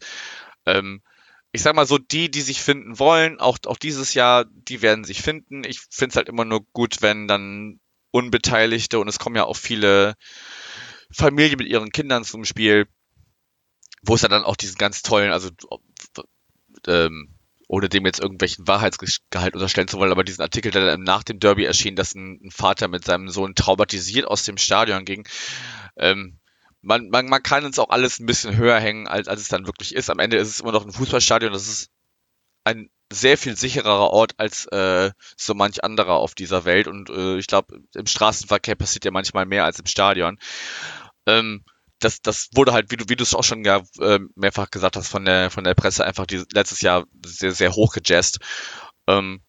Ähm, 0.66 1.02
ich 1.52 1.62
sag 1.62 1.76
mal 1.76 1.86
so, 1.86 1.98
die, 1.98 2.32
die 2.32 2.42
sich 2.42 2.62
finden 2.62 2.98
wollen, 2.98 3.40
auch, 3.40 3.58
auch 3.66 3.78
dieses 3.78 4.14
Jahr, 4.14 4.46
die 4.46 4.82
werden 4.82 5.04
sich 5.04 5.22
finden. 5.22 5.64
Ich 5.64 5.82
finde 5.90 6.12
es 6.12 6.16
halt 6.16 6.30
immer 6.30 6.46
nur 6.46 6.66
gut, 6.72 7.02
wenn 7.02 7.28
dann 7.28 7.80
Unbeteiligte 8.12 9.00
und 9.00 9.08
es 9.08 9.20
kommen 9.20 9.36
ja 9.36 9.46
auch 9.46 9.58
viele 9.58 10.16
Familien 11.12 11.58
mit 11.58 11.68
ihren 11.68 11.92
Kindern 11.92 12.24
zum 12.24 12.46
Spiel, 12.46 12.88
wo 14.02 14.16
es 14.16 14.22
dann 14.22 14.44
auch 14.44 14.56
diesen 14.56 14.78
ganz 14.78 15.02
tollen, 15.02 15.32
also 15.32 15.50
ähm, 16.88 17.34
ohne 17.72 17.88
dem 17.88 18.06
jetzt 18.06 18.20
irgendwelchen 18.20 18.68
Wahrheitsgehalt 18.68 19.54
unterstellen 19.54 19.88
zu 19.88 19.98
wollen, 19.98 20.12
aber 20.12 20.26
diesen 20.26 20.42
Artikel, 20.42 20.74
der 20.74 20.86
dann 20.86 21.04
nach 21.04 21.24
dem 21.24 21.40
Derby 21.40 21.64
erschien, 21.64 21.96
dass 21.96 22.14
ein, 22.14 22.52
Vater 22.52 22.90
mit 22.90 23.06
seinem 23.06 23.30
Sohn 23.30 23.56
traumatisiert 23.56 24.28
aus 24.28 24.44
dem 24.44 24.58
Stadion 24.58 25.06
ging, 25.06 25.26
ähm, 25.96 26.38
man, 26.82 27.08
man, 27.10 27.28
man 27.28 27.42
kann 27.42 27.64
uns 27.64 27.80
auch 27.80 27.90
alles 27.90 28.20
ein 28.20 28.26
bisschen 28.26 28.58
höher 28.58 28.78
hängen, 28.78 29.08
als, 29.08 29.30
als 29.30 29.40
es 29.40 29.48
dann 29.48 29.68
wirklich 29.68 29.96
ist. 29.96 30.10
Am 30.10 30.20
Ende 30.20 30.36
ist 30.36 30.50
es 30.50 30.60
immer 30.60 30.74
noch 30.74 30.86
ein 30.86 30.92
Fußballstadion, 30.92 31.54
das 31.54 31.70
ist 31.70 31.90
ein 32.66 32.90
sehr 33.10 33.38
viel 33.38 33.56
sichererer 33.56 34.10
Ort 34.10 34.34
als 34.36 34.66
äh, 34.66 35.12
so 35.38 35.54
manch 35.54 35.82
anderer 35.82 36.16
auf 36.16 36.36
dieser 36.36 36.66
Welt. 36.66 36.88
Und 36.88 37.10
äh, 37.10 37.38
ich 37.38 37.48
glaube, 37.48 37.80
im 37.96 38.06
Straßenverkehr 38.06 38.76
passiert 38.76 39.06
ja 39.06 39.12
manchmal 39.12 39.46
mehr 39.46 39.64
als 39.64 39.80
im 39.80 39.86
Stadion. 39.86 40.40
Ähm, 41.26 41.64
das, 42.04 42.22
das 42.22 42.50
wurde 42.54 42.74
halt, 42.74 42.92
wie 42.92 42.98
du, 42.98 43.06
wie 43.08 43.16
du 43.16 43.24
es 43.24 43.34
auch 43.34 43.44
schon 43.44 43.64
ja, 43.64 43.82
äh, 44.00 44.20
mehrfach 44.36 44.70
gesagt 44.70 44.98
hast, 44.98 45.08
von 45.08 45.26
der, 45.26 45.50
von 45.50 45.64
der 45.64 45.76
Presse 45.76 46.06
einfach 46.06 46.26
die, 46.26 46.44
letztes 46.54 46.82
Jahr 46.82 47.06
sehr, 47.26 47.52
sehr 47.52 47.72
hoch 47.74 47.94
gejazzt. 47.94 48.40
Ähm, 49.08 49.42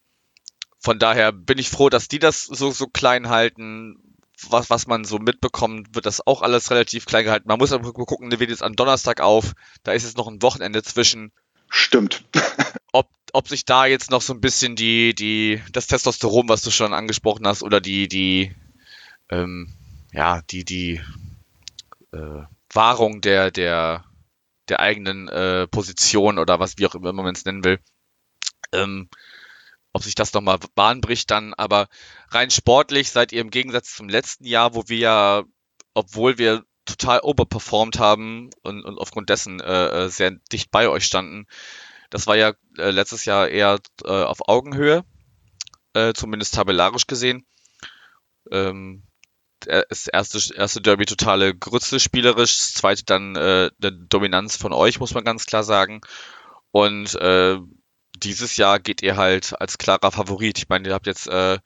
von 0.79 0.99
daher 0.99 1.31
bin 1.31 1.57
ich 1.57 1.69
froh, 1.69 1.89
dass 1.89 2.07
die 2.07 2.19
das 2.19 2.43
so, 2.43 2.71
so 2.71 2.87
klein 2.87 3.29
halten 3.29 4.13
was, 4.49 4.69
was 4.69 4.87
man 4.87 5.05
so 5.05 5.19
mitbekommt, 5.19 5.95
wird 5.95 6.05
das 6.05 6.25
auch 6.25 6.41
alles 6.41 6.71
relativ 6.71 7.05
klein 7.05 7.25
gehalten. 7.25 7.47
Man 7.47 7.59
muss 7.59 7.71
aber 7.71 7.93
gucken, 7.93 8.29
der 8.29 8.39
wird 8.39 8.49
jetzt 8.49 8.63
am 8.63 8.75
Donnerstag 8.75 9.21
auf. 9.21 9.53
Da 9.83 9.93
ist 9.93 10.03
jetzt 10.03 10.17
noch 10.17 10.27
ein 10.27 10.41
Wochenende 10.41 10.83
zwischen. 10.83 11.31
Stimmt. 11.69 12.23
ob, 12.91 13.09
ob 13.31 13.47
sich 13.47 13.65
da 13.65 13.85
jetzt 13.85 14.11
noch 14.11 14.21
so 14.21 14.33
ein 14.33 14.41
bisschen 14.41 14.75
die, 14.75 15.15
die, 15.15 15.61
das 15.71 15.87
Testosteron, 15.87 16.49
was 16.49 16.61
du 16.61 16.71
schon 16.71 16.93
angesprochen 16.93 17.47
hast, 17.47 17.63
oder 17.63 17.81
die, 17.81 18.07
die, 18.07 18.55
ähm, 19.29 19.73
ja, 20.11 20.41
die, 20.41 20.65
die 20.65 21.01
äh, 22.13 22.43
Wahrung 22.71 23.21
der, 23.21 23.51
der, 23.51 24.05
der 24.69 24.79
eigenen 24.79 25.27
äh, 25.27 25.67
Position 25.67 26.39
oder 26.39 26.59
was, 26.59 26.77
wie 26.77 26.87
auch 26.87 26.95
immer 26.95 27.13
man 27.13 27.35
es 27.35 27.45
nennen 27.45 27.63
will, 27.63 27.79
ähm, 28.71 29.09
ob 29.91 30.03
sich 30.03 30.15
das 30.15 30.33
nochmal 30.33 30.59
Bahn 30.75 31.01
bricht 31.01 31.29
dann, 31.31 31.53
aber 31.53 31.87
rein 32.29 32.49
sportlich 32.49 33.11
seid 33.11 33.31
ihr 33.31 33.41
im 33.41 33.51
Gegensatz 33.51 33.93
zum 33.93 34.09
letzten 34.09 34.45
Jahr, 34.45 34.73
wo 34.73 34.83
wir 34.87 34.97
ja, 34.97 35.43
obwohl 35.93 36.37
wir 36.37 36.63
total 36.85 37.21
overperformed 37.21 37.99
haben 37.99 38.49
und, 38.63 38.83
und 38.83 38.97
aufgrund 38.97 39.29
dessen 39.29 39.59
äh, 39.59 40.05
äh, 40.05 40.09
sehr 40.09 40.31
dicht 40.51 40.71
bei 40.71 40.89
euch 40.89 41.05
standen, 41.05 41.45
das 42.09 42.27
war 42.27 42.35
ja 42.35 42.53
äh, 42.77 42.91
letztes 42.91 43.25
Jahr 43.25 43.47
eher 43.47 43.79
äh, 44.03 44.09
auf 44.09 44.47
Augenhöhe, 44.47 45.03
äh, 45.93 46.13
zumindest 46.13 46.55
tabellarisch 46.55 47.07
gesehen. 47.07 47.45
Ähm, 48.51 49.03
das 49.65 50.07
erste, 50.07 50.55
erste 50.55 50.81
Derby 50.81 51.05
totale 51.05 51.55
Grütze 51.55 51.99
spielerisch, 51.99 52.57
das 52.57 52.73
zweite 52.73 53.03
dann 53.05 53.35
äh, 53.35 53.69
eine 53.81 53.91
Dominanz 53.91 54.55
von 54.57 54.73
euch, 54.73 54.99
muss 54.99 55.13
man 55.13 55.23
ganz 55.23 55.45
klar 55.45 55.63
sagen. 55.63 56.01
Und 56.71 57.15
äh, 57.15 57.57
dieses 58.17 58.57
Jahr 58.57 58.79
geht 58.79 59.01
ihr 59.01 59.17
halt 59.17 59.59
als 59.59 59.77
klarer 59.77 60.11
Favorit. 60.11 60.57
Ich 60.57 60.69
meine, 60.69 60.87
ihr 60.87 60.93
habt 60.93 61.07
jetzt 61.07 61.27
äh, 61.27 61.59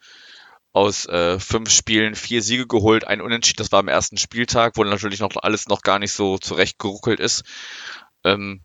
aus 0.74 1.06
äh, 1.08 1.40
fünf 1.40 1.72
Spielen 1.72 2.16
vier 2.16 2.42
Siege 2.42 2.68
geholt, 2.68 3.08
ein 3.08 3.22
Unentschieden, 3.22 3.58
das 3.58 3.72
war 3.72 3.80
am 3.80 3.88
ersten 3.88 4.18
Spieltag, 4.18 4.78
wo 4.78 4.84
natürlich 4.84 5.20
noch 5.20 5.36
alles 5.42 5.68
noch 5.68 5.82
gar 5.82 6.00
nicht 6.00 6.14
so 6.14 6.38
zurechtgeruckelt 6.38 7.20
ist. 7.20 7.44
Ähm, 8.24 8.62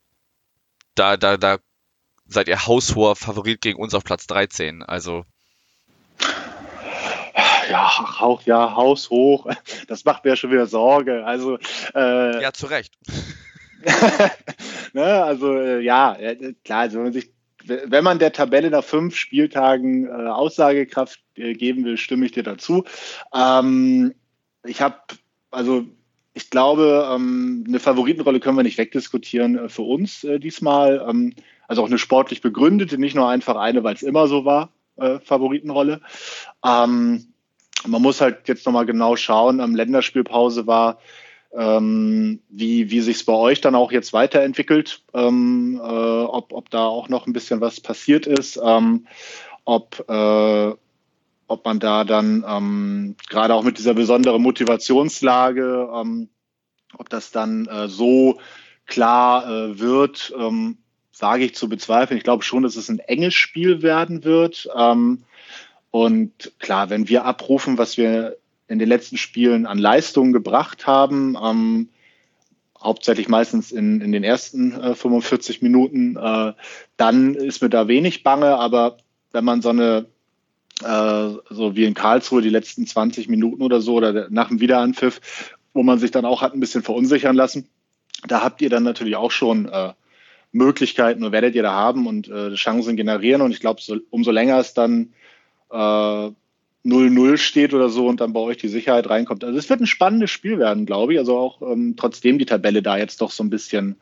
da, 0.95 1.17
da, 1.17 1.37
da 1.37 1.59
seid 2.27 2.49
ihr 2.49 2.67
haushoher 2.67 3.17
Favorit 3.17 3.61
gegen 3.61 3.81
uns 3.81 3.95
auf 3.95 4.05
Platz 4.05 4.27
13. 4.27 4.83
Also 4.83 5.25
ja, 7.71 7.91
auch 8.21 8.43
ja, 8.43 8.75
haushoch. 8.75 9.47
Das 9.89 10.05
macht 10.05 10.25
mir 10.25 10.37
schon 10.37 10.51
wieder 10.51 10.67
Sorge. 10.67 11.25
Also 11.25 11.59
äh, 11.95 12.43
ja, 12.43 12.53
zu 12.53 12.67
Recht. 12.67 12.95
ne, 14.93 15.05
also 15.25 15.55
äh, 15.55 15.81
ja, 15.81 16.17
klar, 16.65 16.81
also 16.81 16.99
wenn 16.99 17.05
man 17.05 17.13
sich 17.13 17.31
wenn 17.65 18.05
man 18.05 18.19
der 18.19 18.33
Tabelle 18.33 18.71
nach 18.71 18.85
fünf 18.85 19.17
Spieltagen 19.17 20.07
äh, 20.07 20.11
Aussagekraft 20.11 21.21
äh, 21.37 21.55
geben 21.55 21.85
will, 21.85 21.97
stimme 21.97 22.27
ich 22.27 22.33
dir 22.33 22.43
dazu. 22.43 22.85
Ähm, 23.33 24.15
ich 24.65 24.81
habe, 24.81 24.97
also 25.51 25.85
ich 26.35 26.51
glaube, 26.51 27.09
ähm, 27.13 27.65
eine 27.69 27.79
Favoritenrolle 27.79 28.41
können 28.41 28.57
wir 28.57 28.63
nicht 28.63 28.79
wegdiskutieren 28.79 29.59
äh, 29.59 29.69
für 29.69 29.83
uns 29.83 30.25
äh, 30.25 30.39
diesmal. 30.39 31.05
Ähm, 31.09 31.35
also 31.69 31.83
auch 31.83 31.87
eine 31.87 31.99
sportlich 31.99 32.41
begründete, 32.41 32.99
nicht 32.99 33.15
nur 33.15 33.29
einfach 33.29 33.57
eine, 33.57 33.85
weil 33.85 33.95
es 33.95 34.03
immer 34.03 34.27
so 34.27 34.45
war, 34.45 34.71
Favoritenrolle. 35.21 36.01
Ähm, 36.65 37.33
man 37.87 38.03
muss 38.03 38.21
halt 38.21 38.49
jetzt 38.49 38.67
nochmal 38.67 38.87
genau 38.87 39.17
schauen. 39.17 39.61
Am 39.61 39.75
Länderspielpause 39.75 40.67
war 40.67 40.99
ähm, 41.55 42.41
wie, 42.49 42.91
wie 42.91 43.01
sich 43.01 43.17
es 43.17 43.25
bei 43.25 43.35
euch 43.35 43.61
dann 43.61 43.75
auch 43.75 43.93
jetzt 43.93 44.13
weiterentwickelt, 44.13 45.03
ähm, 45.13 45.81
äh, 45.83 45.87
ob, 45.87 46.53
ob 46.53 46.71
da 46.71 46.87
auch 46.87 47.09
noch 47.09 47.27
ein 47.27 47.33
bisschen 47.33 47.61
was 47.61 47.81
passiert 47.81 48.27
ist, 48.27 48.59
ähm, 48.63 49.07
ob, 49.65 50.05
äh, 50.09 50.73
ob 51.47 51.65
man 51.65 51.79
da 51.79 52.05
dann 52.05 52.45
ähm, 52.49 53.17
gerade 53.29 53.55
auch 53.55 53.65
mit 53.65 53.79
dieser 53.79 53.95
besonderen 53.95 54.41
Motivationslage, 54.43 55.91
ähm, 55.95 56.31
ob 56.97 57.11
das 57.11 57.31
dann 57.31 57.67
äh, 57.67 57.89
so 57.89 58.39
klar 58.87 59.47
äh, 59.47 59.79
wird, 59.79 60.33
ähm, 60.39 60.79
sage 61.13 61.45
ich 61.45 61.55
zu 61.55 61.69
bezweifeln. 61.69 62.19
Ich 62.19 62.25
glaube 62.25 62.43
schon, 62.43 62.65
dass 62.65 62.77
es 62.77 62.89
ein 62.89 62.99
enges 62.99 63.35
Spiel 63.35 63.83
werden 63.83 64.25
wird. 64.25 64.69
und 65.91 66.53
klar, 66.59 66.91
wenn 66.91 67.09
wir 67.09 67.25
abrufen, 67.25 67.79
was 67.79 67.97
wir 67.97 68.37
in 68.73 68.79
den 68.79 68.89
letzten 68.89 69.19
Spielen 69.19 69.67
an 69.67 69.79
Leistungen 69.79 70.33
gebracht 70.33 70.87
haben. 70.87 71.37
Ähm, 71.41 71.89
hauptsächlich 72.83 73.29
meistens 73.29 73.71
in, 73.71 74.01
in 74.01 74.13
den 74.13 74.25
ersten 74.25 74.73
äh, 74.73 74.95
45 74.95 75.63
Minuten. 75.63 76.17
Äh, 76.17 76.55
dann 76.97 77.35
ist 77.35 77.63
mir 77.63 77.69
da 77.69 77.87
wenig 77.89 78.23
bange, 78.23 78.57
aber 78.57 78.97
wenn 79.31 79.45
man 79.45 79.63
so 79.63 79.69
eine, 79.69 80.07
äh, 80.83 81.29
so 81.51 81.77
wie 81.77 81.85
in 81.85 81.95
Karlsruhe 81.95 82.43
die 82.43 82.49
letzten 82.49 82.87
20 82.87 83.29
Minuten 83.29 83.63
oder 83.63 83.81
so 83.81 83.95
oder 83.95 84.29
nach 84.31 84.49
dem 84.49 84.61
Wiederanpfiff, 84.61 85.21
wo 85.75 85.83
man 85.83 85.99
sich 85.99 86.11
dann 86.11 86.25
auch 86.25 86.43
hat 86.43 86.55
ein 86.55 86.61
bisschen 86.61 86.83
verunsichern 86.83 87.37
lassen, 87.37 87.69
da 88.27 88.43
habt 88.43 88.63
ihr 88.63 88.71
dann 88.71 88.83
natürlich 88.83 89.17
auch 89.17 89.31
schon 89.31 89.69
äh, 89.69 89.93
Möglichkeiten 90.53 91.33
werdet 91.33 91.55
ihr 91.55 91.63
da 91.63 91.73
haben 91.73 92.07
und 92.07 92.29
äh, 92.29 92.55
Chancen 92.55 92.97
generieren. 92.97 93.43
Und 93.43 93.53
ich 93.53 93.61
glaube, 93.61 93.81
so, 93.81 93.99
umso 94.11 94.31
länger 94.31 94.59
es 94.59 94.75
dann 94.75 95.13
äh, 95.71 96.31
0-0 96.85 97.37
steht 97.39 97.75
oder 97.75 97.89
so 97.89 98.07
und 98.07 98.21
dann 98.21 98.33
bei 98.33 98.41
euch 98.41 98.59
die 98.59 98.69
Sicherheit 98.69 99.09
reinkommt. 99.09 99.45
Also 99.45 99.59
es 99.59 99.71
wird 99.71 99.81
ein 99.81 99.87
spannendes 99.87 100.31
Spiel 100.31 100.59
werden, 100.59 100.85
glaube 100.87 101.15
ich. 101.15 101.19
Also 101.19 101.39
auch 101.39 101.63
ähm, 101.63 101.95
trotzdem 101.97 102.39
die 102.39 102.47
Tabelle 102.47 102.83
da 102.83 102.99
jetzt 102.99 103.21
doch 103.21 103.31
so 103.31 103.43
ein 103.43 103.51
bisschen 103.51 103.97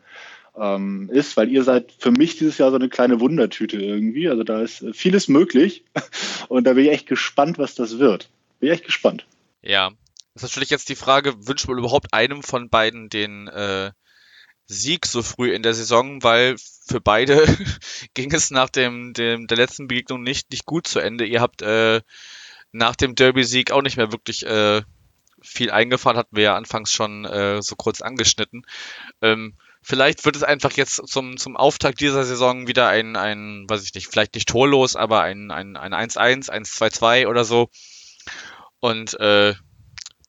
ähm, 0.59 1.09
ist, 1.13 1.37
weil 1.37 1.51
ihr 1.51 1.63
seid 1.63 1.93
für 1.99 2.11
mich 2.11 2.37
dieses 2.37 2.59
Jahr 2.59 2.71
so 2.71 2.77
eine 2.77 2.89
kleine 2.89 3.21
Wundertüte 3.21 3.77
irgendwie. 3.77 4.29
Also 4.29 4.45
da 4.45 4.61
ist 4.61 4.85
vieles 4.93 5.29
möglich 5.29 5.85
und 6.49 6.65
da 6.65 6.73
bin 6.73 6.87
ich 6.87 6.91
echt 6.91 7.07
gespannt, 7.07 7.59
was 7.59 7.75
das 7.75 7.99
wird. 7.99 8.29
Bin 8.59 8.69
ich 8.69 8.75
echt 8.75 8.87
gespannt. 8.87 9.27
Ja, 9.63 9.91
das 10.35 10.45
ist 10.45 10.51
natürlich 10.51 10.71
jetzt 10.71 10.89
die 10.89 10.97
Frage, 10.97 11.47
wünscht 11.47 11.69
man 11.69 11.79
überhaupt 11.79 12.13
einem 12.15 12.43
von 12.43 12.71
beiden 12.71 13.09
den 13.09 13.49
äh, 13.49 13.91
Sieg 14.73 15.05
so 15.05 15.23
früh 15.23 15.53
in 15.53 15.65
der 15.65 15.75
Saison, 15.75 16.23
weil 16.23 16.55
für 16.87 17.01
beide 17.01 17.45
ging 18.15 18.33
es 18.33 18.51
nach 18.51 18.71
dem, 18.71 19.13
dem 19.13 19.49
der 19.49 19.57
letzten 19.57 19.89
Begegnung 19.89 20.23
nicht, 20.23 20.51
nicht 20.53 20.65
gut 20.65 20.87
zu 20.87 21.01
Ende. 21.01 21.27
Ihr 21.27 21.41
habt 21.41 21.61
äh, 21.61 22.01
nach 22.71 22.95
dem 22.95 23.17
Derby-Sieg 23.17 23.73
auch 23.73 23.83
nicht 23.83 23.97
mehr 23.97 24.13
wirklich 24.13 24.47
äh, 24.47 24.83
viel 25.43 25.73
eingefahren, 25.73 26.17
hatten 26.17 26.37
wir 26.37 26.45
ja 26.45 26.57
anfangs 26.57 26.93
schon 26.93 27.25
äh, 27.25 27.61
so 27.63 27.75
kurz 27.75 28.01
angeschnitten. 28.01 28.63
Ähm, 29.21 29.55
vielleicht 29.83 30.25
wird 30.25 30.37
es 30.37 30.45
einfach 30.45 30.73
jetzt 30.73 31.03
zum, 31.09 31.37
zum 31.37 31.57
Auftakt 31.57 32.01
dieser 32.01 32.25
Saison 32.25 32.69
wieder 32.69 32.87
ein, 32.89 33.17
ein, 33.17 33.65
weiß 33.69 33.83
ich 33.83 33.95
nicht, 33.95 34.07
vielleicht 34.07 34.37
nicht 34.37 34.49
torlos, 34.49 34.95
aber 34.95 35.23
ein, 35.23 35.51
ein, 35.51 35.77
ein 35.77 35.93
1-1, 35.93 36.49
1-2-2 36.49 37.27
oder 37.27 37.43
so. 37.45 37.71
Und 38.79 39.19
äh, 39.19 39.55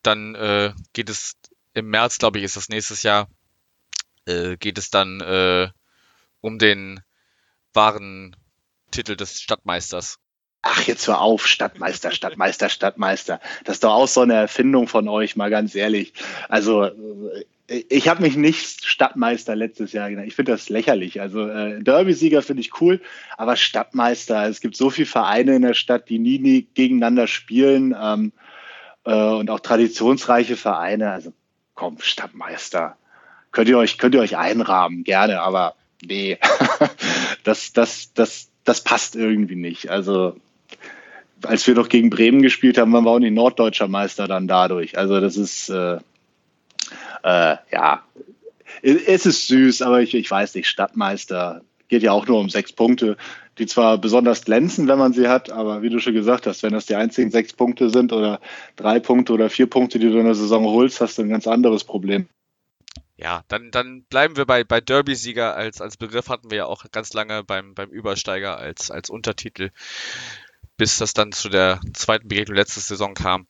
dann 0.02 0.34
äh, 0.34 0.74
geht 0.94 1.10
es 1.12 1.36
im 1.76 1.90
März, 1.90 2.18
glaube 2.18 2.40
ich, 2.40 2.44
ist 2.44 2.58
das 2.58 2.70
nächstes 2.70 3.04
Jahr, 3.04 3.28
äh, 4.32 4.58
geht 4.58 4.78
es 4.78 4.90
dann 4.90 5.22
äh, 5.22 5.70
um 6.42 6.58
den 6.58 7.02
wahren 7.74 8.36
Titel 8.92 9.16
des 9.16 9.42
Stadtmeisters. 9.42 10.18
Ach, 10.64 10.84
jetzt 10.84 11.08
hör 11.08 11.22
auf, 11.22 11.48
Stadtmeister, 11.48 12.12
Stadtmeister, 12.12 12.70
Stadtmeister. 12.70 13.40
Das 13.64 13.78
ist 13.78 13.84
doch 13.84 13.94
auch 13.94 14.08
so 14.08 14.22
eine 14.22 14.36
Erfindung 14.36 14.88
von 14.88 15.08
euch, 15.08 15.36
mal 15.36 15.50
ganz 15.50 15.74
ehrlich. 15.74 16.14
Also 16.50 16.84
äh, 16.84 17.46
ich 17.68 18.08
habe 18.08 18.22
mich 18.22 18.36
nicht 18.36 18.86
Stadtmeister 18.86 19.56
letztes 19.56 19.94
Jahr 19.94 20.10
genannt. 20.10 20.28
Ich 20.28 20.36
finde 20.36 20.52
das 20.52 20.70
lächerlich. 20.70 21.20
Also 21.22 21.48
äh, 21.48 21.82
Derby-Sieger 21.82 22.42
finde 22.42 22.62
ich 22.62 22.80
cool, 22.82 23.02
aber 23.38 23.56
Stadtmeister, 23.56 24.48
es 24.48 24.62
gibt 24.62 24.76
so 24.76 24.90
viele 24.90 25.08
Vereine 25.08 25.56
in 25.56 25.62
der 25.64 25.74
Stadt, 25.74 26.10
die 26.10 26.20
nie, 26.20 26.38
nie 26.38 26.68
gegeneinander 26.74 27.28
spielen 27.28 27.96
ähm, 28.00 28.32
äh, 29.06 29.14
und 29.14 29.50
auch 29.50 29.62
traditionsreiche 29.62 30.58
Vereine. 30.58 31.12
Also 31.12 31.34
komm, 31.74 31.98
Stadtmeister. 32.02 32.98
Könnt 33.52 33.70
ihr 33.70 33.78
euch, 33.78 33.98
könnt 33.98 34.16
ihr 34.16 34.22
euch 34.22 34.38
einrahmen, 34.38 35.04
gerne, 35.04 35.42
aber 35.42 35.76
nee, 36.04 36.38
das, 37.44 37.74
das, 37.74 38.14
das, 38.14 38.50
das 38.64 38.82
passt 38.82 39.16
irgendwie 39.16 39.56
nicht. 39.56 39.90
Also 39.90 40.36
als 41.44 41.66
wir 41.68 41.76
noch 41.76 41.90
gegen 41.90 42.10
Bremen 42.10 42.42
gespielt 42.42 42.78
haben, 42.78 42.94
waren 42.94 43.04
wir 43.04 43.12
auch 43.12 43.20
nicht 43.20 43.34
norddeutscher 43.34 43.88
Meister 43.88 44.28
dann 44.28 44.48
dadurch. 44.48 44.98
Also 44.98 45.20
das 45.20 45.38
ist, 45.38 45.70
äh, 45.70 45.98
äh, 47.24 47.58
ja, 47.72 48.04
es 48.82 49.26
ist 49.26 49.48
süß, 49.48 49.82
aber 49.82 50.02
ich, 50.02 50.14
ich 50.14 50.30
weiß 50.30 50.56
nicht, 50.56 50.68
Stadtmeister 50.68 51.62
geht 51.88 52.04
ja 52.04 52.12
auch 52.14 52.26
nur 52.26 52.40
um 52.40 52.50
sechs 52.50 52.72
Punkte, 52.72 53.18
die 53.58 53.66
zwar 53.66 53.98
besonders 53.98 54.46
glänzen, 54.46 54.88
wenn 54.88 54.98
man 54.98 55.14
sie 55.14 55.28
hat, 55.28 55.52
aber 55.52 55.82
wie 55.82 55.90
du 55.90 56.00
schon 56.00 56.14
gesagt 56.14 56.48
hast, 56.48 56.64
wenn 56.64 56.72
das 56.72 56.86
die 56.86 56.96
einzigen 56.96 57.32
sechs 57.32 57.54
Punkte 57.54 57.90
sind 57.90 58.14
oder 58.14 58.40
drei 58.78 59.00
Punkte 59.00 59.34
oder 59.34 59.50
vier 59.50 59.68
Punkte, 59.68 60.00
die 60.00 60.10
du 60.10 60.18
in 60.18 60.26
der 60.26 60.36
Saison 60.36 60.64
holst, 60.64 61.02
hast 61.02 61.18
du 61.18 61.24
ein 61.24 61.30
ganz 61.30 61.48
anderes 61.48 61.84
Problem. 61.84 62.28
Ja, 63.22 63.44
dann, 63.50 63.70
dann 63.70 64.04
bleiben 64.06 64.36
wir 64.36 64.46
bei, 64.46 64.64
bei 64.64 64.82
Derby-Sieger 64.82 65.56
als, 65.56 65.80
als 65.80 65.96
Begriff 65.96 66.28
hatten 66.28 66.50
wir 66.50 66.58
ja 66.58 66.66
auch 66.66 66.86
ganz 66.92 67.14
lange 67.14 67.44
beim, 67.44 67.76
beim 67.76 67.92
Übersteiger 67.92 68.58
als, 68.58 68.90
als 68.90 69.12
Untertitel, 69.12 69.70
bis 70.76 70.98
das 70.98 71.14
dann 71.14 71.32
zu 71.32 71.50
der 71.50 71.80
zweiten 71.94 72.28
Begegnung 72.28 72.58
letzte 72.58 72.80
Saison 72.80 73.14
kam. 73.14 73.46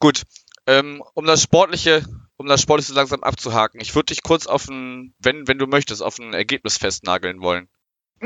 Gut, 0.00 0.24
ähm, 0.66 1.02
um 1.14 1.24
das 1.24 1.42
Sportliche, 1.42 2.04
um 2.36 2.46
das 2.46 2.60
Sportliche 2.60 2.92
langsam 2.92 3.22
abzuhaken, 3.22 3.80
ich 3.80 3.94
würde 3.94 4.12
dich 4.12 4.22
kurz 4.22 4.46
auf 4.46 4.68
ein, 4.68 5.14
wenn, 5.18 5.48
wenn 5.48 5.58
du 5.58 5.66
möchtest, 5.66 6.02
auf 6.02 6.18
ein 6.18 6.34
Ergebnis 6.34 6.76
festnageln 6.76 7.40
wollen. 7.40 7.68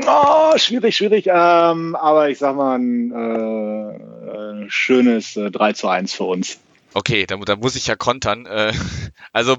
Oh, 0.05 0.57
schwierig, 0.57 0.97
schwierig. 0.97 1.27
Ähm, 1.27 1.95
aber 1.95 2.29
ich 2.29 2.39
sag 2.39 2.53
mal 2.57 2.77
ein 2.77 3.11
äh, 4.65 4.69
schönes 4.69 5.37
äh, 5.37 5.51
3 5.51 5.71
zu 5.71 5.87
1 5.87 6.13
für 6.13 6.25
uns. 6.25 6.59
Okay, 6.93 7.25
da, 7.25 7.37
da 7.37 7.55
muss 7.55 7.77
ich 7.77 7.87
ja 7.87 7.95
kontern. 7.95 8.45
Äh, 8.45 8.73
also 9.31 9.57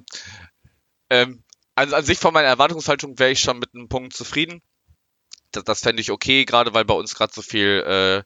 ähm, 1.11 1.42
also 1.74 1.94
an 1.96 2.04
sich 2.04 2.18
von 2.18 2.32
meiner 2.32 2.48
Erwartungshaltung 2.48 3.18
wäre 3.18 3.30
ich 3.30 3.40
schon 3.40 3.59
mit 3.59 3.74
einem 3.74 3.88
Punkt 3.88 4.14
zufrieden. 4.14 4.62
Das, 5.52 5.64
das 5.64 5.80
fände 5.80 6.00
ich 6.00 6.11
okay, 6.11 6.44
gerade 6.44 6.74
weil 6.74 6.84
bei 6.84 6.94
uns 6.94 7.14
gerade 7.14 7.32
so 7.34 7.42
viel 7.42 8.24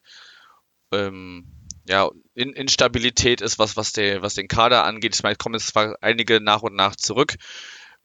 äh, 0.91 0.95
ähm, 0.95 1.45
ja, 1.87 2.09
In 2.35 2.53
Instabilität 2.53 3.41
ist, 3.41 3.59
was, 3.59 3.75
was, 3.75 3.91
der, 3.91 4.21
was 4.21 4.35
den 4.35 4.47
Kader 4.47 4.83
angeht. 4.85 5.15
Ich 5.15 5.23
meine, 5.23 5.35
kommen 5.35 5.55
jetzt 5.55 5.67
zwar 5.67 5.97
einige 6.01 6.39
nach 6.39 6.61
und 6.61 6.75
nach 6.75 6.95
zurück. 6.95 7.35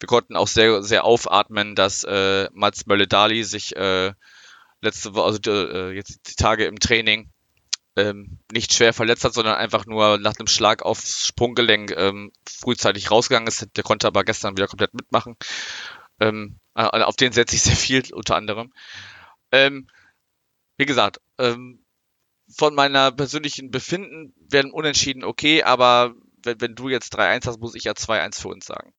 Wir 0.01 0.07
konnten 0.07 0.37
auch 0.37 0.49
sehr, 0.49 0.83
sehr 0.83 1.05
aufatmen, 1.05 1.75
dass 1.75 2.05
äh, 2.05 2.49
Mats 2.53 2.87
Mölle-Dali 2.87 3.45
sich 3.45 3.77
äh, 3.77 4.13
letzte 4.81 5.15
Woche, 5.15 5.27
also 5.27 5.41
äh, 5.51 5.93
jetzt 5.93 6.29
die 6.29 6.35
Tage 6.35 6.67
im 6.67 6.79
Training 6.79 7.31
ähm, 7.97 8.39
nicht 8.53 8.73
schwer 8.75 8.93
verletzt 8.93 9.25
hat, 9.25 9.35
sondern 9.35 9.57
einfach 9.57 9.87
nur 9.87 10.19
nach 10.19 10.35
einem 10.39 10.47
Schlag 10.47 10.83
aufs 10.83 11.27
Sprunggelenk 11.27 11.93
ähm, 11.97 12.33
frühzeitig 12.47 13.11
rausgegangen 13.11 13.49
ist. 13.49 13.69
Der 13.77 13.85
konnte 13.85 14.07
aber 14.07 14.25
gestern 14.25 14.57
wieder 14.57 14.69
komplett 14.69 14.95
mitmachen. 14.95 15.37
Ähm, 16.21 16.59
äh, 16.75 16.83
auf 16.83 17.17
den 17.17 17.33
setze 17.33 17.57
ich 17.57 17.63
sehr 17.63 17.77
viel, 17.77 18.03
unter 18.13 18.37
anderem. 18.37 18.73
Ähm, 19.51 19.89
wie 20.77 20.87
gesagt, 20.87 21.21
ähm, 21.39 21.83
von 22.55 22.75
meiner 22.75 23.11
persönlichen 23.13 23.71
Befinden 23.71 24.35
werden 24.39 24.71
Unentschieden 24.71 25.25
okay, 25.25 25.63
aber 25.63 26.15
wenn, 26.43 26.61
wenn 26.61 26.75
du 26.75 26.89
jetzt 26.89 27.19
3-1 27.19 27.47
hast, 27.47 27.61
muss 27.61 27.75
ich 27.75 27.85
ja 27.85 27.93
2-1 27.93 28.41
für 28.41 28.49
uns 28.49 28.67
sagen. 28.67 28.93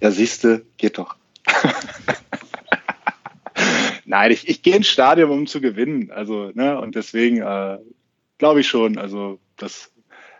Ja, 0.00 0.10
siehste, 0.10 0.66
geht 0.76 0.98
doch. 0.98 1.16
Nein, 4.08 4.32
ich, 4.32 4.48
ich 4.48 4.62
gehe 4.62 4.74
ins 4.74 4.88
Stadion, 4.88 5.30
um 5.30 5.46
zu 5.46 5.60
gewinnen. 5.60 6.10
Also, 6.10 6.50
ne, 6.54 6.80
und 6.80 6.94
deswegen 6.94 7.42
äh, 7.42 7.76
glaube 8.38 8.60
ich 8.60 8.66
schon. 8.66 8.96
Also, 8.96 9.38
das, 9.58 9.92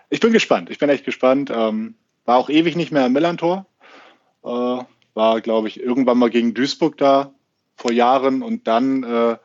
ich 0.08 0.20
bin 0.20 0.32
gespannt. 0.32 0.70
Ich 0.70 0.78
bin 0.78 0.88
echt 0.88 1.04
gespannt. 1.04 1.52
Ähm, 1.54 1.94
war 2.24 2.38
auch 2.38 2.48
ewig 2.48 2.76
nicht 2.76 2.92
mehr 2.92 3.04
im 3.04 3.12
Millantor. 3.12 3.66
Äh, 4.42 4.48
war, 4.48 5.40
glaube 5.42 5.68
ich, 5.68 5.80
irgendwann 5.80 6.16
mal 6.16 6.30
gegen 6.30 6.54
Duisburg 6.54 6.96
da 6.96 7.34
vor 7.76 7.92
Jahren 7.92 8.42
und 8.42 8.66
dann 8.66 9.02
äh, 9.02 9.36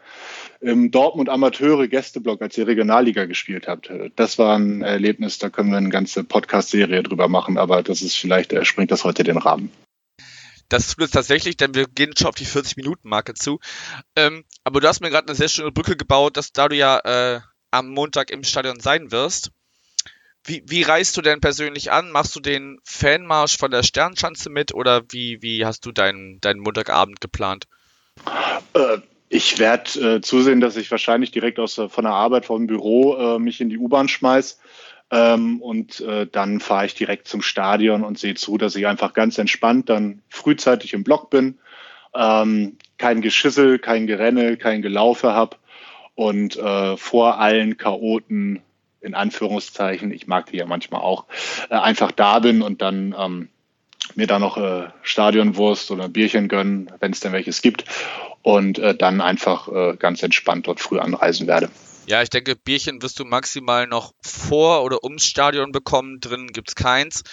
im 0.61 0.89
Dortmund 0.89 1.27
Amateure 1.27 1.89
Gästeblock, 1.89 2.41
als 2.41 2.57
ihr 2.57 2.65
Regionalliga 2.65 3.25
gespielt 3.25 3.67
habt. 3.67 3.91
Das 4.15 4.39
war 4.39 4.57
ein 4.57 4.83
Erlebnis, 4.83 5.37
da 5.37 5.49
können 5.49 5.71
wir 5.71 5.77
eine 5.77 5.89
ganze 5.89 6.23
Podcast-Serie 6.23 7.03
drüber 7.03 7.27
machen, 7.27 7.57
aber 7.57 7.83
das 7.83 8.01
ist 8.01 8.15
vielleicht, 8.15 8.53
äh, 8.53 8.63
springt 8.63 8.91
das 8.91 9.03
heute 9.03 9.25
den 9.25 9.37
Rahmen. 9.37 9.69
Das 10.73 10.87
tut 10.87 11.03
es 11.03 11.11
tatsächlich, 11.11 11.55
denn 11.55 11.75
wir 11.75 11.85
gehen 11.85 12.17
schon 12.17 12.25
auf 12.25 12.33
die 12.33 12.47
40-Minuten-Marke 12.47 13.35
zu. 13.35 13.59
Ähm, 14.15 14.43
aber 14.63 14.81
du 14.81 14.87
hast 14.87 15.01
mir 15.01 15.11
gerade 15.11 15.27
eine 15.27 15.35
sehr 15.35 15.47
schöne 15.47 15.71
Brücke 15.71 15.95
gebaut, 15.95 16.35
dass 16.35 16.51
da 16.51 16.67
du 16.67 16.75
ja 16.75 16.97
äh, 16.97 17.41
am 17.69 17.89
Montag 17.89 18.31
im 18.31 18.43
Stadion 18.43 18.79
sein 18.79 19.11
wirst. 19.11 19.51
Wie, 20.43 20.63
wie 20.65 20.81
reist 20.81 21.15
du 21.15 21.21
denn 21.21 21.41
persönlich 21.41 21.91
an? 21.91 22.09
Machst 22.09 22.35
du 22.35 22.39
den 22.39 22.79
Fanmarsch 22.85 23.55
von 23.55 23.69
der 23.69 23.83
Sternschanze 23.83 24.49
mit 24.49 24.73
oder 24.73 25.03
wie, 25.09 25.43
wie 25.43 25.63
hast 25.63 25.85
du 25.85 25.91
deinen, 25.91 26.41
deinen 26.41 26.61
Montagabend 26.61 27.21
geplant? 27.21 27.67
Äh, 28.73 28.97
ich 29.29 29.59
werde 29.59 30.15
äh, 30.15 30.21
zusehen, 30.21 30.59
dass 30.59 30.75
ich 30.75 30.89
wahrscheinlich 30.89 31.29
direkt 31.29 31.59
aus, 31.59 31.75
von 31.75 32.03
der 32.03 32.13
Arbeit 32.13 32.47
vom 32.47 32.65
Büro 32.65 33.15
äh, 33.15 33.37
mich 33.37 33.61
in 33.61 33.69
die 33.69 33.77
U-Bahn 33.77 34.07
schmeiß 34.07 34.57
ähm, 35.13 35.61
und 35.61 35.99
äh, 36.01 36.25
dann 36.25 36.59
fahre 36.59 36.87
ich 36.87 36.95
direkt 36.95 37.27
zum 37.27 37.43
Stadion 37.43 38.03
und 38.03 38.17
sehe 38.17 38.33
zu, 38.33 38.57
dass 38.57 38.75
ich 38.75 38.87
einfach 38.87 39.13
ganz 39.13 39.37
entspannt 39.37 39.87
dann 39.89 40.23
frühzeitig 40.27 40.93
im 40.93 41.03
Block 41.03 41.29
bin, 41.29 41.59
ähm, 42.15 42.77
kein 42.97 43.21
Geschissel, 43.21 43.77
kein 43.77 44.07
Gerenne, 44.07 44.57
kein 44.57 44.81
Gelaufe 44.81 45.33
habe 45.33 45.57
und 46.15 46.57
äh, 46.57 46.97
vor 46.97 47.39
allen 47.39 47.77
Chaoten 47.77 48.63
in 49.01 49.13
Anführungszeichen, 49.13 50.11
ich 50.11 50.25
mag 50.25 50.47
die 50.47 50.57
ja 50.57 50.65
manchmal 50.65 51.01
auch, 51.01 51.25
äh, 51.69 51.75
einfach 51.75 52.11
da 52.11 52.39
bin 52.39 52.63
und 52.63 52.81
dann 52.81 53.13
ähm, 53.15 53.49
mir 54.15 54.25
da 54.25 54.39
noch 54.39 54.57
äh, 54.57 54.87
Stadionwurst 55.03 55.91
oder 55.91 56.09
Bierchen 56.09 56.47
gönnen, 56.47 56.91
wenn 56.99 57.11
es 57.11 57.19
denn 57.19 57.33
welches 57.33 57.61
gibt 57.61 57.85
und 58.41 58.79
äh, 58.79 58.95
dann 58.95 59.21
einfach 59.21 59.67
äh, 59.67 59.95
ganz 59.95 60.23
entspannt 60.23 60.65
dort 60.65 60.79
früh 60.79 60.97
anreisen 60.97 61.45
werde. 61.45 61.69
Ja, 62.05 62.21
ich 62.21 62.29
denke, 62.29 62.55
Bierchen 62.55 63.01
wirst 63.01 63.19
du 63.19 63.25
maximal 63.25 63.87
noch 63.87 64.13
vor 64.21 64.83
oder 64.83 65.03
ums 65.03 65.25
Stadion 65.25 65.71
bekommen. 65.71 66.19
Drin 66.19 66.47
gibt's 66.47 66.75
keins. 66.75 67.23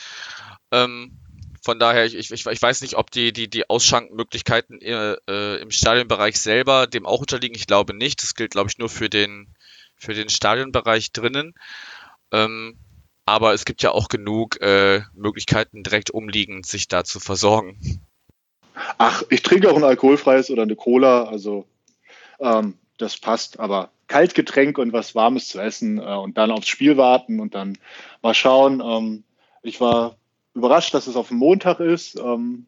Ähm, 0.70 1.18
von 1.62 1.78
daher, 1.78 2.06
ich, 2.06 2.30
ich, 2.30 2.46
ich 2.46 2.62
weiß 2.62 2.80
nicht, 2.82 2.94
ob 2.94 3.10
die, 3.10 3.32
die, 3.32 3.50
die 3.50 3.68
Ausschankmöglichkeiten 3.68 4.80
äh, 4.80 5.16
äh, 5.28 5.60
im 5.60 5.70
Stadionbereich 5.70 6.40
selber 6.40 6.86
dem 6.86 7.04
auch 7.04 7.20
unterliegen. 7.20 7.56
Ich 7.56 7.66
glaube 7.66 7.94
nicht. 7.94 8.22
Das 8.22 8.34
gilt, 8.34 8.52
glaube 8.52 8.70
ich, 8.70 8.78
nur 8.78 8.88
für 8.88 9.10
den, 9.10 9.54
für 9.96 10.14
den 10.14 10.28
Stadionbereich 10.28 11.12
drinnen. 11.12 11.54
Ähm, 12.32 12.78
aber 13.26 13.52
es 13.52 13.64
gibt 13.64 13.82
ja 13.82 13.90
auch 13.90 14.08
genug 14.08 14.60
äh, 14.60 15.02
Möglichkeiten, 15.14 15.82
direkt 15.82 16.10
umliegend 16.10 16.66
sich 16.66 16.88
da 16.88 17.04
zu 17.04 17.20
versorgen. 17.20 18.06
Ach, 18.98 19.22
ich 19.30 19.42
trinke 19.42 19.70
auch 19.70 19.76
ein 19.76 19.84
alkoholfreies 19.84 20.50
oder 20.50 20.62
eine 20.62 20.76
Cola, 20.76 21.24
also 21.24 21.66
ähm, 22.38 22.78
das 22.98 23.18
passt. 23.18 23.60
Aber 23.60 23.90
Kaltgetränk 24.10 24.76
und 24.76 24.92
was 24.92 25.14
Warmes 25.14 25.48
zu 25.48 25.60
essen 25.60 25.98
äh, 25.98 26.02
und 26.02 26.36
dann 26.36 26.50
aufs 26.50 26.66
Spiel 26.68 26.96
warten 26.96 27.38
und 27.38 27.54
dann 27.54 27.78
mal 28.22 28.34
schauen. 28.34 28.82
Ähm, 28.84 29.24
ich 29.62 29.80
war 29.80 30.16
überrascht, 30.52 30.92
dass 30.92 31.06
es 31.06 31.14
auf 31.14 31.28
dem 31.28 31.36
Montag 31.38 31.78
ist. 31.78 32.16
Ähm, 32.16 32.66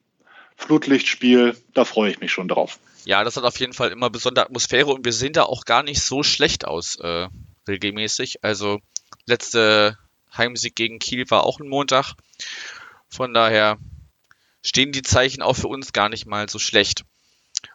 Flutlichtspiel, 0.57 1.57
da 1.74 1.84
freue 1.84 2.12
ich 2.12 2.20
mich 2.20 2.30
schon 2.30 2.47
drauf. 2.47 2.78
Ja, 3.05 3.24
das 3.24 3.36
hat 3.36 3.43
auf 3.43 3.59
jeden 3.59 3.72
Fall 3.72 3.90
immer 3.90 4.09
besondere 4.09 4.45
Atmosphäre 4.47 4.93
und 4.93 5.05
wir 5.05 5.12
sehen 5.12 5.32
da 5.32 5.43
auch 5.43 5.64
gar 5.64 5.82
nicht 5.82 6.01
so 6.01 6.22
schlecht 6.22 6.64
aus, 6.64 6.95
äh, 7.01 7.26
regelmäßig. 7.66 8.45
Also 8.45 8.78
letzte 9.26 9.99
Heimsieg 10.36 10.76
gegen 10.76 11.01
Kiel 11.01 11.28
war 11.28 11.45
auch 11.45 11.59
ein 11.59 11.68
Montag. 11.68 12.14
Von 13.09 13.34
daher 13.34 13.78
stehen 14.62 14.93
die 14.93 15.03
Zeichen 15.03 15.43
auch 15.43 15.57
für 15.57 15.66
uns 15.66 15.93
gar 15.93 16.09
nicht 16.09 16.26
mal 16.26 16.49
so 16.49 16.61
schlecht. 16.61 17.03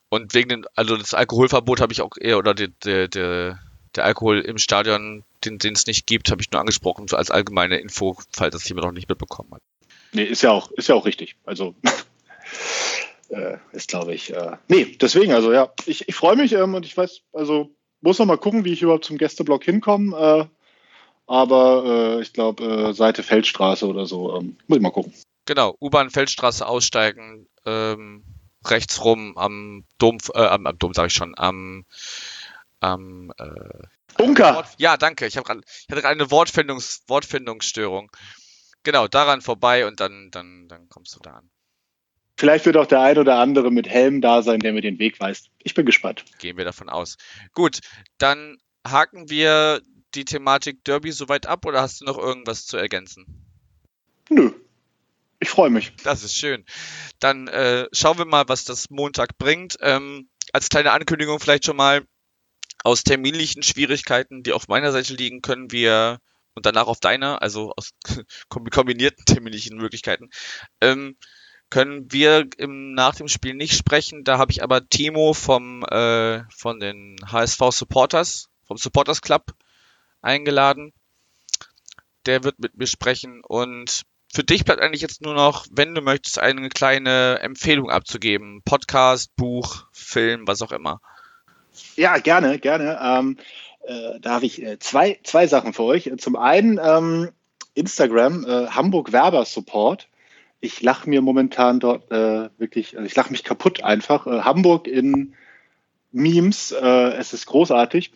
Und 0.10 0.34
wegen 0.34 0.50
dem, 0.50 0.66
also 0.76 0.96
das 0.96 1.14
Alkoholverbot 1.14 1.82
habe 1.82 1.94
ich 1.94 2.02
auch 2.02 2.12
eher, 2.20 2.38
oder 2.38 2.54
der, 2.54 2.70
der, 2.84 3.08
der, 3.08 3.60
der 3.96 4.06
Alkohol 4.06 4.40
im 4.40 4.58
Stadion, 4.58 5.24
den, 5.44 5.58
den 5.58 5.74
es 5.74 5.86
nicht 5.86 6.08
gibt, 6.08 6.32
habe 6.32 6.42
ich 6.42 6.52
nur 6.52 6.62
angesprochen, 6.62 7.08
als 7.12 7.32
allgemeine 7.32 7.78
Info, 7.78 8.18
falls 8.32 8.54
das 8.54 8.68
jemand 8.70 8.86
noch 8.86 8.94
nicht 8.94 9.10
mitbekommen 9.10 9.54
hat. 9.54 9.62
Nee, 10.14 10.24
ist 10.24 10.42
ja 10.42 10.52
auch, 10.52 10.72
ist 10.72 10.88
ja 10.88 10.96
auch 10.96 11.06
richtig. 11.06 11.36
Also 11.46 11.76
äh, 13.30 13.58
ist, 13.74 13.90
glaube 13.90 14.14
ich. 14.14 14.34
Äh, 14.34 14.58
nee, 14.70 14.98
deswegen, 15.00 15.34
also 15.34 15.52
ja, 15.52 15.72
ich, 15.86 16.08
ich 16.08 16.16
freue 16.16 16.38
mich 16.38 16.54
ähm, 16.54 16.74
und 16.74 16.86
ich 16.86 16.96
weiß, 16.96 17.22
also 17.34 17.72
muss 18.02 18.20
noch 18.20 18.26
mal 18.26 18.38
gucken, 18.38 18.64
wie 18.64 18.74
ich 18.74 18.82
überhaupt 18.82 19.06
zum 19.06 19.18
Gästeblock 19.18 19.64
hinkomme. 19.64 20.18
Äh, 20.18 20.46
aber 21.28 21.84
äh, 21.86 22.22
ich 22.22 22.32
glaube, 22.32 22.64
äh, 22.64 22.94
Seite 22.94 23.22
Feldstraße 23.22 23.86
oder 23.86 24.06
so, 24.06 24.38
ähm, 24.38 24.56
muss 24.68 24.78
ich 24.78 24.82
mal 24.82 24.92
gucken. 24.92 25.14
Genau, 25.46 25.76
U-Bahn 25.82 26.10
Feldstraße 26.10 26.66
aussteigen, 26.66 27.48
ähm, 27.66 28.24
rechts 28.72 29.04
rum 29.04 29.38
am 29.38 29.86
Dom, 29.98 30.18
äh, 30.34 30.46
am, 30.46 30.66
am 30.68 30.78
Dom 30.78 30.94
sage 30.94 31.08
ich 31.08 31.14
schon, 31.14 31.34
am, 31.38 31.86
am 32.80 33.32
äh, 33.38 33.88
Bunker. 34.18 34.68
ja, 34.78 34.98
danke. 34.98 35.28
Ich, 35.28 35.38
hab 35.38 35.46
grad, 35.46 35.60
ich 35.66 35.88
hatte 35.90 36.02
gerade 36.02 36.16
eine 36.16 36.32
Wortfindungs, 36.32 37.04
Wortfindungsstörung. 37.08 38.12
Genau, 38.84 39.08
daran 39.08 39.42
vorbei 39.42 39.86
und 39.86 40.00
dann, 40.00 40.30
dann, 40.32 40.68
dann 40.68 40.90
kommst 40.90 41.16
du 41.16 41.20
da 41.20 41.32
an. 41.32 41.50
Vielleicht 42.38 42.66
wird 42.66 42.78
auch 42.78 42.86
der 42.86 43.02
ein 43.02 43.18
oder 43.18 43.40
andere 43.40 43.72
mit 43.72 43.88
Helm 43.88 44.22
da 44.22 44.44
sein, 44.44 44.60
der 44.60 44.72
mir 44.74 44.82
den 44.82 45.00
Weg 45.00 45.20
weist. 45.20 45.50
Ich 45.64 45.74
bin 45.74 45.86
gespannt. 45.86 46.24
Gehen 46.40 46.56
wir 46.56 46.66
davon 46.66 46.88
aus. 46.88 47.18
Gut, 47.54 47.80
dann 48.20 48.58
haken 48.86 49.30
wir 49.30 49.82
die 50.14 50.24
Thematik 50.24 50.84
Derby 50.84 51.12
soweit 51.12 51.48
ab 51.48 51.66
oder 51.66 51.82
hast 51.82 52.02
du 52.02 52.06
noch 52.06 52.18
irgendwas 52.18 52.66
zu 52.66 52.78
ergänzen? 52.78 53.26
Nö. 54.30 54.52
Ich 55.40 55.50
freue 55.50 55.70
mich. 55.70 55.94
Das 56.04 56.24
ist 56.24 56.36
schön. 56.36 56.66
Dann 57.20 57.48
äh, 57.48 57.88
schauen 57.92 58.18
wir 58.18 58.26
mal, 58.26 58.46
was 58.48 58.66
das 58.66 58.90
Montag 58.90 59.38
bringt. 59.38 59.78
Ähm, 59.82 60.30
als 60.54 60.70
kleine 60.70 60.92
Ankündigung 60.92 61.40
vielleicht 61.40 61.66
schon 61.66 61.78
mal, 61.78 62.06
aus 62.84 63.04
terminlichen 63.04 63.64
Schwierigkeiten, 63.64 64.44
die 64.44 64.54
auf 64.54 64.68
meiner 64.68 64.92
Seite 64.92 65.14
liegen, 65.14 65.42
können 65.42 65.72
wir 65.72 66.20
und 66.54 66.66
danach 66.66 66.88
auf 66.88 67.00
deiner, 67.00 67.42
also 67.42 67.74
aus 67.76 67.92
kombinierten 68.50 69.26
terminlichen 69.26 69.78
Möglichkeiten, 69.78 70.30
ähm, 70.82 71.18
können 71.70 72.12
wir 72.12 72.48
im, 72.58 72.94
nach 72.94 73.14
dem 73.16 73.28
Spiel 73.28 73.54
nicht 73.54 73.76
sprechen. 73.76 74.24
Da 74.24 74.38
habe 74.38 74.52
ich 74.52 74.64
aber 74.64 74.88
Timo 74.88 75.34
vom 75.34 75.84
äh, 75.84 76.44
von 76.50 76.80
den 76.80 77.18
HSV 77.30 77.60
Supporters, 77.72 78.50
vom 78.66 78.78
Supporters 78.78 79.22
Club 79.22 79.54
eingeladen. 80.22 80.94
Der 82.26 82.44
wird 82.44 82.60
mit 82.60 82.76
mir 82.78 82.88
sprechen 82.88 83.42
und 83.44 84.04
für 84.34 84.44
dich 84.44 84.66
bleibt 84.66 84.82
eigentlich 84.82 85.02
jetzt 85.02 85.22
nur 85.22 85.34
noch, 85.34 85.66
wenn 85.72 85.96
du 85.96 86.02
möchtest, 86.02 86.40
eine 86.40 86.70
kleine 86.70 87.40
Empfehlung 87.42 87.90
abzugeben. 87.90 88.62
Podcast, 88.64 89.36
Buch, 89.36 89.86
Film, 89.92 90.48
was 90.48 90.62
auch 90.62 90.72
immer. 90.72 91.02
Ja, 91.96 92.18
gerne, 92.18 92.60
gerne. 92.60 93.00
Ähm, 93.02 93.38
äh, 93.88 94.20
da 94.20 94.32
habe 94.32 94.46
ich 94.46 94.62
äh, 94.62 94.80
zwei, 94.80 95.20
zwei 95.24 95.48
Sachen 95.48 95.74
für 95.74 95.84
euch. 95.84 96.12
Zum 96.18 96.36
einen 96.36 96.80
ähm, 96.84 97.30
Instagram, 97.74 98.46
äh, 98.46 98.68
Hamburg 98.68 99.12
Werber 99.12 99.46
Support. 99.46 100.08
Ich 100.60 100.82
lache 100.82 101.10
mir 101.10 101.22
momentan 101.22 101.80
dort 101.80 102.12
äh, 102.12 102.50
wirklich, 102.58 102.98
also 102.98 103.06
ich 103.06 103.16
lache 103.16 103.32
mich 103.32 103.44
kaputt 103.44 103.84
einfach. 103.84 104.28
Äh, 104.28 104.42
Hamburg 104.42 104.88
in 104.88 105.36
Memes, 106.12 106.72
äh, 106.72 107.14
es 107.14 107.34
ist 107.34 107.46
großartig. 107.46 108.12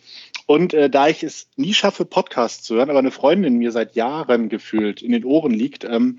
Und 0.46 0.72
da 0.72 1.08
ich 1.08 1.22
es 1.22 1.48
nie 1.56 1.74
schaffe, 1.74 2.04
Podcasts 2.04 2.62
zu 2.62 2.76
hören, 2.76 2.90
aber 2.90 2.98
eine 2.98 3.10
Freundin 3.10 3.58
mir 3.58 3.72
seit 3.72 3.94
Jahren 3.94 4.48
gefühlt 4.48 5.02
in 5.02 5.12
den 5.12 5.24
Ohren 5.24 5.52
liegt, 5.52 5.84
ähm, 5.84 6.18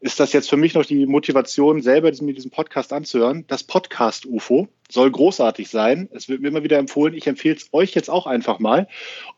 ist 0.00 0.20
das 0.20 0.32
jetzt 0.32 0.48
für 0.48 0.56
mich 0.56 0.74
noch 0.74 0.86
die 0.86 1.06
Motivation, 1.06 1.82
selber 1.82 2.12
mir 2.20 2.34
diesen 2.34 2.50
Podcast 2.50 2.92
anzuhören. 2.92 3.44
Das 3.48 3.64
Podcast 3.64 4.26
UFO 4.26 4.68
soll 4.88 5.10
großartig 5.10 5.68
sein. 5.68 6.08
Es 6.12 6.28
wird 6.28 6.40
mir 6.40 6.48
immer 6.48 6.62
wieder 6.62 6.78
empfohlen. 6.78 7.14
Ich 7.14 7.26
empfehle 7.26 7.56
es 7.56 7.68
euch 7.72 7.94
jetzt 7.94 8.08
auch 8.08 8.26
einfach 8.26 8.60
mal. 8.60 8.86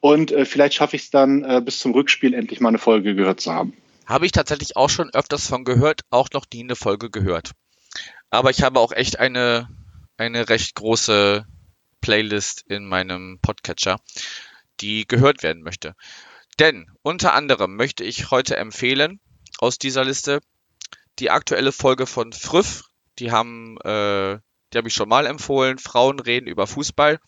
Und 0.00 0.32
äh, 0.32 0.44
vielleicht 0.44 0.74
schaffe 0.74 0.96
ich 0.96 1.02
es 1.02 1.10
dann 1.10 1.44
äh, 1.44 1.62
bis 1.64 1.78
zum 1.78 1.92
Rückspiel 1.92 2.34
endlich 2.34 2.60
mal 2.60 2.68
eine 2.68 2.78
Folge 2.78 3.14
gehört 3.14 3.40
zu 3.40 3.52
haben. 3.52 3.74
Habe 4.06 4.26
ich 4.26 4.32
tatsächlich 4.32 4.76
auch 4.76 4.90
schon 4.90 5.10
öfters 5.10 5.46
von 5.46 5.64
gehört, 5.64 6.02
auch 6.10 6.28
noch 6.34 6.44
nie 6.52 6.62
eine 6.62 6.76
Folge 6.76 7.10
gehört. 7.10 7.52
Aber 8.28 8.50
ich 8.50 8.62
habe 8.62 8.80
auch 8.80 8.92
echt 8.92 9.18
eine, 9.18 9.68
eine 10.18 10.48
recht 10.48 10.74
große 10.74 11.46
Playlist 12.00 12.64
in 12.68 12.86
meinem 12.86 13.38
Podcatcher, 13.42 14.00
die 14.80 15.06
gehört 15.06 15.42
werden 15.42 15.62
möchte. 15.62 15.94
Denn 16.58 16.90
unter 17.02 17.34
anderem 17.34 17.76
möchte 17.76 18.04
ich 18.04 18.30
heute 18.30 18.56
empfehlen, 18.56 19.20
aus 19.58 19.78
dieser 19.78 20.04
Liste. 20.04 20.40
Die 21.18 21.30
aktuelle 21.30 21.72
Folge 21.72 22.06
von 22.06 22.32
Früff, 22.32 22.84
die 23.18 23.30
haben, 23.30 23.76
äh, 23.82 24.38
die 24.72 24.78
habe 24.78 24.88
ich 24.88 24.94
schon 24.94 25.08
mal 25.08 25.26
empfohlen. 25.26 25.78
Frauen 25.78 26.18
reden 26.18 26.46
über 26.46 26.66
Fußball, 26.66 27.20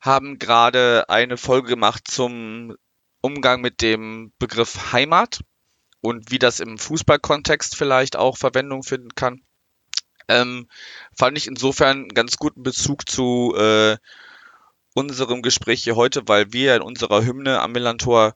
haben 0.00 0.38
gerade 0.38 1.08
eine 1.08 1.36
Folge 1.36 1.68
gemacht 1.68 2.04
zum 2.08 2.76
Umgang 3.22 3.60
mit 3.60 3.80
dem 3.80 4.32
Begriff 4.38 4.92
Heimat 4.92 5.40
und 6.00 6.30
wie 6.30 6.38
das 6.38 6.60
im 6.60 6.78
Fußballkontext 6.78 7.74
vielleicht 7.74 8.16
auch 8.16 8.36
Verwendung 8.36 8.82
finden 8.82 9.14
kann. 9.14 9.42
Ähm, 10.28 10.68
fand 11.16 11.38
ich 11.38 11.46
insofern 11.46 11.98
einen 11.98 12.08
ganz 12.08 12.36
guten 12.36 12.62
Bezug 12.62 13.08
zu 13.08 13.54
äh, 13.56 13.96
unserem 14.94 15.42
Gespräch 15.42 15.84
hier 15.84 15.96
heute, 15.96 16.22
weil 16.26 16.52
wir 16.52 16.76
in 16.76 16.82
unserer 16.82 17.24
Hymne 17.24 17.60
am 17.60 17.72
Millantor 17.72 18.34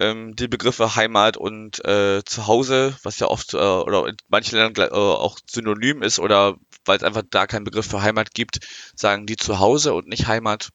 ähm, 0.00 0.34
die 0.36 0.48
Begriffe 0.48 0.96
Heimat 0.96 1.36
und 1.36 1.84
äh, 1.84 2.22
Zuhause, 2.24 2.96
was 3.02 3.18
ja 3.20 3.28
oft 3.28 3.54
äh, 3.54 3.56
oder 3.56 4.08
in 4.08 4.16
manchen 4.28 4.58
Ländern 4.58 4.90
äh, 4.90 4.94
auch 4.94 5.38
synonym 5.46 6.02
ist 6.02 6.18
oder 6.18 6.56
weil 6.84 6.96
es 6.96 7.04
einfach 7.04 7.22
da 7.30 7.46
keinen 7.46 7.64
Begriff 7.64 7.86
für 7.86 8.02
Heimat 8.02 8.34
gibt, 8.34 8.60
sagen 8.96 9.26
die 9.26 9.36
Zuhause 9.36 9.94
und 9.94 10.08
nicht 10.08 10.26
Heimat. 10.26 10.70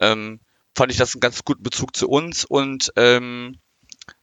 Ähm, 0.00 0.40
fand 0.76 0.90
ich 0.90 0.98
das 0.98 1.14
einen 1.14 1.20
ganz 1.20 1.44
guten 1.44 1.62
Bezug 1.62 1.94
zu 1.94 2.08
uns 2.08 2.44
und 2.44 2.92
ähm, 2.96 3.58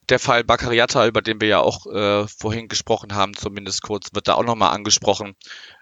der 0.10 0.20
Fall 0.20 0.44
Bakariata, 0.44 1.08
über 1.08 1.22
den 1.22 1.40
wir 1.40 1.48
ja 1.48 1.60
auch 1.60 1.86
äh, 1.86 2.28
vorhin 2.28 2.68
gesprochen 2.68 3.14
haben, 3.14 3.36
zumindest 3.36 3.82
kurz, 3.84 4.10
wird 4.14 4.28
da 4.28 4.36
auch 4.36 4.44
nochmal 4.44 4.74
angesprochen, 4.74 5.36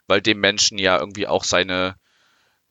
weil 0.08 0.22
dem 0.22 0.40
Menschen 0.40 0.78
ja 0.78 1.00
irgendwie 1.00 1.28
auch 1.28 1.44
seine 1.44 1.96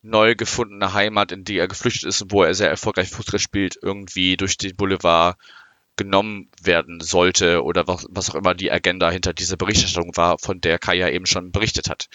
neu 0.03 0.35
gefundene 0.35 0.93
Heimat, 0.93 1.33
in 1.33 1.45
die 1.45 1.59
er 1.59 1.69
geflüchtet 1.69 2.09
ist 2.09 2.23
und 2.23 2.33
wo 2.33 2.43
er 2.43 2.55
sehr 2.55 2.71
erfolgreich 2.71 3.11
Fußball 3.11 3.41
spielt, 3.41 3.79
irgendwie 3.81 4.37
durch 4.37 4.57
den 4.57 4.77
Boulevard 4.77 5.37
genommen 5.97 6.51
werden 6.63 7.01
sollte 7.01 7.65
oder 7.65 7.89
was, 7.89 8.07
was 8.11 8.31
auch 8.31 8.35
immer 8.35 8.55
die 8.55 8.71
Agenda 8.71 9.11
hinter 9.11 9.33
dieser 9.33 9.57
Berichterstattung 9.57 10.17
war, 10.17 10.39
von 10.39 10.61
der 10.61 10.79
Kai 10.79 10.97
ja 10.97 11.09
eben 11.09 11.27
schon 11.27 11.53
berichtet 11.53 11.89
hat. 11.89 12.09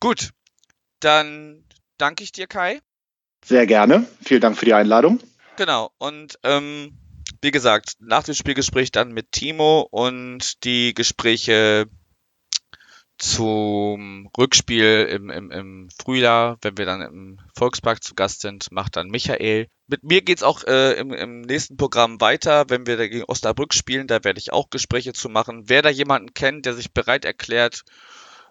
Gut, 0.00 0.30
dann 1.00 1.64
danke 1.96 2.22
ich 2.22 2.32
dir, 2.32 2.46
Kai. 2.46 2.80
Sehr 3.44 3.66
gerne. 3.66 4.06
Vielen 4.22 4.42
Dank 4.42 4.58
für 4.58 4.66
die 4.66 4.74
Einladung. 4.74 5.20
Genau, 5.56 5.90
und 5.98 6.38
ähm, 6.42 6.98
wie 7.44 7.50
gesagt, 7.50 7.96
nach 8.00 8.22
dem 8.22 8.34
Spielgespräch 8.34 8.90
dann 8.90 9.12
mit 9.12 9.30
Timo 9.30 9.86
und 9.90 10.64
die 10.64 10.94
Gespräche 10.94 11.86
zum 13.18 14.30
Rückspiel 14.36 15.06
im, 15.10 15.28
im, 15.28 15.50
im 15.50 15.88
Frühjahr, 16.02 16.56
wenn 16.62 16.78
wir 16.78 16.86
dann 16.86 17.02
im 17.02 17.40
Volkspark 17.54 18.02
zu 18.02 18.14
Gast 18.14 18.40
sind, 18.40 18.72
macht 18.72 18.96
dann 18.96 19.08
Michael. 19.08 19.68
Mit 19.86 20.02
mir 20.04 20.22
geht's 20.22 20.42
auch 20.42 20.64
äh, 20.64 20.94
im, 20.94 21.12
im 21.12 21.42
nächsten 21.42 21.76
Programm 21.76 22.18
weiter, 22.22 22.64
wenn 22.70 22.86
wir 22.86 22.96
gegen 22.96 23.24
Osnabrück 23.28 23.74
spielen, 23.74 24.06
da 24.06 24.24
werde 24.24 24.40
ich 24.40 24.50
auch 24.50 24.70
Gespräche 24.70 25.12
zu 25.12 25.28
machen. 25.28 25.68
Wer 25.68 25.82
da 25.82 25.90
jemanden 25.90 26.32
kennt, 26.32 26.64
der 26.64 26.72
sich 26.72 26.92
bereit 26.92 27.26
erklärt, 27.26 27.82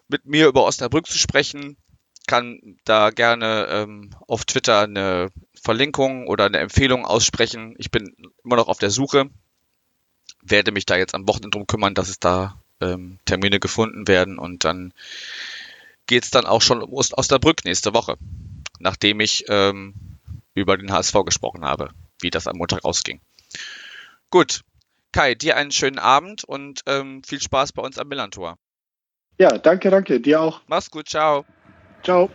mit 0.06 0.24
mir 0.24 0.46
über 0.46 0.62
Osnabrück 0.62 1.08
zu 1.08 1.18
sprechen, 1.18 1.76
kann 2.28 2.78
da 2.84 3.10
gerne 3.10 3.66
ähm, 3.68 4.10
auf 4.28 4.44
Twitter 4.44 4.82
eine 4.82 5.30
Verlinkung 5.64 6.28
oder 6.28 6.44
eine 6.44 6.58
Empfehlung 6.58 7.06
aussprechen. 7.06 7.74
Ich 7.78 7.90
bin 7.90 8.14
immer 8.44 8.56
noch 8.56 8.68
auf 8.68 8.78
der 8.78 8.90
Suche, 8.90 9.30
werde 10.42 10.72
mich 10.72 10.84
da 10.84 10.96
jetzt 10.96 11.14
am 11.14 11.26
Wochenende 11.26 11.56
drum 11.56 11.66
kümmern, 11.66 11.94
dass 11.94 12.10
es 12.10 12.20
da 12.20 12.60
ähm, 12.80 13.18
Termine 13.24 13.58
gefunden 13.60 14.06
werden 14.06 14.38
und 14.38 14.64
dann 14.64 14.92
geht's 16.06 16.30
dann 16.30 16.44
auch 16.44 16.60
schon 16.60 16.82
um 16.82 16.92
Osnabrück 16.92 17.64
nächste 17.64 17.94
Woche, 17.94 18.16
nachdem 18.78 19.20
ich 19.20 19.46
ähm, 19.48 19.94
über 20.52 20.76
den 20.76 20.92
HSV 20.92 21.14
gesprochen 21.24 21.64
habe, 21.64 21.88
wie 22.20 22.30
das 22.30 22.46
am 22.46 22.58
Montag 22.58 22.84
ausging. 22.84 23.20
Gut, 24.28 24.60
Kai, 25.12 25.34
dir 25.34 25.56
einen 25.56 25.70
schönen 25.70 25.98
Abend 25.98 26.44
und 26.44 26.82
ähm, 26.86 27.22
viel 27.24 27.40
Spaß 27.40 27.72
bei 27.72 27.82
uns 27.82 27.98
am 27.98 28.08
Millantor. 28.08 28.58
Ja, 29.38 29.56
danke, 29.58 29.90
danke, 29.90 30.20
dir 30.20 30.40
auch. 30.40 30.60
Mach's 30.66 30.90
gut, 30.90 31.08
ciao. 31.08 31.46
Ciao. 32.02 32.28